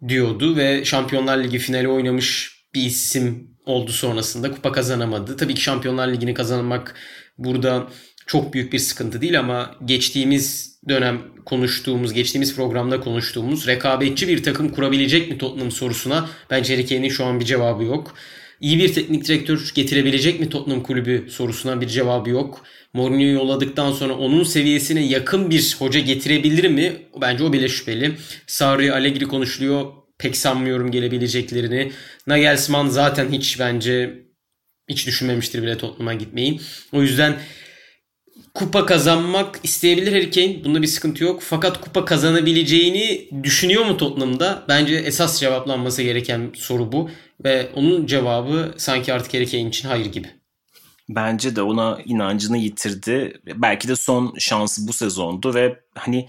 diyordu 0.07 0.55
ve 0.55 0.85
Şampiyonlar 0.85 1.43
Ligi 1.43 1.59
finali 1.59 1.87
oynamış 1.87 2.57
bir 2.73 2.81
isim 2.81 3.57
oldu 3.65 3.91
sonrasında. 3.91 4.51
Kupa 4.51 4.71
kazanamadı. 4.71 5.37
Tabii 5.37 5.55
ki 5.55 5.61
Şampiyonlar 5.61 6.07
Ligi'ni 6.07 6.33
kazanmak 6.33 6.95
burada 7.37 7.87
çok 8.31 8.53
büyük 8.53 8.73
bir 8.73 8.79
sıkıntı 8.79 9.21
değil 9.21 9.39
ama 9.39 9.75
geçtiğimiz 9.85 10.75
dönem 10.89 11.21
konuştuğumuz, 11.45 12.13
geçtiğimiz 12.13 12.55
programda 12.55 12.99
konuştuğumuz 12.99 13.67
rekabetçi 13.67 14.27
bir 14.27 14.43
takım 14.43 14.69
kurabilecek 14.69 15.31
mi 15.31 15.37
Tottenham 15.37 15.71
sorusuna 15.71 16.29
bence 16.49 16.73
Harry 16.73 16.87
Kane'in 16.87 17.09
şu 17.09 17.25
an 17.25 17.39
bir 17.39 17.45
cevabı 17.45 17.83
yok. 17.83 18.15
İyi 18.61 18.79
bir 18.79 18.93
teknik 18.93 19.27
direktör 19.27 19.71
getirebilecek 19.75 20.39
mi 20.39 20.49
Tottenham 20.49 20.83
kulübü 20.83 21.27
sorusuna 21.29 21.81
bir 21.81 21.87
cevabı 21.87 22.29
yok. 22.29 22.63
Mourinho'yu 22.93 23.33
yolladıktan 23.33 23.91
sonra 23.91 24.13
onun 24.13 24.43
seviyesine 24.43 25.05
yakın 25.05 25.49
bir 25.49 25.75
hoca 25.79 25.99
getirebilir 25.99 26.69
mi? 26.69 26.93
Bence 27.21 27.43
o 27.43 27.53
bile 27.53 27.67
şüpheli. 27.67 28.11
Sarri, 28.47 28.93
Allegri 28.93 29.25
konuşuluyor. 29.25 29.85
Pek 30.17 30.37
sanmıyorum 30.37 30.91
gelebileceklerini. 30.91 31.91
Nagelsmann 32.27 32.87
zaten 32.87 33.31
hiç 33.31 33.59
bence 33.59 34.23
hiç 34.89 35.07
düşünmemiştir 35.07 35.63
bile 35.63 35.77
Tottenham'a 35.77 36.13
gitmeyi. 36.13 36.59
O 36.91 37.01
yüzden 37.01 37.37
kupa 38.53 38.85
kazanmak 38.85 39.59
isteyebilir 39.63 40.11
Harry 40.11 40.31
Kane. 40.31 40.63
Bunda 40.63 40.81
bir 40.81 40.87
sıkıntı 40.87 41.23
yok. 41.23 41.41
Fakat 41.41 41.81
kupa 41.81 42.05
kazanabileceğini 42.05 43.29
düşünüyor 43.43 43.85
mu 43.85 43.97
Tottenham'da? 43.97 44.63
Bence 44.67 44.95
esas 44.95 45.39
cevaplanması 45.39 46.03
gereken 46.03 46.51
soru 46.55 46.91
bu. 46.91 47.09
Ve 47.43 47.69
onun 47.75 48.05
cevabı 48.05 48.73
sanki 48.77 49.13
artık 49.13 49.33
Harry 49.33 49.51
Kane 49.51 49.67
için 49.67 49.87
hayır 49.87 50.05
gibi. 50.05 50.27
Bence 51.09 51.55
de 51.55 51.61
ona 51.61 51.99
inancını 52.05 52.57
yitirdi. 52.57 53.41
Belki 53.55 53.87
de 53.87 53.95
son 53.95 54.35
şansı 54.39 54.87
bu 54.87 54.93
sezondu 54.93 55.53
ve 55.53 55.79
hani 55.95 56.27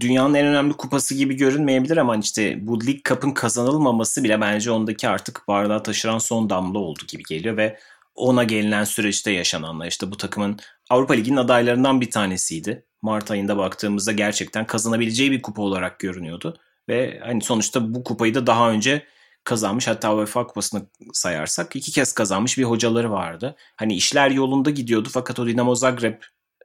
dünyanın 0.00 0.34
en 0.34 0.46
önemli 0.46 0.72
kupası 0.72 1.14
gibi 1.14 1.36
görünmeyebilir 1.36 1.96
ama 1.96 2.16
işte 2.16 2.66
bu 2.66 2.86
Lig 2.86 3.04
Cup'ın 3.04 3.30
kazanılmaması 3.30 4.24
bile 4.24 4.40
bence 4.40 4.70
ondaki 4.70 5.08
artık 5.08 5.48
bardağı 5.48 5.82
taşıran 5.82 6.18
son 6.18 6.50
damla 6.50 6.78
oldu 6.78 7.00
gibi 7.08 7.22
geliyor 7.28 7.56
ve 7.56 7.78
ona 8.14 8.44
gelinen 8.44 8.84
süreçte 8.84 9.30
yaşananlar 9.30 9.86
işte 9.86 10.10
bu 10.10 10.16
takımın 10.16 10.58
Avrupa 10.90 11.14
Ligi'nin 11.14 11.36
adaylarından 11.36 12.00
bir 12.00 12.10
tanesiydi. 12.10 12.86
Mart 13.02 13.30
ayında 13.30 13.56
baktığımızda 13.56 14.12
gerçekten 14.12 14.66
kazanabileceği 14.66 15.32
bir 15.32 15.42
kupa 15.42 15.62
olarak 15.62 15.98
görünüyordu. 15.98 16.58
Ve 16.88 17.20
hani 17.22 17.42
sonuçta 17.42 17.94
bu 17.94 18.04
kupayı 18.04 18.34
da 18.34 18.46
daha 18.46 18.70
önce 18.70 19.06
kazanmış 19.44 19.86
hatta 19.88 20.14
UEFA 20.14 20.46
kupasını 20.46 20.86
sayarsak 21.12 21.76
iki 21.76 21.92
kez 21.92 22.12
kazanmış 22.12 22.58
bir 22.58 22.64
hocaları 22.64 23.10
vardı. 23.10 23.56
Hani 23.76 23.94
işler 23.94 24.30
yolunda 24.30 24.70
gidiyordu 24.70 25.08
fakat 25.12 25.38
o 25.38 25.46
Dinamo 25.46 25.74
Zagreb 25.74 26.22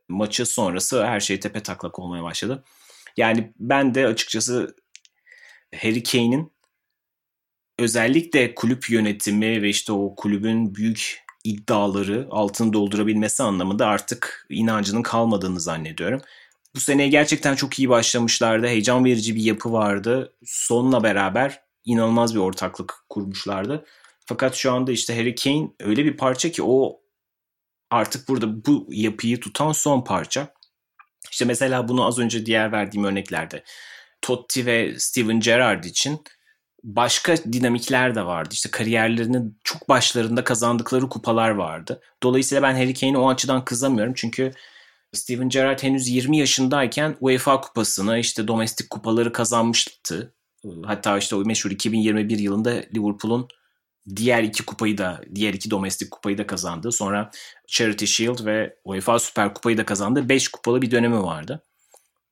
maçı 0.10 0.46
sonrası 0.46 1.06
her 1.06 1.20
şey 1.20 1.40
tepe 1.40 1.64
taklak 1.64 2.00
olmaya 2.00 2.24
başladı. 2.24 2.64
Yani 3.18 3.54
ben 3.60 3.96
de 3.96 4.08
açıkçası 4.08 4.76
Harry 5.76 6.04
Kane'in 6.04 6.54
özellikle 7.80 8.56
kulüp 8.56 8.90
yönetimi 8.90 9.62
ve 9.62 9.70
işte 9.70 9.94
o 9.94 10.16
kulübün 10.16 10.76
büyük 10.76 11.25
iddiaları 11.46 12.28
altını 12.32 12.74
doldurabilmesi 12.74 13.44
anlamında 13.44 13.88
artık 13.88 14.48
inancının 14.50 15.02
kalmadığını 15.02 15.60
zannediyorum. 15.60 16.22
Bu 16.76 16.80
seneye 16.80 17.10
gerçekten 17.10 17.56
çok 17.56 17.80
iyi 17.80 17.90
başlamışlardı. 17.90 18.68
Heyecan 18.68 19.06
verici 19.06 19.36
bir 19.36 19.44
yapı 19.44 19.72
vardı. 19.72 20.34
Sonla 20.46 21.04
beraber 21.04 21.62
inanılmaz 21.86 22.36
bir 22.36 22.40
ortaklık 22.40 22.94
kurmuşlardı. 23.10 23.86
Fakat 24.26 24.56
şu 24.56 24.72
anda 24.72 24.92
işte 24.92 25.18
Harry 25.18 25.36
Kane 25.36 25.70
öyle 25.80 26.06
bir 26.06 26.18
parça 26.18 26.52
ki 26.52 26.64
o 26.64 27.02
artık 27.92 28.28
burada 28.28 28.66
bu 28.66 28.88
yapıyı 28.90 29.40
tutan 29.40 29.72
son 29.72 30.04
parça. 30.04 30.54
İşte 31.32 31.46
mesela 31.46 31.88
bunu 31.88 32.06
az 32.06 32.20
önce 32.20 32.46
diğer 32.46 32.72
verdiğim 32.72 33.06
örneklerde 33.06 33.64
Totti 34.22 34.66
ve 34.66 35.00
Steven 35.00 35.40
Gerrard 35.40 35.84
için 35.84 36.24
başka 36.86 37.38
dinamikler 37.38 38.16
de 38.16 38.26
vardı. 38.26 38.50
İşte 38.52 38.72
kariyerlerinin 38.72 39.60
çok 39.64 39.90
başlarında 39.90 40.44
kazandıkları 40.44 41.10
kupalar 41.10 41.50
vardı. 41.50 42.02
Dolayısıyla 42.24 42.64
ben 42.64 42.76
Harry 42.76 42.94
Kane'i 42.94 43.18
o 43.18 43.30
açıdan 43.30 43.66
kızamıyorum. 43.66 44.14
Çünkü 44.16 44.52
Steven 45.14 45.50
Gerrard 45.50 45.84
henüz 45.84 46.08
20 46.10 46.38
yaşındayken 46.38 47.18
UEFA 47.20 47.62
kupasını 47.62 48.20
işte 48.20 48.48
domestik 48.48 48.90
kupaları 48.90 49.32
kazanmıştı. 49.32 50.34
Hatta 50.86 51.18
işte 51.18 51.36
o 51.36 51.46
meşhur 51.46 51.72
2021 51.72 52.40
yılında 52.40 52.70
Liverpool'un 52.70 53.48
diğer 54.16 54.44
iki 54.44 54.66
kupayı 54.66 54.98
da, 54.98 55.22
diğer 55.36 55.54
iki 55.54 55.72
domestik 55.72 56.12
kupayı 56.12 56.38
da 56.38 56.48
kazandı. 56.48 56.92
Sonra 56.92 57.32
Charity 57.68 58.06
Shield 58.06 58.46
ve 58.46 58.76
UEFA 58.84 59.20
Süper 59.20 59.54
Kupayı 59.54 59.78
da 59.78 59.86
kazandı. 59.86 60.30
5 60.30 60.48
kupalı 60.48 60.82
bir 60.82 60.92
dönemi 60.92 61.24
vardı. 61.24 61.64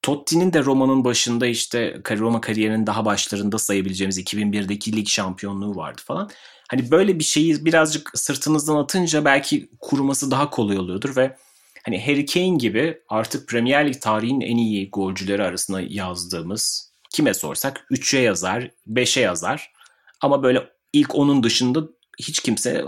Totti'nin 0.03 0.53
de 0.53 0.63
Roma'nın 0.63 1.03
başında 1.03 1.47
işte 1.47 2.01
Roma 2.11 2.41
kariyerinin 2.41 2.87
daha 2.87 3.05
başlarında 3.05 3.57
sayabileceğimiz 3.57 4.19
2001'deki 4.19 4.95
lig 4.95 5.07
şampiyonluğu 5.07 5.75
vardı 5.75 6.01
falan. 6.05 6.29
Hani 6.69 6.91
böyle 6.91 7.19
bir 7.19 7.23
şeyi 7.23 7.65
birazcık 7.65 8.11
sırtınızdan 8.15 8.75
atınca 8.75 9.25
belki 9.25 9.69
kurması 9.79 10.31
daha 10.31 10.49
kolay 10.49 10.77
oluyordur 10.77 11.15
ve 11.15 11.37
hani 11.85 12.05
Harry 12.05 12.25
Kane 12.25 12.57
gibi 12.57 12.99
artık 13.09 13.47
Premier 13.47 13.87
Lig 13.87 14.01
tarihinin 14.01 14.41
en 14.41 14.57
iyi 14.57 14.89
golcüleri 14.89 15.43
arasında 15.43 15.81
yazdığımız 15.81 16.91
kime 17.09 17.33
sorsak 17.33 17.87
3'e 17.91 18.19
yazar, 18.19 18.71
5'e 18.91 19.21
yazar. 19.21 19.71
Ama 20.21 20.43
böyle 20.43 20.69
ilk 20.93 21.15
onun 21.15 21.43
dışında 21.43 21.83
hiç 22.19 22.39
kimse 22.39 22.85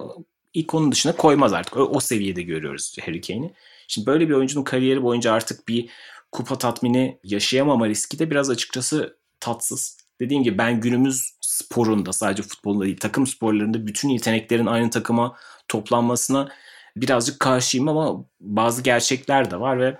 ilk 0.54 0.74
onun 0.74 0.92
dışına 0.92 1.16
koymaz 1.16 1.54
artık. 1.54 1.78
O, 1.78 1.82
o 1.82 2.00
seviyede 2.00 2.42
görüyoruz 2.42 2.96
Harry 3.06 3.22
Kane'i. 3.22 3.54
Şimdi 3.88 4.08
böyle 4.08 4.30
bir 4.30 4.34
oyuncunun 4.34 4.64
kariyeri 4.64 5.04
boyunca 5.04 5.34
artık 5.34 5.68
bir 5.68 5.90
kupa 6.36 6.58
tatmini 6.58 7.20
yaşayamama 7.24 7.88
riski 7.88 8.20
de 8.20 8.32
biraz 8.32 8.50
açıkçası 8.50 9.18
tatsız. 9.40 9.98
Dediğim 10.20 10.44
gibi 10.44 10.58
ben 10.58 10.82
günümüz 10.82 11.34
sporunda 11.42 12.14
sadece 12.14 12.44
futbolda 12.44 12.86
değil 12.86 12.98
takım 12.98 13.28
sporlarında 13.28 13.88
bütün 13.88 14.10
yeteneklerin 14.10 14.66
aynı 14.66 14.90
takıma 14.90 15.38
toplanmasına 15.68 16.50
birazcık 16.98 17.40
karşıyım 17.40 17.88
ama 17.88 18.26
bazı 18.40 18.82
gerçekler 18.82 19.52
de 19.52 19.60
var 19.60 19.80
ve 19.80 19.98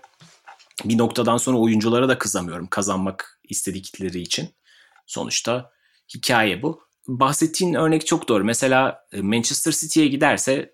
bir 0.86 0.98
noktadan 0.98 1.38
sonra 1.38 1.58
oyunculara 1.58 2.10
da 2.10 2.18
kızamıyorum 2.18 2.68
kazanmak 2.68 3.40
istedikleri 3.50 4.22
için. 4.22 4.50
Sonuçta 5.06 5.72
hikaye 6.16 6.62
bu. 6.62 6.82
Bahsettiğin 7.08 7.74
örnek 7.74 8.08
çok 8.08 8.30
doğru. 8.30 8.44
Mesela 8.44 9.06
e, 9.12 9.22
Manchester 9.22 9.72
City'ye 9.72 10.08
giderse 10.08 10.74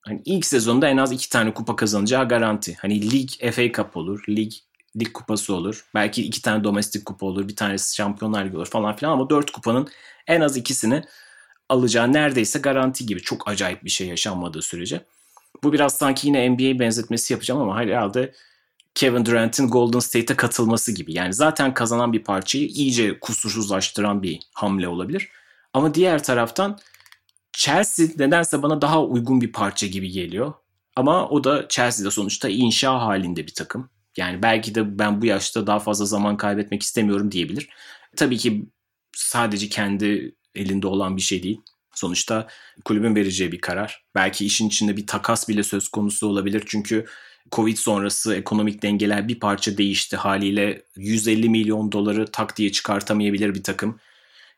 hani 0.00 0.22
ilk 0.24 0.46
sezonda 0.46 0.88
en 0.88 0.96
az 0.96 1.12
iki 1.12 1.28
tane 1.28 1.54
kupa 1.54 1.76
kazanacağı 1.76 2.28
garanti. 2.28 2.76
Hani 2.80 3.10
lig 3.10 3.30
FA 3.52 3.72
Cup 3.72 3.96
olur, 3.96 4.24
lig 4.28 4.52
lig 5.00 5.12
kupası 5.12 5.54
olur. 5.54 5.84
Belki 5.94 6.22
iki 6.22 6.42
tane 6.42 6.64
domestik 6.64 7.04
kupa 7.04 7.26
olur. 7.26 7.48
Bir 7.48 7.56
tanesi 7.56 7.94
şampiyonlar 7.94 8.44
ligi 8.44 8.56
olur 8.56 8.66
falan 8.66 8.96
filan 8.96 9.12
ama 9.12 9.30
dört 9.30 9.50
kupanın 9.50 9.88
en 10.26 10.40
az 10.40 10.56
ikisini 10.56 11.02
alacağı 11.68 12.12
neredeyse 12.12 12.58
garanti 12.58 13.06
gibi. 13.06 13.20
Çok 13.22 13.48
acayip 13.48 13.84
bir 13.84 13.90
şey 13.90 14.06
yaşanmadığı 14.06 14.62
sürece. 14.62 15.04
Bu 15.62 15.72
biraz 15.72 15.96
sanki 15.96 16.26
yine 16.26 16.50
NBA 16.50 16.78
benzetmesi 16.78 17.32
yapacağım 17.32 17.60
ama 17.60 17.78
herhalde 17.78 18.34
Kevin 18.94 19.26
Durant'in 19.26 19.68
Golden 19.68 19.98
State'e 19.98 20.36
katılması 20.36 20.92
gibi. 20.92 21.14
Yani 21.14 21.34
zaten 21.34 21.74
kazanan 21.74 22.12
bir 22.12 22.24
parçayı 22.24 22.66
iyice 22.66 23.20
kusursuzlaştıran 23.20 24.22
bir 24.22 24.40
hamle 24.54 24.88
olabilir. 24.88 25.28
Ama 25.72 25.94
diğer 25.94 26.22
taraftan 26.22 26.78
Chelsea 27.52 28.06
nedense 28.18 28.62
bana 28.62 28.82
daha 28.82 29.04
uygun 29.04 29.40
bir 29.40 29.52
parça 29.52 29.86
gibi 29.86 30.10
geliyor. 30.10 30.52
Ama 30.96 31.28
o 31.28 31.44
da 31.44 31.68
Chelsea'de 31.68 32.10
sonuçta 32.10 32.48
inşa 32.48 33.00
halinde 33.00 33.46
bir 33.46 33.54
takım. 33.54 33.90
Yani 34.16 34.42
belki 34.42 34.74
de 34.74 34.98
ben 34.98 35.22
bu 35.22 35.26
yaşta 35.26 35.66
daha 35.66 35.78
fazla 35.78 36.04
zaman 36.04 36.36
kaybetmek 36.36 36.82
istemiyorum 36.82 37.32
diyebilir. 37.32 37.68
Tabii 38.16 38.38
ki 38.38 38.66
sadece 39.16 39.68
kendi 39.68 40.34
elinde 40.54 40.86
olan 40.86 41.16
bir 41.16 41.22
şey 41.22 41.42
değil. 41.42 41.60
Sonuçta 41.94 42.48
kulübün 42.84 43.14
vereceği 43.14 43.52
bir 43.52 43.60
karar. 43.60 44.04
Belki 44.14 44.46
işin 44.46 44.68
içinde 44.68 44.96
bir 44.96 45.06
takas 45.06 45.48
bile 45.48 45.62
söz 45.62 45.88
konusu 45.88 46.26
olabilir. 46.26 46.62
Çünkü 46.66 47.06
Covid 47.52 47.76
sonrası 47.76 48.34
ekonomik 48.34 48.82
dengeler 48.82 49.28
bir 49.28 49.40
parça 49.40 49.78
değişti 49.78 50.16
haliyle 50.16 50.82
150 50.96 51.48
milyon 51.48 51.92
doları 51.92 52.26
tak 52.26 52.56
diye 52.56 52.72
çıkartamayabilir 52.72 53.54
bir 53.54 53.62
takım. 53.62 54.00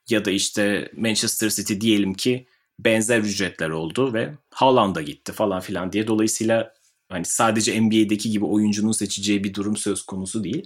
Ya 0.09 0.24
da 0.24 0.30
işte 0.30 0.90
Manchester 0.96 1.50
City 1.50 1.74
diyelim 1.80 2.14
ki 2.14 2.46
benzer 2.78 3.18
ücretler 3.18 3.70
oldu 3.70 4.14
ve 4.14 4.34
Haaland'a 4.50 5.02
gitti 5.02 5.32
falan 5.32 5.61
filan 5.61 5.92
diye. 5.92 6.07
Dolayısıyla 6.07 6.74
hani 7.09 7.24
sadece 7.24 7.80
NBA'deki 7.80 8.30
gibi 8.30 8.44
oyuncunun 8.44 8.92
seçeceği 8.92 9.44
bir 9.44 9.54
durum 9.54 9.76
söz 9.76 10.02
konusu 10.02 10.44
değil. 10.44 10.64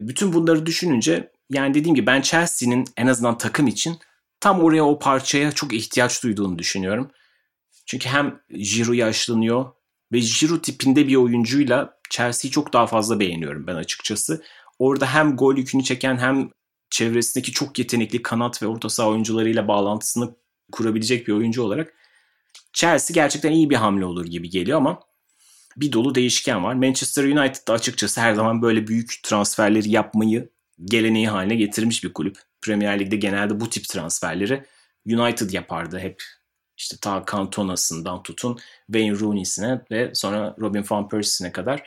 Bütün 0.00 0.32
bunları 0.32 0.66
düşününce 0.66 1.32
yani 1.50 1.74
dediğim 1.74 1.94
gibi 1.94 2.06
ben 2.06 2.20
Chelsea'nin 2.20 2.84
en 2.96 3.06
azından 3.06 3.38
takım 3.38 3.66
için 3.66 3.98
tam 4.40 4.60
oraya 4.60 4.84
o 4.84 4.98
parçaya 4.98 5.52
çok 5.52 5.72
ihtiyaç 5.72 6.22
duyduğunu 6.22 6.58
düşünüyorum. 6.58 7.10
Çünkü 7.86 8.08
hem 8.08 8.40
Giroud 8.50 8.94
yaşlanıyor 8.94 9.72
ve 10.12 10.18
Giroud 10.18 10.62
tipinde 10.62 11.08
bir 11.08 11.16
oyuncuyla 11.16 11.98
Chelsea'yi 12.10 12.52
çok 12.52 12.72
daha 12.72 12.86
fazla 12.86 13.20
beğeniyorum 13.20 13.66
ben 13.66 13.74
açıkçası. 13.74 14.42
Orada 14.78 15.14
hem 15.14 15.36
gol 15.36 15.56
yükünü 15.56 15.84
çeken 15.84 16.16
hem 16.16 16.50
çevresindeki 16.90 17.52
çok 17.52 17.78
yetenekli 17.78 18.22
kanat 18.22 18.62
ve 18.62 18.66
orta 18.66 18.88
saha 18.88 19.08
oyuncularıyla 19.08 19.68
bağlantısını 19.68 20.34
kurabilecek 20.72 21.28
bir 21.28 21.32
oyuncu 21.32 21.62
olarak 21.62 21.94
Chelsea 22.72 23.14
gerçekten 23.14 23.52
iyi 23.52 23.70
bir 23.70 23.76
hamle 23.76 24.04
olur 24.04 24.26
gibi 24.26 24.50
geliyor 24.50 24.78
ama 24.78 25.00
bir 25.80 25.92
dolu 25.92 26.14
değişken 26.14 26.64
var. 26.64 26.74
Manchester 26.74 27.24
United 27.24 27.68
da 27.68 27.72
açıkçası 27.72 28.20
her 28.20 28.34
zaman 28.34 28.62
böyle 28.62 28.86
büyük 28.86 29.20
transferleri 29.22 29.90
yapmayı 29.90 30.50
geleneği 30.84 31.28
haline 31.28 31.54
getirmiş 31.54 32.04
bir 32.04 32.12
kulüp. 32.12 32.36
Premier 32.62 33.00
Lig'de 33.00 33.16
genelde 33.16 33.60
bu 33.60 33.70
tip 33.70 33.84
transferleri 33.88 34.64
United 35.06 35.50
yapardı 35.50 35.98
hep. 35.98 36.22
İşte 36.76 36.96
ta 37.00 37.24
Cantona'sından 37.32 38.22
tutun 38.22 38.58
Wayne 38.86 39.20
Rooney'sine 39.20 39.80
ve 39.90 40.14
sonra 40.14 40.56
Robin 40.60 40.84
van 40.90 41.08
Persie'sine 41.08 41.52
kadar. 41.52 41.82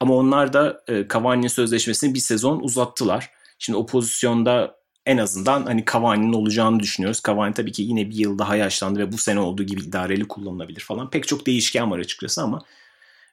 Ama 0.00 0.14
onlar 0.14 0.52
da 0.52 0.84
e, 0.88 1.08
Cavani'nin 1.12 1.48
sözleşmesini 1.48 2.14
bir 2.14 2.18
sezon 2.18 2.60
uzattılar. 2.60 3.30
Şimdi 3.58 3.76
o 3.76 3.86
pozisyonda 3.86 4.76
en 5.06 5.18
azından 5.18 5.66
hani 5.66 5.84
Cavani'nin 5.92 6.32
olacağını 6.32 6.80
düşünüyoruz. 6.80 7.20
Cavani 7.26 7.54
tabii 7.54 7.72
ki 7.72 7.82
yine 7.82 8.10
bir 8.10 8.14
yıl 8.14 8.38
daha 8.38 8.56
yaşlandı 8.56 8.98
ve 8.98 9.12
bu 9.12 9.18
sene 9.18 9.40
olduğu 9.40 9.62
gibi 9.62 9.80
idareli 9.80 10.28
kullanılabilir 10.28 10.80
falan. 10.80 11.10
Pek 11.10 11.28
çok 11.28 11.46
değişken 11.46 11.90
var 11.90 11.98
açıkçası 11.98 12.42
ama 12.42 12.62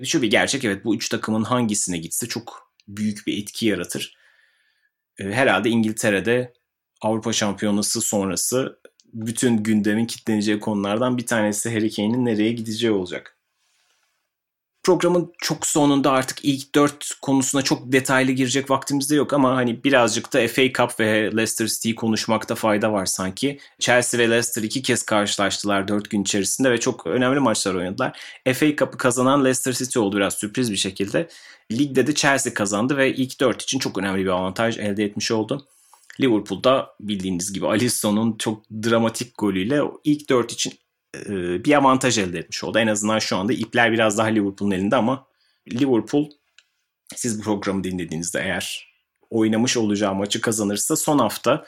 şu 0.05 0.21
bir 0.21 0.29
gerçek 0.29 0.65
evet 0.65 0.85
bu 0.85 0.95
üç 0.95 1.09
takımın 1.09 1.43
hangisine 1.43 1.97
gitse 1.97 2.27
çok 2.27 2.73
büyük 2.87 3.27
bir 3.27 3.41
etki 3.41 3.65
yaratır. 3.65 4.17
E, 5.19 5.23
herhalde 5.23 5.69
İngiltere'de 5.69 6.53
Avrupa 7.01 7.33
Şampiyonası 7.33 8.01
sonrası 8.01 8.79
bütün 9.13 9.57
gündemin 9.57 10.05
kitleneceği 10.05 10.59
konulardan 10.59 11.17
bir 11.17 11.25
tanesi 11.25 11.69
Harry 11.69 11.91
Kane'in 11.91 12.25
nereye 12.25 12.51
gideceği 12.51 12.91
olacak. 12.91 13.37
Programın 14.83 15.33
çok 15.37 15.65
sonunda 15.65 16.11
artık 16.11 16.45
ilk 16.45 16.75
dört 16.75 17.09
konusuna 17.21 17.61
çok 17.61 17.91
detaylı 17.91 18.31
girecek 18.31 18.69
vaktimiz 18.69 19.09
de 19.09 19.15
yok 19.15 19.33
ama 19.33 19.55
hani 19.55 19.83
birazcık 19.83 20.33
da 20.33 20.47
FA 20.47 20.61
Cup 20.61 20.99
ve 20.99 21.31
Leicester 21.31 21.67
City'yi 21.67 21.95
konuşmakta 21.95 22.55
fayda 22.55 22.93
var 22.93 23.05
sanki. 23.05 23.59
Chelsea 23.79 24.19
ve 24.19 24.29
Leicester 24.29 24.63
iki 24.63 24.81
kez 24.81 25.03
karşılaştılar 25.03 25.87
dört 25.87 26.09
gün 26.09 26.21
içerisinde 26.21 26.71
ve 26.71 26.79
çok 26.79 27.07
önemli 27.07 27.39
maçlar 27.39 27.75
oynadılar. 27.75 28.19
FA 28.53 28.75
Cup'ı 28.75 28.97
kazanan 28.97 29.45
Leicester 29.45 29.73
City 29.73 29.99
oldu 29.99 30.17
biraz 30.17 30.33
sürpriz 30.33 30.71
bir 30.71 30.77
şekilde. 30.77 31.27
Ligde 31.71 32.07
de 32.07 32.15
Chelsea 32.15 32.53
kazandı 32.53 32.97
ve 32.97 33.13
ilk 33.15 33.39
dört 33.39 33.61
için 33.61 33.79
çok 33.79 33.97
önemli 33.97 34.23
bir 34.23 34.29
avantaj 34.29 34.77
elde 34.77 35.03
etmiş 35.03 35.31
oldu. 35.31 35.67
Liverpool'da 36.21 36.95
bildiğiniz 36.99 37.53
gibi 37.53 37.67
Alisson'un 37.67 38.37
çok 38.37 38.63
dramatik 38.71 39.37
golüyle 39.37 39.81
ilk 40.03 40.29
dört 40.29 40.51
için 40.51 40.73
bir 41.65 41.73
avantaj 41.73 42.17
elde 42.17 42.39
etmiş 42.39 42.63
oldu. 42.63 42.79
En 42.79 42.87
azından 42.87 43.19
şu 43.19 43.37
anda 43.37 43.53
ipler 43.53 43.91
biraz 43.91 44.17
daha 44.17 44.27
Liverpool'un 44.27 44.71
elinde 44.71 44.95
ama 44.95 45.27
Liverpool 45.71 46.29
siz 47.15 47.39
bu 47.39 47.43
programı 47.43 47.83
dinlediğinizde 47.83 48.39
eğer 48.39 48.93
oynamış 49.29 49.77
olacağı 49.77 50.15
maçı 50.15 50.41
kazanırsa 50.41 50.95
son 50.95 51.19
hafta 51.19 51.65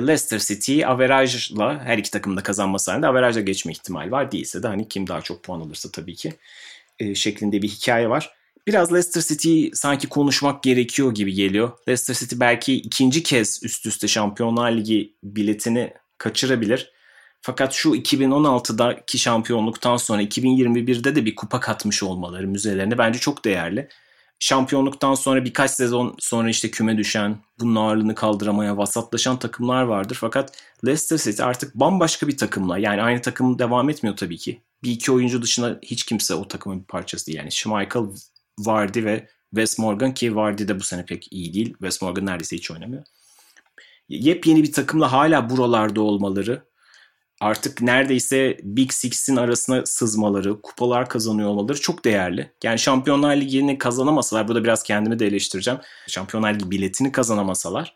Leicester 0.00 0.38
City'yi 0.38 0.86
averajla 0.86 1.84
her 1.84 1.98
iki 1.98 2.10
takım 2.10 2.36
da 2.36 2.42
kazanması 2.42 2.90
halinde 2.90 3.06
averajla 3.06 3.40
geçme 3.40 3.72
ihtimali 3.72 4.10
var. 4.10 4.32
Değilse 4.32 4.62
de 4.62 4.66
hani 4.66 4.88
kim 4.88 5.06
daha 5.06 5.20
çok 5.20 5.42
puan 5.42 5.60
alırsa 5.60 5.90
tabii 5.92 6.14
ki 6.14 6.34
e, 6.98 7.14
şeklinde 7.14 7.62
bir 7.62 7.68
hikaye 7.68 8.08
var. 8.10 8.30
Biraz 8.66 8.92
Leicester 8.92 9.22
City 9.22 9.66
sanki 9.72 10.08
konuşmak 10.08 10.62
gerekiyor 10.62 11.14
gibi 11.14 11.34
geliyor. 11.34 11.72
Leicester 11.88 12.14
City 12.14 12.36
belki 12.40 12.74
ikinci 12.74 13.22
kez 13.22 13.60
üst 13.62 13.86
üste 13.86 14.08
Şampiyonlar 14.08 14.72
Ligi 14.72 15.14
biletini 15.22 15.92
kaçırabilir. 16.18 16.92
Fakat 17.40 17.72
şu 17.72 17.88
2016'daki 17.88 19.18
şampiyonluktan 19.18 19.96
sonra 19.96 20.22
2021'de 20.22 21.14
de 21.14 21.24
bir 21.24 21.34
kupa 21.34 21.60
katmış 21.60 22.02
olmaları 22.02 22.48
müzelerine 22.48 22.98
bence 22.98 23.18
çok 23.18 23.44
değerli. 23.44 23.88
Şampiyonluktan 24.40 25.14
sonra 25.14 25.44
birkaç 25.44 25.70
sezon 25.70 26.16
sonra 26.18 26.50
işte 26.50 26.70
küme 26.70 26.98
düşen, 26.98 27.38
bunun 27.60 27.74
ağırlığını 27.74 28.14
kaldıramaya 28.14 28.76
vasatlaşan 28.76 29.38
takımlar 29.38 29.82
vardır. 29.82 30.18
Fakat 30.20 30.58
Leicester 30.86 31.18
City 31.18 31.42
artık 31.42 31.74
bambaşka 31.74 32.28
bir 32.28 32.36
takımla 32.36 32.78
yani 32.78 33.02
aynı 33.02 33.22
takım 33.22 33.58
devam 33.58 33.90
etmiyor 33.90 34.16
tabii 34.16 34.38
ki. 34.38 34.62
Bir 34.82 34.90
iki 34.90 35.12
oyuncu 35.12 35.42
dışında 35.42 35.78
hiç 35.82 36.04
kimse 36.04 36.34
o 36.34 36.48
takımın 36.48 36.80
bir 36.80 36.86
parçası 36.86 37.26
değil. 37.26 37.38
Yani 37.38 37.52
Schmeichel, 37.52 38.02
Vardy 38.58 39.04
ve 39.04 39.28
Wes 39.54 39.78
Morgan 39.78 40.14
ki 40.14 40.36
Vardy 40.36 40.68
de 40.68 40.80
bu 40.80 40.84
sene 40.84 41.04
pek 41.04 41.32
iyi 41.32 41.54
değil. 41.54 41.72
Wes 41.72 42.02
Morgan 42.02 42.26
neredeyse 42.26 42.56
hiç 42.56 42.70
oynamıyor. 42.70 43.04
Yepyeni 44.08 44.62
bir 44.62 44.72
takımla 44.72 45.12
hala 45.12 45.50
buralarda 45.50 46.00
olmaları 46.00 46.68
artık 47.40 47.82
neredeyse 47.82 48.58
Big 48.62 48.92
Six'in 48.92 49.36
arasına 49.36 49.86
sızmaları, 49.86 50.60
kupalar 50.62 51.08
kazanıyor 51.08 51.48
olmaları 51.48 51.80
çok 51.80 52.04
değerli. 52.04 52.52
Yani 52.64 52.78
Şampiyonlar 52.78 53.36
Ligi'ni 53.36 53.78
kazanamasalar, 53.78 54.48
burada 54.48 54.64
biraz 54.64 54.82
kendimi 54.82 55.18
de 55.18 55.26
eleştireceğim. 55.26 55.80
Şampiyonlar 56.08 56.54
Ligi 56.54 56.70
biletini 56.70 57.12
kazanamasalar. 57.12 57.94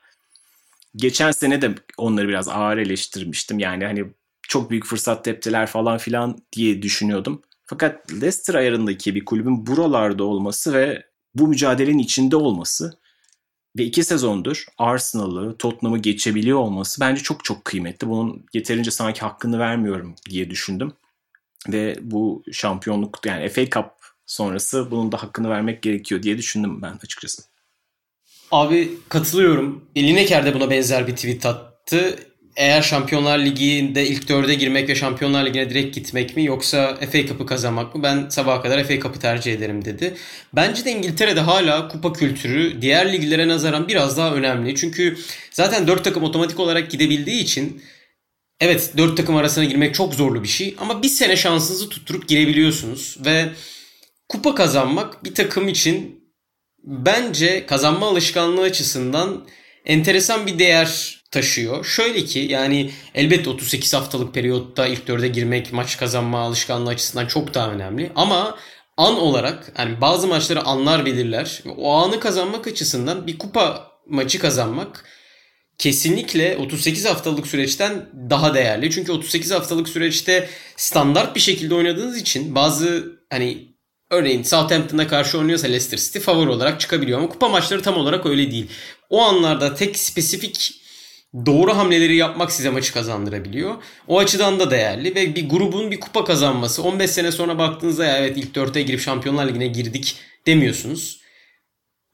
Geçen 0.96 1.30
sene 1.30 1.62
de 1.62 1.74
onları 1.98 2.28
biraz 2.28 2.48
ağır 2.48 2.76
eleştirmiştim. 2.76 3.58
Yani 3.58 3.84
hani 3.84 4.04
çok 4.42 4.70
büyük 4.70 4.86
fırsat 4.86 5.24
teptiler 5.24 5.66
falan 5.66 5.98
filan 5.98 6.38
diye 6.52 6.82
düşünüyordum. 6.82 7.42
Fakat 7.66 8.12
Leicester 8.12 8.54
ayarındaki 8.54 9.14
bir 9.14 9.24
kulübün 9.24 9.66
buralarda 9.66 10.24
olması 10.24 10.72
ve 10.72 11.06
bu 11.34 11.48
mücadelenin 11.48 11.98
içinde 11.98 12.36
olması 12.36 13.01
ve 13.78 13.84
iki 13.84 14.04
sezondur 14.04 14.66
Arsenal'ı, 14.78 15.56
Tottenham'ı 15.58 15.98
geçebiliyor 15.98 16.58
olması 16.58 17.00
bence 17.00 17.22
çok 17.22 17.44
çok 17.44 17.64
kıymetli. 17.64 18.08
Bunun 18.08 18.46
yeterince 18.54 18.90
sanki 18.90 19.20
hakkını 19.20 19.58
vermiyorum 19.58 20.14
diye 20.30 20.50
düşündüm. 20.50 20.92
Ve 21.68 21.96
bu 22.02 22.42
şampiyonluk 22.52 23.18
yani 23.26 23.48
FA 23.48 23.70
Cup 23.70 23.90
sonrası 24.26 24.90
bunun 24.90 25.12
da 25.12 25.22
hakkını 25.22 25.50
vermek 25.50 25.82
gerekiyor 25.82 26.22
diye 26.22 26.38
düşündüm 26.38 26.82
ben 26.82 26.98
açıkçası. 27.02 27.42
Abi 28.50 28.98
katılıyorum. 29.08 29.84
Lineker 29.96 30.46
de 30.46 30.54
buna 30.54 30.70
benzer 30.70 31.06
bir 31.06 31.16
tweet 31.16 31.46
attı 31.46 32.31
eğer 32.56 32.82
Şampiyonlar 32.82 33.38
Ligi'nde 33.38 34.06
ilk 34.06 34.28
dörde 34.28 34.54
girmek 34.54 34.88
ve 34.88 34.94
Şampiyonlar 34.94 35.46
Ligi'ne 35.46 35.70
direkt 35.70 35.94
gitmek 35.94 36.36
mi 36.36 36.44
yoksa 36.44 36.96
FA 37.12 37.26
Cup'ı 37.26 37.46
kazanmak 37.46 37.94
mı? 37.94 38.02
Ben 38.02 38.28
sabaha 38.28 38.62
kadar 38.62 38.84
FA 38.84 39.00
Cup'ı 39.00 39.20
tercih 39.20 39.52
ederim 39.52 39.84
dedi. 39.84 40.14
Bence 40.52 40.84
de 40.84 40.90
İngiltere'de 40.90 41.40
hala 41.40 41.88
kupa 41.88 42.12
kültürü 42.12 42.82
diğer 42.82 43.12
liglere 43.12 43.48
nazaran 43.48 43.88
biraz 43.88 44.16
daha 44.16 44.34
önemli. 44.34 44.74
Çünkü 44.74 45.16
zaten 45.50 45.86
dört 45.86 46.04
takım 46.04 46.22
otomatik 46.22 46.60
olarak 46.60 46.90
gidebildiği 46.90 47.42
için 47.42 47.82
evet 48.60 48.92
dört 48.96 49.16
takım 49.16 49.36
arasına 49.36 49.64
girmek 49.64 49.94
çok 49.94 50.14
zorlu 50.14 50.42
bir 50.42 50.48
şey 50.48 50.74
ama 50.78 51.02
bir 51.02 51.08
sene 51.08 51.36
şansınızı 51.36 51.88
tutturup 51.88 52.28
girebiliyorsunuz 52.28 53.16
ve 53.24 53.48
kupa 54.28 54.54
kazanmak 54.54 55.24
bir 55.24 55.34
takım 55.34 55.68
için 55.68 56.22
bence 56.84 57.66
kazanma 57.66 58.06
alışkanlığı 58.06 58.62
açısından 58.62 59.44
enteresan 59.84 60.46
bir 60.46 60.58
değer 60.58 61.21
taşıyor. 61.32 61.84
Şöyle 61.84 62.24
ki 62.24 62.38
yani 62.38 62.90
elbette 63.14 63.50
38 63.50 63.94
haftalık 63.94 64.34
periyotta 64.34 64.86
ilk 64.86 65.06
dörde 65.06 65.28
girmek 65.28 65.72
maç 65.72 65.96
kazanma 65.96 66.40
alışkanlığı 66.40 66.90
açısından 66.90 67.26
çok 67.26 67.54
daha 67.54 67.70
önemli. 67.70 68.12
Ama 68.16 68.58
an 68.96 69.18
olarak 69.18 69.72
yani 69.78 70.00
bazı 70.00 70.26
maçları 70.26 70.62
anlar 70.62 71.06
belirler. 71.06 71.62
O 71.76 71.92
anı 71.92 72.20
kazanmak 72.20 72.66
açısından 72.66 73.26
bir 73.26 73.38
kupa 73.38 73.92
maçı 74.06 74.38
kazanmak 74.38 75.04
kesinlikle 75.78 76.56
38 76.56 77.04
haftalık 77.04 77.46
süreçten 77.46 78.10
daha 78.30 78.54
değerli. 78.54 78.90
Çünkü 78.90 79.12
38 79.12 79.50
haftalık 79.50 79.88
süreçte 79.88 80.48
standart 80.76 81.34
bir 81.34 81.40
şekilde 81.40 81.74
oynadığınız 81.74 82.18
için 82.18 82.54
bazı 82.54 83.04
hani 83.30 83.68
örneğin 84.10 84.42
Southampton'a 84.42 85.08
karşı 85.08 85.38
oynuyorsa 85.38 85.66
Leicester 85.66 85.98
City 85.98 86.18
favori 86.18 86.50
olarak 86.50 86.80
çıkabiliyor 86.80 87.18
ama 87.18 87.28
kupa 87.28 87.48
maçları 87.48 87.82
tam 87.82 87.96
olarak 87.96 88.26
öyle 88.26 88.50
değil. 88.50 88.66
O 89.10 89.22
anlarda 89.22 89.74
tek 89.74 89.98
spesifik 89.98 90.81
doğru 91.46 91.76
hamleleri 91.76 92.16
yapmak 92.16 92.52
size 92.52 92.70
maçı 92.70 92.92
kazandırabiliyor. 92.92 93.74
O 94.08 94.18
açıdan 94.18 94.60
da 94.60 94.70
değerli 94.70 95.14
ve 95.14 95.34
bir 95.34 95.48
grubun 95.48 95.90
bir 95.90 96.00
kupa 96.00 96.24
kazanması 96.24 96.82
15 96.82 97.10
sene 97.10 97.32
sonra 97.32 97.58
baktığınızda 97.58 98.04
ya 98.04 98.18
evet 98.18 98.36
ilk 98.36 98.56
4'e 98.56 98.82
girip 98.82 99.00
Şampiyonlar 99.00 99.48
Ligi'ne 99.48 99.66
girdik 99.66 100.16
demiyorsunuz. 100.46 101.22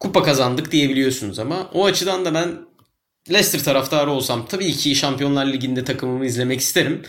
Kupa 0.00 0.22
kazandık 0.22 0.72
diyebiliyorsunuz 0.72 1.38
ama 1.38 1.70
o 1.72 1.84
açıdan 1.84 2.24
da 2.24 2.34
ben 2.34 2.68
Leicester 3.30 3.64
taraftarı 3.64 4.10
olsam 4.10 4.46
tabii 4.46 4.72
ki 4.72 4.94
Şampiyonlar 4.94 5.46
Ligi'nde 5.46 5.84
takımımı 5.84 6.26
izlemek 6.26 6.60
isterim. 6.60 7.02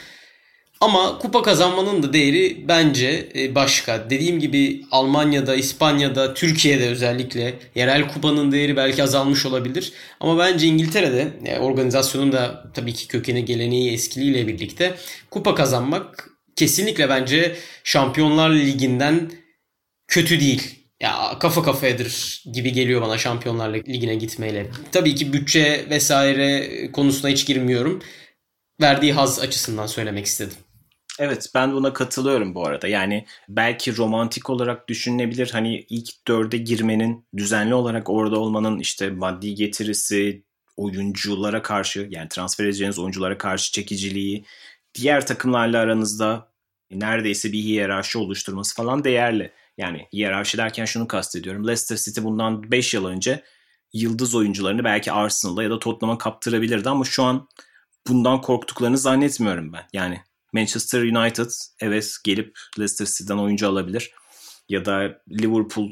Ama 0.81 1.17
kupa 1.19 1.41
kazanmanın 1.41 2.03
da 2.03 2.13
değeri 2.13 2.65
bence 2.67 3.29
e, 3.35 3.55
başka. 3.55 4.09
Dediğim 4.09 4.39
gibi 4.39 4.85
Almanya'da, 4.91 5.55
İspanya'da, 5.55 6.33
Türkiye'de 6.33 6.89
özellikle 6.89 7.59
yerel 7.75 8.07
kupanın 8.07 8.51
değeri 8.51 8.75
belki 8.75 9.03
azalmış 9.03 9.45
olabilir. 9.45 9.93
Ama 10.19 10.37
bence 10.37 10.67
İngiltere'de 10.67 11.27
e, 11.45 11.59
organizasyonun 11.59 12.31
da 12.31 12.71
tabii 12.73 12.93
ki 12.93 13.07
kökeni, 13.07 13.45
geleneği, 13.45 13.91
eskiliğiyle 13.91 14.47
birlikte 14.47 14.95
kupa 15.31 15.55
kazanmak 15.55 16.29
kesinlikle 16.55 17.09
bence 17.09 17.55
Şampiyonlar 17.83 18.49
Ligi'nden 18.49 19.31
kötü 20.07 20.39
değil. 20.39 20.75
Ya 21.01 21.39
kafa 21.39 21.63
kafayadır 21.63 22.43
gibi 22.53 22.73
geliyor 22.73 23.01
bana 23.01 23.17
Şampiyonlar 23.17 23.73
Ligi'ne 23.73 24.15
gitmeyle. 24.15 24.71
Tabii 24.91 25.15
ki 25.15 25.33
bütçe 25.33 25.85
vesaire 25.89 26.91
konusuna 26.91 27.31
hiç 27.31 27.45
girmiyorum. 27.45 28.03
Verdiği 28.81 29.13
haz 29.13 29.39
açısından 29.39 29.87
söylemek 29.87 30.25
istedim. 30.25 30.57
Evet 31.19 31.51
ben 31.55 31.73
buna 31.73 31.93
katılıyorum 31.93 32.55
bu 32.55 32.67
arada. 32.67 32.87
Yani 32.87 33.25
belki 33.49 33.97
romantik 33.97 34.49
olarak 34.49 34.87
düşünülebilir. 34.89 35.49
Hani 35.51 35.85
ilk 35.89 36.27
dörde 36.27 36.57
girmenin, 36.57 37.27
düzenli 37.37 37.73
olarak 37.73 38.09
orada 38.09 38.39
olmanın 38.39 38.79
işte 38.79 39.09
maddi 39.09 39.55
getirisi, 39.55 40.43
oyunculara 40.77 41.61
karşı 41.61 42.07
yani 42.11 42.29
transfer 42.29 42.65
edeceğiniz 42.65 42.99
oyunculara 42.99 43.37
karşı 43.37 43.71
çekiciliği, 43.71 44.45
diğer 44.95 45.27
takımlarla 45.27 45.79
aranızda 45.79 46.51
neredeyse 46.91 47.51
bir 47.51 47.59
hiyerarşi 47.59 48.17
oluşturması 48.17 48.75
falan 48.75 49.03
değerli. 49.03 49.53
Yani 49.77 50.07
hiyerarşi 50.13 50.57
derken 50.57 50.85
şunu 50.85 51.07
kastediyorum. 51.07 51.67
Leicester 51.67 51.97
City 51.97 52.21
bundan 52.23 52.71
5 52.71 52.93
yıl 52.93 53.05
önce 53.05 53.43
yıldız 53.93 54.35
oyuncularını 54.35 54.83
belki 54.83 55.11
Arsenal'da 55.11 55.63
ya 55.63 55.69
da 55.69 55.79
Tottenham'a 55.79 56.17
kaptırabilirdi 56.17 56.89
ama 56.89 57.05
şu 57.05 57.23
an 57.23 57.47
bundan 58.07 58.41
korktuklarını 58.41 58.97
zannetmiyorum 58.97 59.73
ben. 59.73 59.83
Yani 59.93 60.21
Manchester 60.53 61.01
United 61.01 61.49
evet 61.79 62.15
gelip 62.23 62.57
Leicester 62.79 63.05
City'den 63.05 63.37
oyuncu 63.37 63.67
alabilir 63.67 64.11
ya 64.69 64.85
da 64.85 65.21
Liverpool 65.29 65.89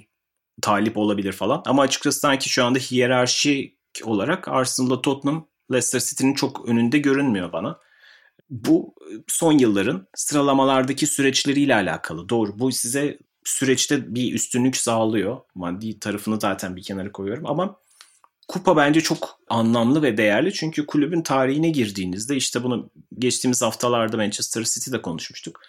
talip 0.62 0.98
olabilir 0.98 1.32
falan. 1.32 1.64
Ama 1.66 1.82
açıkçası 1.82 2.20
sanki 2.20 2.50
şu 2.50 2.66
anda 2.66 2.80
hiyerarşi 2.80 3.78
olarak 4.04 4.48
Arsenal'la 4.48 5.02
Tottenham 5.02 5.48
Leicester 5.72 6.00
City'nin 6.00 6.34
çok 6.34 6.70
önünde 6.70 6.98
görünmüyor 6.98 7.54
bana. 7.54 7.80
Bu 8.50 8.96
son 9.28 9.58
yılların 9.58 10.08
sıralamalardaki 10.16 11.08
süreçleriyle 11.08 11.76
alakalı. 11.76 12.30
Doğru. 12.30 12.60
Bu 12.60 12.72
size 12.72 13.20
süreçte 13.44 14.16
bir 14.16 14.34
üstünlük 14.34 14.78
sağlıyor. 14.78 15.38
Maddi 15.56 16.00
tarafını 16.00 16.40
zaten 16.40 16.76
bir 16.76 16.84
kenara 16.84 17.12
koyuyorum 17.12 17.46
ama 17.46 17.80
kupa 18.48 18.78
bence 18.78 19.02
çok 19.02 19.40
anlamlı 19.50 20.02
ve 20.02 20.18
değerli. 20.18 20.54
Çünkü 20.54 20.86
kulübün 20.86 21.22
tarihine 21.22 21.70
girdiğinizde 21.70 22.36
işte 22.36 22.64
bunu 22.64 22.90
geçtiğimiz 23.20 23.62
haftalarda 23.62 24.18
Manchester 24.18 24.64
City'de 24.64 25.02
konuşmuştuk. 25.02 25.62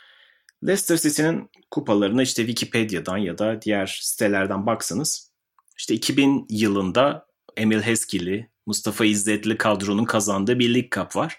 Leicester 0.66 0.96
City'nin 0.96 1.50
kupalarına 1.70 2.22
işte 2.22 2.46
Wikipedia'dan 2.46 3.16
ya 3.16 3.38
da 3.38 3.62
diğer 3.62 4.00
sitelerden 4.02 4.66
baksanız 4.66 5.32
işte 5.78 5.94
2000 5.94 6.46
yılında 6.50 7.26
Emil 7.56 7.80
Heskili, 7.80 8.50
Mustafa 8.66 9.04
İzzetli 9.04 9.58
kadronun 9.58 10.04
kazandığı 10.04 10.58
bir 10.58 10.74
Lig 10.74 10.94
Cup 10.94 11.16
var. 11.16 11.36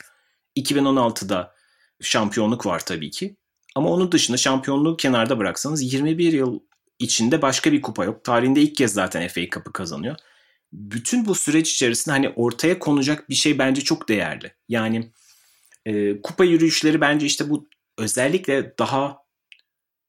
2016'da 0.57 1.55
şampiyonluk 2.01 2.65
var 2.65 2.85
tabii 2.85 3.11
ki. 3.11 3.35
Ama 3.75 3.89
onun 3.89 4.11
dışında 4.11 4.37
şampiyonluğu 4.37 4.97
kenarda 4.97 5.39
bıraksanız 5.39 5.93
21 5.93 6.33
yıl 6.33 6.59
içinde 6.99 7.41
başka 7.41 7.71
bir 7.71 7.81
kupa 7.81 8.05
yok. 8.05 8.23
Tarihinde 8.23 8.61
ilk 8.61 8.75
kez 8.75 8.93
zaten 8.93 9.27
FA 9.27 9.41
Cup'ı 9.49 9.73
kazanıyor 9.73 10.15
bütün 10.74 11.26
bu 11.26 11.36
süreç 11.36 11.74
içerisinde 11.74 12.15
hani 12.15 12.30
ortaya 12.30 12.80
konacak 12.80 13.30
bir 13.30 13.36
şey 13.36 13.59
bence 13.59 13.82
çok 13.82 14.09
değerli. 14.09 14.53
Yani 14.70 15.11
e, 15.86 16.22
kupa 16.22 16.43
yürüyüşleri 16.43 17.01
bence 17.01 17.26
işte 17.26 17.49
bu 17.49 17.67
özellikle 17.97 18.78
daha 18.80 19.17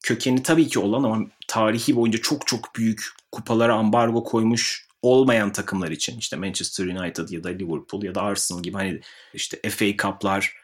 kökeni 0.03 0.43
tabii 0.43 0.69
ki 0.69 0.79
olan 0.79 1.03
ama 1.03 1.27
tarihi 1.49 1.97
boyunca 1.97 2.21
çok 2.21 2.47
çok 2.47 2.77
büyük 2.77 3.07
kupalara 3.33 3.75
ambargo 3.75 4.25
koymuş 4.25 4.87
olmayan 5.03 5.53
takımlar 5.53 5.91
için 5.91 6.19
işte 6.19 6.37
Manchester 6.37 6.87
United 6.87 7.29
ya 7.29 7.45
da 7.45 7.49
Liverpool 7.49 8.03
ya 8.03 8.15
da 8.15 8.23
Arsenal 8.23 8.63
gibi 8.63 8.77
hani 8.77 9.01
işte 9.35 9.71
FA 9.71 9.97
Cup'lar, 9.97 10.57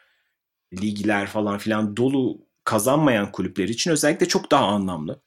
ligler 0.81 1.27
falan 1.27 1.57
filan 1.57 1.97
dolu 1.97 2.37
kazanmayan 2.63 3.31
kulüpler 3.31 3.67
için 3.67 3.91
özellikle 3.91 4.27
çok 4.27 4.51
daha 4.51 4.65
anlamlı. 4.65 5.21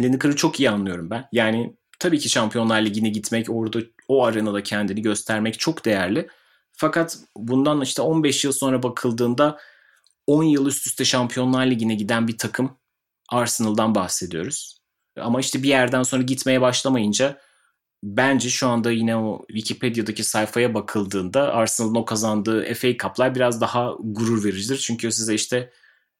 Lineker'ı 0.00 0.36
çok 0.36 0.60
iyi 0.60 0.70
anlıyorum 0.70 1.10
ben. 1.10 1.28
Yani 1.32 1.76
tabii 1.98 2.18
ki 2.18 2.28
Şampiyonlar 2.28 2.82
Ligi'ne 2.82 3.08
gitmek, 3.08 3.50
orada 3.50 3.80
o 4.08 4.24
arenada 4.24 4.62
kendini 4.62 5.02
göstermek 5.02 5.58
çok 5.58 5.84
değerli. 5.84 6.28
Fakat 6.72 7.18
bundan 7.36 7.80
işte 7.80 8.02
15 8.02 8.44
yıl 8.44 8.52
sonra 8.52 8.82
bakıldığında 8.82 9.58
10 10.26 10.42
yıl 10.42 10.66
üst 10.66 10.86
üste 10.86 11.04
Şampiyonlar 11.04 11.66
Ligi'ne 11.66 11.94
giden 11.94 12.28
bir 12.28 12.38
takım 12.38 12.78
Arsenal'dan 13.28 13.94
bahsediyoruz. 13.94 14.78
Ama 15.20 15.40
işte 15.40 15.62
bir 15.62 15.68
yerden 15.68 16.02
sonra 16.02 16.22
gitmeye 16.22 16.60
başlamayınca 16.60 17.40
bence 18.02 18.50
şu 18.50 18.68
anda 18.68 18.90
yine 18.90 19.16
o 19.16 19.44
Wikipedia'daki 19.48 20.24
sayfaya 20.24 20.74
bakıldığında 20.74 21.54
Arsenal'ın 21.54 21.94
o 21.94 22.04
kazandığı 22.04 22.74
FA 22.74 22.96
Cup'lar 22.96 23.34
biraz 23.34 23.60
daha 23.60 23.94
gurur 24.00 24.44
vericidir. 24.44 24.78
Çünkü 24.78 25.12
size 25.12 25.34
işte 25.34 25.72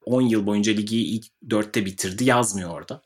10 0.04 0.22
yıl 0.22 0.46
boyunca 0.46 0.72
ligi 0.72 0.96
ilk 0.96 1.26
dörtte 1.50 1.86
bitirdi 1.86 2.24
yazmıyor 2.24 2.70
orada. 2.70 3.02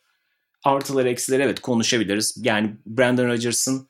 Artıları 0.65 1.09
eksileri 1.09 1.43
evet 1.43 1.61
konuşabiliriz. 1.61 2.37
Yani 2.43 2.77
Brandon 2.87 3.29
Rodgers'ın 3.29 3.89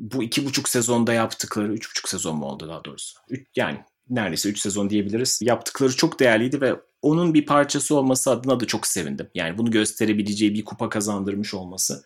bu 0.00 0.22
iki 0.22 0.46
buçuk 0.46 0.68
sezonda 0.68 1.12
yaptıkları, 1.12 1.72
üç 1.72 1.90
buçuk 1.90 2.08
sezon 2.08 2.36
mu 2.36 2.46
oldu 2.46 2.68
daha 2.68 2.84
doğrusu? 2.84 3.18
Üç, 3.28 3.46
yani 3.56 3.78
neredeyse 4.10 4.48
üç 4.48 4.58
sezon 4.58 4.90
diyebiliriz. 4.90 5.40
Yaptıkları 5.42 5.96
çok 5.96 6.20
değerliydi 6.20 6.60
ve 6.60 6.74
onun 7.02 7.34
bir 7.34 7.46
parçası 7.46 7.96
olması 7.96 8.30
adına 8.30 8.60
da 8.60 8.66
çok 8.66 8.86
sevindim. 8.86 9.28
Yani 9.34 9.58
bunu 9.58 9.70
gösterebileceği 9.70 10.54
bir 10.54 10.64
kupa 10.64 10.88
kazandırmış 10.88 11.54
olması 11.54 12.04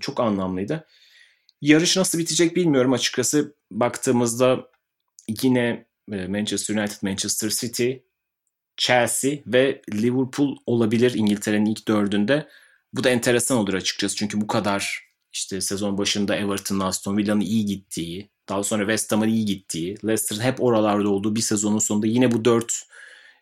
çok 0.00 0.20
anlamlıydı. 0.20 0.86
Yarış 1.60 1.96
nasıl 1.96 2.18
bitecek 2.18 2.56
bilmiyorum 2.56 2.92
açıkçası. 2.92 3.54
Baktığımızda 3.70 4.70
yine 5.42 5.86
e, 6.12 6.26
Manchester 6.26 6.74
United, 6.74 6.96
Manchester 7.02 7.48
City, 7.48 7.92
Chelsea 8.76 9.36
ve 9.46 9.82
Liverpool 9.92 10.56
olabilir 10.66 11.12
İngiltere'nin 11.14 11.66
ilk 11.66 11.88
dördünde. 11.88 12.48
Bu 12.92 13.04
da 13.04 13.10
enteresan 13.10 13.58
olur 13.58 13.74
açıkçası 13.74 14.16
çünkü 14.16 14.40
bu 14.40 14.46
kadar 14.46 15.07
işte 15.32 15.60
sezon 15.60 15.98
başında 15.98 16.36
Everton'la 16.36 16.84
Aston 16.84 17.16
Villa'nın 17.16 17.40
iyi 17.40 17.66
gittiği, 17.66 18.30
daha 18.48 18.62
sonra 18.62 18.82
West 18.82 19.12
Ham'ın 19.12 19.28
iyi 19.28 19.44
gittiği, 19.44 19.96
Leicester'ın 20.04 20.40
hep 20.40 20.62
oralarda 20.62 21.08
olduğu 21.08 21.36
bir 21.36 21.40
sezonun 21.40 21.78
sonunda 21.78 22.06
yine 22.06 22.32
bu 22.32 22.44
dört 22.44 22.82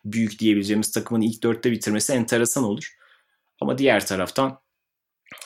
büyük 0.05 0.39
diyebileceğimiz 0.39 0.91
takımın 0.91 1.21
ilk 1.21 1.43
dörtte 1.43 1.73
bitirmesi 1.73 2.13
enteresan 2.13 2.65
olur. 2.65 2.97
Ama 3.61 3.79
diğer 3.79 4.07
taraftan 4.07 4.61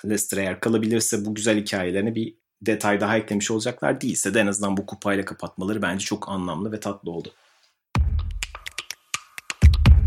Leicester 0.04 0.38
eğer 0.38 0.60
kalabilirse 0.60 1.24
bu 1.24 1.34
güzel 1.34 1.60
hikayelerine 1.60 2.14
bir 2.14 2.34
detay 2.62 3.00
daha 3.00 3.16
eklemiş 3.16 3.50
olacaklar. 3.50 4.00
Değilse 4.00 4.34
de 4.34 4.40
en 4.40 4.46
azından 4.46 4.76
bu 4.76 4.86
kupayla 4.86 5.24
kapatmaları 5.24 5.82
bence 5.82 6.04
çok 6.04 6.28
anlamlı 6.28 6.72
ve 6.72 6.80
tatlı 6.80 7.10
oldu. 7.10 7.32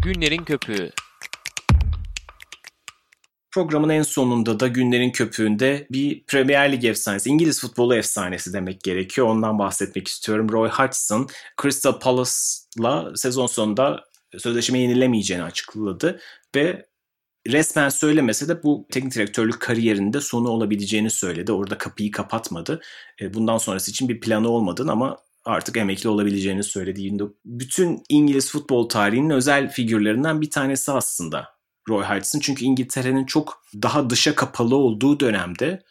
Günlerin 0.04 0.44
Köpüğü 0.44 0.92
Programın 3.54 3.90
en 3.90 4.02
sonunda 4.02 4.60
da 4.60 4.68
günlerin 4.68 5.12
köpüğünde 5.12 5.88
bir 5.92 6.24
Premier 6.24 6.72
Lig 6.72 6.86
efsanesi, 6.86 7.30
İngiliz 7.30 7.62
futbolu 7.62 7.96
efsanesi 7.96 8.54
demek 8.54 8.82
gerekiyor. 8.82 9.28
Ondan 9.28 9.60
bahsetmek 9.60 10.08
istiyorum. 10.08 10.50
Roy 10.52 10.70
Hodgson, 10.70 11.28
Crystal 11.62 12.00
Palace'la 12.00 13.16
sezon 13.16 13.48
sonunda 13.48 14.04
sözleşme 14.38 14.80
yenilemeyeceğini 14.80 15.44
açıkladı 15.44 16.20
ve 16.56 16.86
resmen 17.48 17.90
söylemese 17.90 18.48
de 18.48 18.64
bu 18.64 18.88
teknik 18.92 19.16
direktörlük 19.16 19.60
kariyerinde 19.62 20.22
sonu 20.22 20.50
olabileceğini 20.50 21.10
söyledi. 21.10 21.52
Orada 21.52 21.78
kapıyı 21.78 22.12
kapatmadı. 22.12 22.82
E, 23.22 23.34
bundan 23.34 23.58
sonrası 23.58 23.92
için 23.92 24.10
bir 24.10 24.20
planı 24.20 24.50
olmadığını 24.50 24.92
ama 24.92 25.18
artık 25.46 25.78
emekli 25.78 26.10
olabileceğini 26.10 26.64
söyledi. 26.64 27.18
Bütün 27.46 28.04
İngiliz 28.10 28.52
futbol 28.52 28.90
tarihinin 28.90 29.30
özel 29.30 29.72
figürlerinden 29.72 30.42
bir 30.42 30.50
tanesi 30.50 30.92
aslında 30.92 31.53
Roy 31.90 32.04
Hodgson. 32.04 32.40
Çünkü 32.40 32.66
İngiltere'nin 32.66 33.26
çok 33.26 33.64
daha 33.82 34.10
dışa 34.10 34.36
kapalı 34.36 34.76
olduğu 34.76 35.20
dönemde 35.20 35.84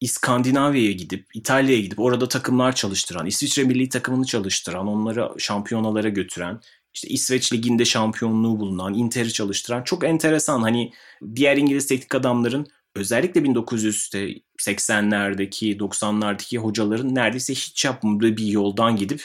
İskandinavya'ya 0.00 0.92
gidip, 0.92 1.26
İtalya'ya 1.34 1.80
gidip 1.80 2.00
orada 2.00 2.28
takımlar 2.28 2.74
çalıştıran, 2.74 3.26
İsviçre 3.26 3.64
milli 3.64 3.88
takımını 3.88 4.24
çalıştıran, 4.24 4.86
onları 4.86 5.30
şampiyonalara 5.38 6.08
götüren, 6.08 6.60
işte 6.94 7.08
İsveç 7.08 7.52
liginde 7.52 7.84
şampiyonluğu 7.84 8.58
bulunan, 8.58 8.94
Inter'i 8.94 9.32
çalıştıran 9.32 9.82
çok 9.82 10.04
enteresan. 10.04 10.62
Hani 10.62 10.92
diğer 11.34 11.56
İngiliz 11.56 11.86
teknik 11.86 12.14
adamların 12.14 12.66
özellikle 12.96 13.40
1980'lerdeki, 13.40 15.78
90'lardaki 15.78 16.58
hocaların 16.58 17.14
neredeyse 17.14 17.54
hiç 17.54 17.84
yapmadığı 17.84 18.36
bir 18.36 18.46
yoldan 18.46 18.96
gidip 18.96 19.24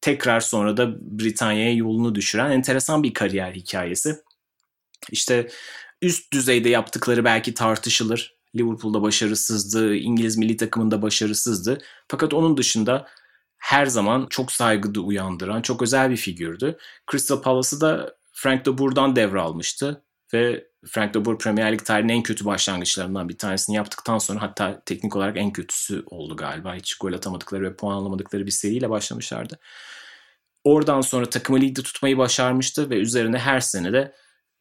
tekrar 0.00 0.40
sonra 0.40 0.76
da 0.76 1.18
Britanya'ya 1.18 1.74
yolunu 1.74 2.14
düşüren 2.14 2.50
enteresan 2.50 3.02
bir 3.02 3.14
kariyer 3.14 3.52
hikayesi. 3.52 4.16
İşte 5.10 5.48
üst 6.02 6.32
düzeyde 6.32 6.68
yaptıkları 6.68 7.24
belki 7.24 7.54
tartışılır. 7.54 8.36
Liverpool'da 8.56 9.02
başarısızdı, 9.02 9.94
İngiliz 9.94 10.36
milli 10.36 10.56
takımında 10.56 11.02
başarısızdı. 11.02 11.78
Fakat 12.08 12.34
onun 12.34 12.56
dışında 12.56 13.08
her 13.58 13.86
zaman 13.86 14.26
çok 14.30 14.52
saygıda 14.52 15.00
uyandıran, 15.00 15.62
çok 15.62 15.82
özel 15.82 16.10
bir 16.10 16.16
figürdü. 16.16 16.78
Crystal 17.10 17.42
Palace'ı 17.42 17.80
da 17.80 18.16
Frank 18.32 18.66
de 18.66 18.78
Boer'dan 18.78 19.16
devralmıştı 19.16 20.04
ve 20.34 20.66
Frank 20.86 21.14
de 21.14 21.24
Boer 21.24 21.38
Premier 21.38 21.72
Lig 21.72 21.84
tarihinin 21.84 22.12
en 22.12 22.22
kötü 22.22 22.44
başlangıçlarından 22.44 23.28
bir 23.28 23.38
tanesini 23.38 23.76
yaptıktan 23.76 24.18
sonra 24.18 24.42
hatta 24.42 24.82
teknik 24.86 25.16
olarak 25.16 25.36
en 25.36 25.52
kötüsü 25.52 26.02
oldu 26.06 26.36
galiba. 26.36 26.74
Hiç 26.74 26.94
gol 26.94 27.12
atamadıkları 27.12 27.62
ve 27.62 27.76
puan 27.76 27.96
alamadıkları 27.96 28.46
bir 28.46 28.50
seriyle 28.50 28.90
başlamışlardı. 28.90 29.58
Oradan 30.64 31.00
sonra 31.00 31.30
takımı 31.30 31.60
ligde 31.60 31.82
tutmayı 31.82 32.18
başarmıştı 32.18 32.90
ve 32.90 32.96
üzerine 32.96 33.38
her 33.38 33.60
sene 33.60 33.92
de 33.92 34.14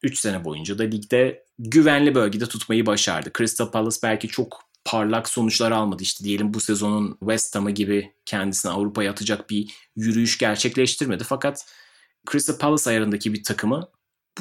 3 0.04 0.20
sene 0.20 0.46
boyunca 0.46 0.78
da 0.78 0.84
ligde 0.84 1.46
güvenli 1.60 2.16
bölgede 2.16 2.46
tutmayı 2.46 2.86
başardı. 2.86 3.32
Crystal 3.38 3.72
Palace 3.72 3.98
belki 4.04 4.28
çok 4.28 4.72
parlak 4.86 5.30
sonuçlar 5.30 5.72
almadı. 5.72 6.04
İşte 6.04 6.24
diyelim 6.24 6.54
bu 6.54 6.60
sezonun 6.60 7.18
West 7.20 7.56
Ham'ı 7.56 7.72
gibi 7.72 8.14
kendisine 8.26 8.72
Avrupa'ya 8.72 9.12
atacak 9.12 9.50
bir 9.50 9.72
yürüyüş 9.96 10.38
gerçekleştirmedi. 10.38 11.24
Fakat 11.24 11.66
Crystal 12.32 12.58
Palace 12.58 12.90
ayarındaki 12.90 13.34
bir 13.34 13.44
takımı 13.44 13.90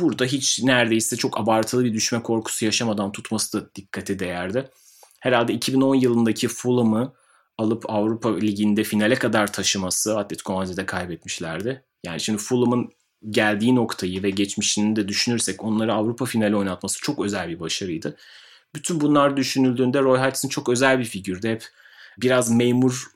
burada 0.01 0.25
hiç 0.25 0.63
neredeyse 0.63 1.17
çok 1.17 1.41
abartılı 1.41 1.85
bir 1.85 1.95
düşme 1.95 2.23
korkusu 2.23 2.65
yaşamadan 2.65 3.13
tutması 3.13 3.61
da 3.61 3.75
dikkate 3.75 4.19
değerdi. 4.19 4.71
Herhalde 5.21 5.53
2010 5.53 5.95
yılındaki 5.95 6.49
Fulham'ı 6.49 7.15
alıp 7.59 7.91
Avrupa 7.91 8.37
Ligi'nde 8.37 8.85
finale 8.85 9.15
kadar 9.15 9.53
taşıması 9.53 10.19
Atletico 10.19 10.53
Madrid'e 10.53 10.87
kaybetmişlerdi. 10.87 11.85
Yani 12.05 12.21
şimdi 12.21 12.39
Fulham'ın 12.39 12.93
geldiği 13.29 13.75
noktayı 13.75 14.23
ve 14.23 14.31
geçmişini 14.31 14.97
de 14.97 15.09
düşünürsek 15.09 15.65
onları 15.65 15.95
Avrupa 15.95 16.25
finali 16.25 16.57
oynatması 16.57 17.01
çok 17.01 17.25
özel 17.25 17.49
bir 17.49 17.61
başarıydı. 17.61 18.17
Bütün 18.75 19.01
bunlar 19.01 19.37
düşünüldüğünde 19.37 20.01
Roy 20.01 20.19
Hodgson 20.19 20.49
çok 20.49 20.69
özel 20.69 20.99
bir 20.99 21.05
figürdü. 21.05 21.49
Hep 21.49 21.65
biraz 22.19 22.51
memur 22.51 23.07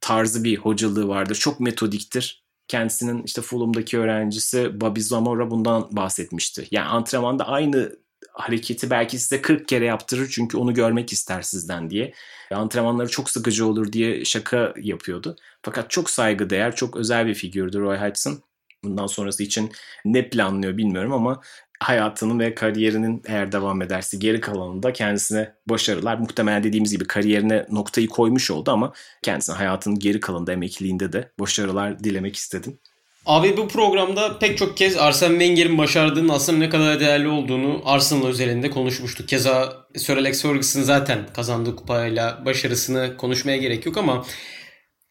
tarzı 0.00 0.44
bir 0.44 0.56
hocalığı 0.56 1.08
vardır. 1.08 1.34
Çok 1.34 1.60
metodiktir. 1.60 2.44
Kendisinin 2.68 3.22
işte 3.22 3.42
Fulham'daki 3.42 3.98
öğrencisi 3.98 4.80
Bobby 4.80 5.00
Zamora 5.00 5.50
bundan 5.50 5.88
bahsetmişti. 5.96 6.68
Yani 6.70 6.86
antrenmanda 6.88 7.48
aynı 7.48 7.96
hareketi 8.32 8.90
belki 8.90 9.18
size 9.18 9.42
40 9.42 9.68
kere 9.68 9.84
yaptırır 9.84 10.28
çünkü 10.32 10.56
onu 10.56 10.74
görmek 10.74 11.12
ister 11.12 11.42
sizden 11.42 11.90
diye. 11.90 12.14
Antrenmanları 12.50 13.08
çok 13.08 13.30
sıkıcı 13.30 13.66
olur 13.66 13.92
diye 13.92 14.24
şaka 14.24 14.74
yapıyordu. 14.82 15.36
Fakat 15.62 15.90
çok 15.90 16.10
saygıdeğer, 16.10 16.76
çok 16.76 16.96
özel 16.96 17.26
bir 17.26 17.34
figürdü 17.34 17.80
Roy 17.80 17.98
Hodgson. 17.98 18.42
Bundan 18.84 19.06
sonrası 19.06 19.42
için 19.42 19.72
ne 20.04 20.28
planlıyor 20.28 20.76
bilmiyorum 20.76 21.12
ama 21.12 21.40
hayatının 21.80 22.40
ve 22.40 22.54
kariyerinin 22.54 23.22
eğer 23.26 23.52
devam 23.52 23.82
ederse 23.82 24.16
geri 24.16 24.40
kalanında 24.40 24.92
kendisine 24.92 25.54
başarılar. 25.66 26.18
Muhtemelen 26.18 26.64
dediğimiz 26.64 26.92
gibi 26.92 27.04
kariyerine 27.04 27.66
noktayı 27.70 28.08
koymuş 28.08 28.50
oldu 28.50 28.70
ama 28.70 28.92
kendisine 29.22 29.56
hayatının 29.56 29.98
geri 29.98 30.20
kalanında 30.20 30.52
emekliliğinde 30.52 31.12
de 31.12 31.32
başarılar 31.40 32.04
dilemek 32.04 32.36
istedim. 32.36 32.78
Abi 33.26 33.56
bu 33.56 33.68
programda 33.68 34.38
pek 34.38 34.58
çok 34.58 34.76
kez 34.76 34.96
Arsene 34.96 35.30
Wenger'in 35.30 35.78
başardığının 35.78 36.28
aslında 36.28 36.58
ne 36.58 36.68
kadar 36.68 37.00
değerli 37.00 37.28
olduğunu 37.28 37.82
Arsenal 37.84 38.26
özelinde 38.26 38.70
konuşmuştuk. 38.70 39.28
Keza 39.28 39.86
Sir 39.96 40.16
Alex 40.16 40.42
Ferguson 40.42 40.82
zaten 40.82 41.18
kazandığı 41.34 41.76
kupayla 41.76 42.42
başarısını 42.44 43.16
konuşmaya 43.16 43.56
gerek 43.56 43.86
yok 43.86 43.96
ama 43.96 44.24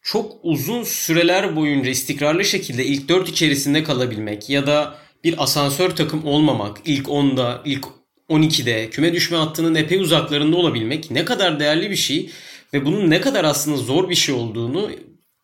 çok 0.02 0.36
uzun 0.42 0.82
süreler 0.82 1.56
boyunca 1.56 1.90
istikrarlı 1.90 2.44
şekilde 2.44 2.84
ilk 2.84 3.08
4 3.08 3.28
içerisinde 3.28 3.82
kalabilmek 3.82 4.50
ya 4.50 4.66
da 4.66 4.94
bir 5.24 5.42
asansör 5.42 5.90
takım 5.90 6.26
olmamak, 6.26 6.78
ilk 6.84 7.06
10'da, 7.06 7.62
ilk 7.64 7.86
12'de 8.30 8.90
küme 8.90 9.12
düşme 9.12 9.36
hattının 9.36 9.74
epey 9.74 9.98
uzaklarında 9.98 10.56
olabilmek 10.56 11.10
ne 11.10 11.24
kadar 11.24 11.60
değerli 11.60 11.90
bir 11.90 11.96
şey 11.96 12.30
ve 12.74 12.84
bunun 12.84 13.10
ne 13.10 13.20
kadar 13.20 13.44
aslında 13.44 13.76
zor 13.76 14.10
bir 14.10 14.14
şey 14.14 14.34
olduğunu 14.34 14.90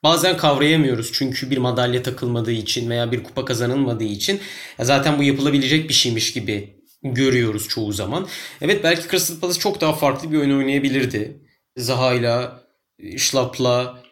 bazen 0.02 0.36
kavrayamıyoruz. 0.36 1.11
Çünkü 1.12 1.50
bir 1.50 1.59
madalya 1.59 2.02
takılmadığı 2.02 2.52
için 2.52 2.90
veya 2.90 3.12
bir 3.12 3.24
kupa 3.24 3.44
kazanılmadığı 3.44 4.04
için 4.04 4.40
zaten 4.80 5.18
bu 5.18 5.22
yapılabilecek 5.22 5.88
bir 5.88 5.94
şeymiş 5.94 6.32
gibi 6.32 6.76
görüyoruz 7.02 7.68
çoğu 7.68 7.92
zaman. 7.92 8.26
Evet 8.61 8.84
belki 8.84 9.09
Crystal 9.09 9.40
Palace 9.40 9.59
çok 9.59 9.80
daha 9.80 9.92
farklı 9.92 10.32
bir 10.32 10.38
oyun 10.38 10.59
oynayabilirdi. 10.59 11.40
Zaha'yla, 11.76 12.62
Schlapp'la, 13.16 14.02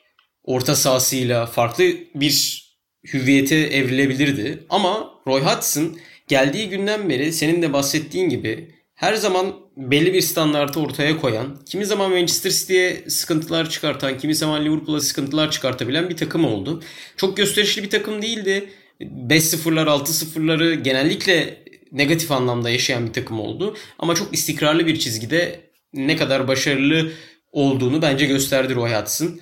orta 0.45 0.77
sahasıyla 0.77 1.47
farklı 1.47 1.85
bir 2.15 2.65
hüviyete 3.13 3.57
evrilebilirdi. 3.57 4.65
Ama 4.71 5.11
Roy 5.27 5.41
Hodgson 5.41 5.99
geldiği 6.29 6.69
günden 6.69 7.09
beri 7.09 7.33
senin 7.33 7.63
de 7.63 7.73
bahsettiğin 7.73 8.29
gibi 8.29 8.75
her 8.95 9.15
zaman 9.15 9.55
belli 9.77 10.15
bir 10.15 10.21
standartı 10.21 10.81
ortaya 10.81 11.21
koyan, 11.21 11.59
kimi 11.67 11.87
zaman 11.87 12.11
Manchester 12.11 12.51
City'ye 12.51 13.05
sıkıntılar 13.09 13.71
çıkartan, 13.71 14.19
kimi 14.19 14.35
zaman 14.35 14.65
Liverpool'a 14.65 15.01
sıkıntılar 15.01 15.51
çıkartabilen 15.51 16.09
bir 16.09 16.17
takım 16.17 16.45
oldu. 16.45 16.83
Çok 17.17 17.37
gösterişli 17.37 17.83
bir 17.83 17.91
takım 17.91 18.23
değildi. 18.23 18.69
5-0'lar, 19.01 19.87
6-0'ları 19.87 20.75
genellikle 20.75 21.65
negatif 21.93 22.33
anlamda 22.33 22.71
yaşayan 22.71 23.07
bir 23.07 23.13
takım 23.13 23.41
oldu. 23.41 23.77
Ama 23.99 24.15
çok 24.15 24.35
istikrarlı 24.35 24.87
bir 24.87 24.99
çizgide 24.99 25.61
ne 25.95 26.17
kadar 26.17 26.49
başarılı 26.49 27.13
olduğunu 27.53 28.03
bence 28.03 28.27
gösterdi 28.27 28.75
Roy 28.75 28.95
Hodgson 28.95 29.41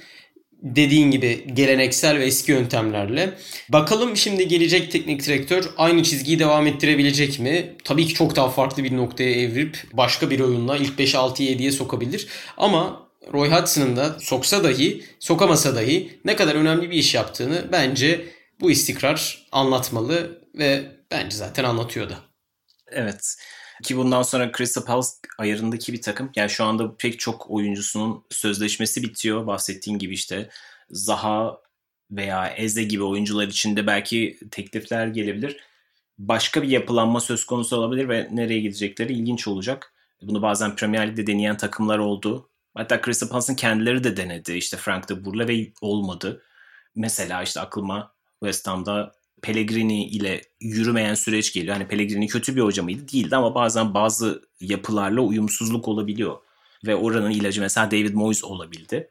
dediğin 0.63 1.11
gibi 1.11 1.47
geleneksel 1.55 2.19
ve 2.19 2.25
eski 2.25 2.53
yöntemlerle. 2.53 3.33
Bakalım 3.69 4.17
şimdi 4.17 4.49
gelecek 4.49 4.93
teknik 4.93 5.27
direktör 5.27 5.65
aynı 5.77 6.03
çizgiyi 6.03 6.39
devam 6.39 6.67
ettirebilecek 6.67 7.39
mi? 7.39 7.77
Tabii 7.85 8.07
ki 8.07 8.15
çok 8.15 8.37
daha 8.37 8.51
farklı 8.51 8.85
bir 8.85 8.97
noktaya 8.97 9.31
evirip 9.31 9.79
başka 9.93 10.31
bir 10.31 10.41
oyunla 10.41 10.77
ilk 10.77 10.99
5-6-7'ye 10.99 11.73
sokabilir. 11.73 12.29
Ama 12.57 13.09
Roy 13.33 13.51
Hudson'ın 13.51 13.97
da 13.97 14.17
soksa 14.21 14.65
dahi, 14.65 15.05
sokamasa 15.19 15.75
dahi 15.75 16.21
ne 16.25 16.37
kadar 16.37 16.55
önemli 16.55 16.91
bir 16.91 16.97
iş 16.97 17.15
yaptığını 17.15 17.69
bence 17.73 18.25
bu 18.61 18.71
istikrar 18.71 19.47
anlatmalı 19.53 20.43
ve 20.55 20.83
bence 21.11 21.37
zaten 21.37 21.65
anlatıyor 21.65 22.11
da. 22.11 22.15
Evet. 22.93 23.37
Ki 23.83 23.97
bundan 23.97 24.23
sonra 24.23 24.53
Crystal 24.57 24.85
Palace 24.85 25.09
ayarındaki 25.39 25.93
bir 25.93 26.03
takım. 26.03 26.31
Yani 26.37 26.51
şu 26.51 26.65
anda 26.65 26.97
pek 26.97 27.19
çok 27.19 27.51
oyuncusunun 27.51 28.25
sözleşmesi 28.31 29.03
bitiyor. 29.03 29.47
Bahsettiğin 29.47 29.99
gibi 29.99 30.15
işte 30.15 30.51
Zaha 30.91 31.61
veya 32.11 32.49
Eze 32.49 32.83
gibi 32.85 33.03
oyuncular 33.03 33.49
için 33.49 33.77
de 33.77 33.87
belki 33.87 34.39
teklifler 34.51 35.07
gelebilir. 35.07 35.57
Başka 36.19 36.63
bir 36.63 36.69
yapılanma 36.69 37.21
söz 37.21 37.45
konusu 37.45 37.77
olabilir 37.77 38.09
ve 38.09 38.29
nereye 38.33 38.61
gidecekleri 38.61 39.13
ilginç 39.13 39.49
olacak. 39.49 39.93
Bunu 40.23 40.43
bazen 40.43 40.77
Premier 40.77 41.09
Lig'de 41.09 41.27
deneyen 41.27 41.57
takımlar 41.57 41.99
oldu. 41.99 42.49
Hatta 42.75 43.03
Crystal 43.03 43.29
Palace'ın 43.29 43.57
kendileri 43.57 44.05
de 44.05 44.17
denedi. 44.17 44.53
İşte 44.53 44.77
Frank 44.77 45.09
de 45.09 45.25
Boer'la 45.25 45.49
ve 45.49 45.73
olmadı. 45.81 46.43
Mesela 46.95 47.43
işte 47.43 47.61
aklıma 47.61 48.15
West 48.41 48.69
Ham'da 48.69 49.13
Pellegrini 49.43 50.07
ile 50.07 50.43
yürümeyen 50.61 51.15
süreç 51.15 51.53
geliyor. 51.53 51.75
Hani 51.75 51.89
Pellegrini 51.89 52.27
kötü 52.27 52.57
bir 52.57 52.61
hoca 52.61 52.83
mıydı? 52.83 53.09
Değildi 53.13 53.37
ama 53.37 53.55
bazen 53.55 53.95
bazı 53.95 54.43
yapılarla 54.61 55.21
uyumsuzluk 55.21 55.89
olabiliyor. 55.89 56.39
Ve 56.87 56.97
oranın 56.97 57.31
ilacı 57.31 57.61
mesela 57.61 57.91
David 57.91 58.15
Moyes 58.15 58.45
olabildi. 58.45 59.11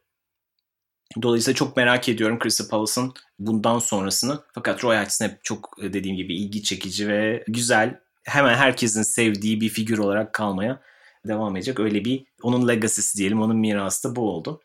Dolayısıyla 1.22 1.56
çok 1.56 1.78
merak 1.78 2.10
ediyorum 2.10 2.40
Crystal 2.44 2.68
Palace'ın 2.68 3.14
bundan 3.40 3.80
sonrasını. 3.80 4.40
Fakat 4.54 4.84
Roy 4.84 4.98
Hodgson 4.98 5.26
hep 5.26 5.44
çok 5.44 5.70
e, 5.82 5.94
dediğim 5.94 6.18
gibi 6.18 6.36
ilgi 6.36 6.64
çekici 6.64 7.08
ve 7.08 7.44
güzel. 7.48 8.00
Hemen 8.24 8.56
herkesin 8.56 9.04
sevdiği 9.04 9.62
bir 9.62 9.70
figür 9.70 9.98
olarak 9.98 10.34
kalmaya 10.34 10.82
devam 11.28 11.56
edecek. 11.56 11.80
Öyle 11.80 12.06
bir 12.06 12.26
onun 12.44 12.68
legacy'si 12.68 13.18
diyelim, 13.18 13.42
onun 13.42 13.58
mirası 13.58 14.10
da 14.10 14.16
bu 14.16 14.30
oldu. 14.30 14.62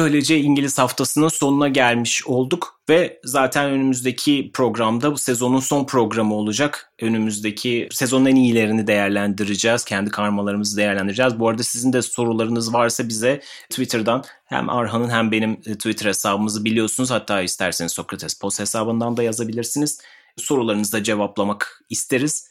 Böylece 0.00 0.38
İngiliz 0.38 0.78
haftasının 0.78 1.28
sonuna 1.28 1.68
gelmiş 1.68 2.26
olduk 2.26 2.80
ve 2.88 3.20
zaten 3.24 3.70
önümüzdeki 3.70 4.50
programda 4.54 5.12
bu 5.12 5.18
sezonun 5.18 5.60
son 5.60 5.86
programı 5.86 6.34
olacak. 6.34 6.92
Önümüzdeki 7.00 7.88
sezonun 7.92 8.26
en 8.26 8.36
iyilerini 8.36 8.86
değerlendireceğiz. 8.86 9.84
Kendi 9.84 10.10
karmalarımızı 10.10 10.76
değerlendireceğiz. 10.76 11.38
Bu 11.38 11.48
arada 11.48 11.62
sizin 11.62 11.92
de 11.92 12.02
sorularınız 12.02 12.74
varsa 12.74 13.08
bize 13.08 13.40
Twitter'dan 13.70 14.24
hem 14.44 14.70
Arhan'ın 14.70 15.10
hem 15.10 15.32
benim 15.32 15.60
Twitter 15.60 16.06
hesabımızı 16.06 16.64
biliyorsunuz. 16.64 17.10
Hatta 17.10 17.42
isterseniz 17.42 17.92
Sokrates 17.92 18.38
Post 18.38 18.60
hesabından 18.60 19.16
da 19.16 19.22
yazabilirsiniz. 19.22 20.00
Sorularınızı 20.36 20.92
da 20.92 21.04
cevaplamak 21.04 21.82
isteriz. 21.90 22.50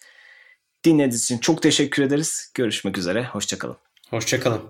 Dinlediğiniz 0.83 1.23
için 1.23 1.37
çok 1.37 1.61
teşekkür 1.61 2.03
ederiz. 2.03 2.51
Görüşmek 2.53 2.97
üzere. 2.97 3.25
Hoşçakalın. 3.25 3.77
Hoşçakalın. 4.09 4.61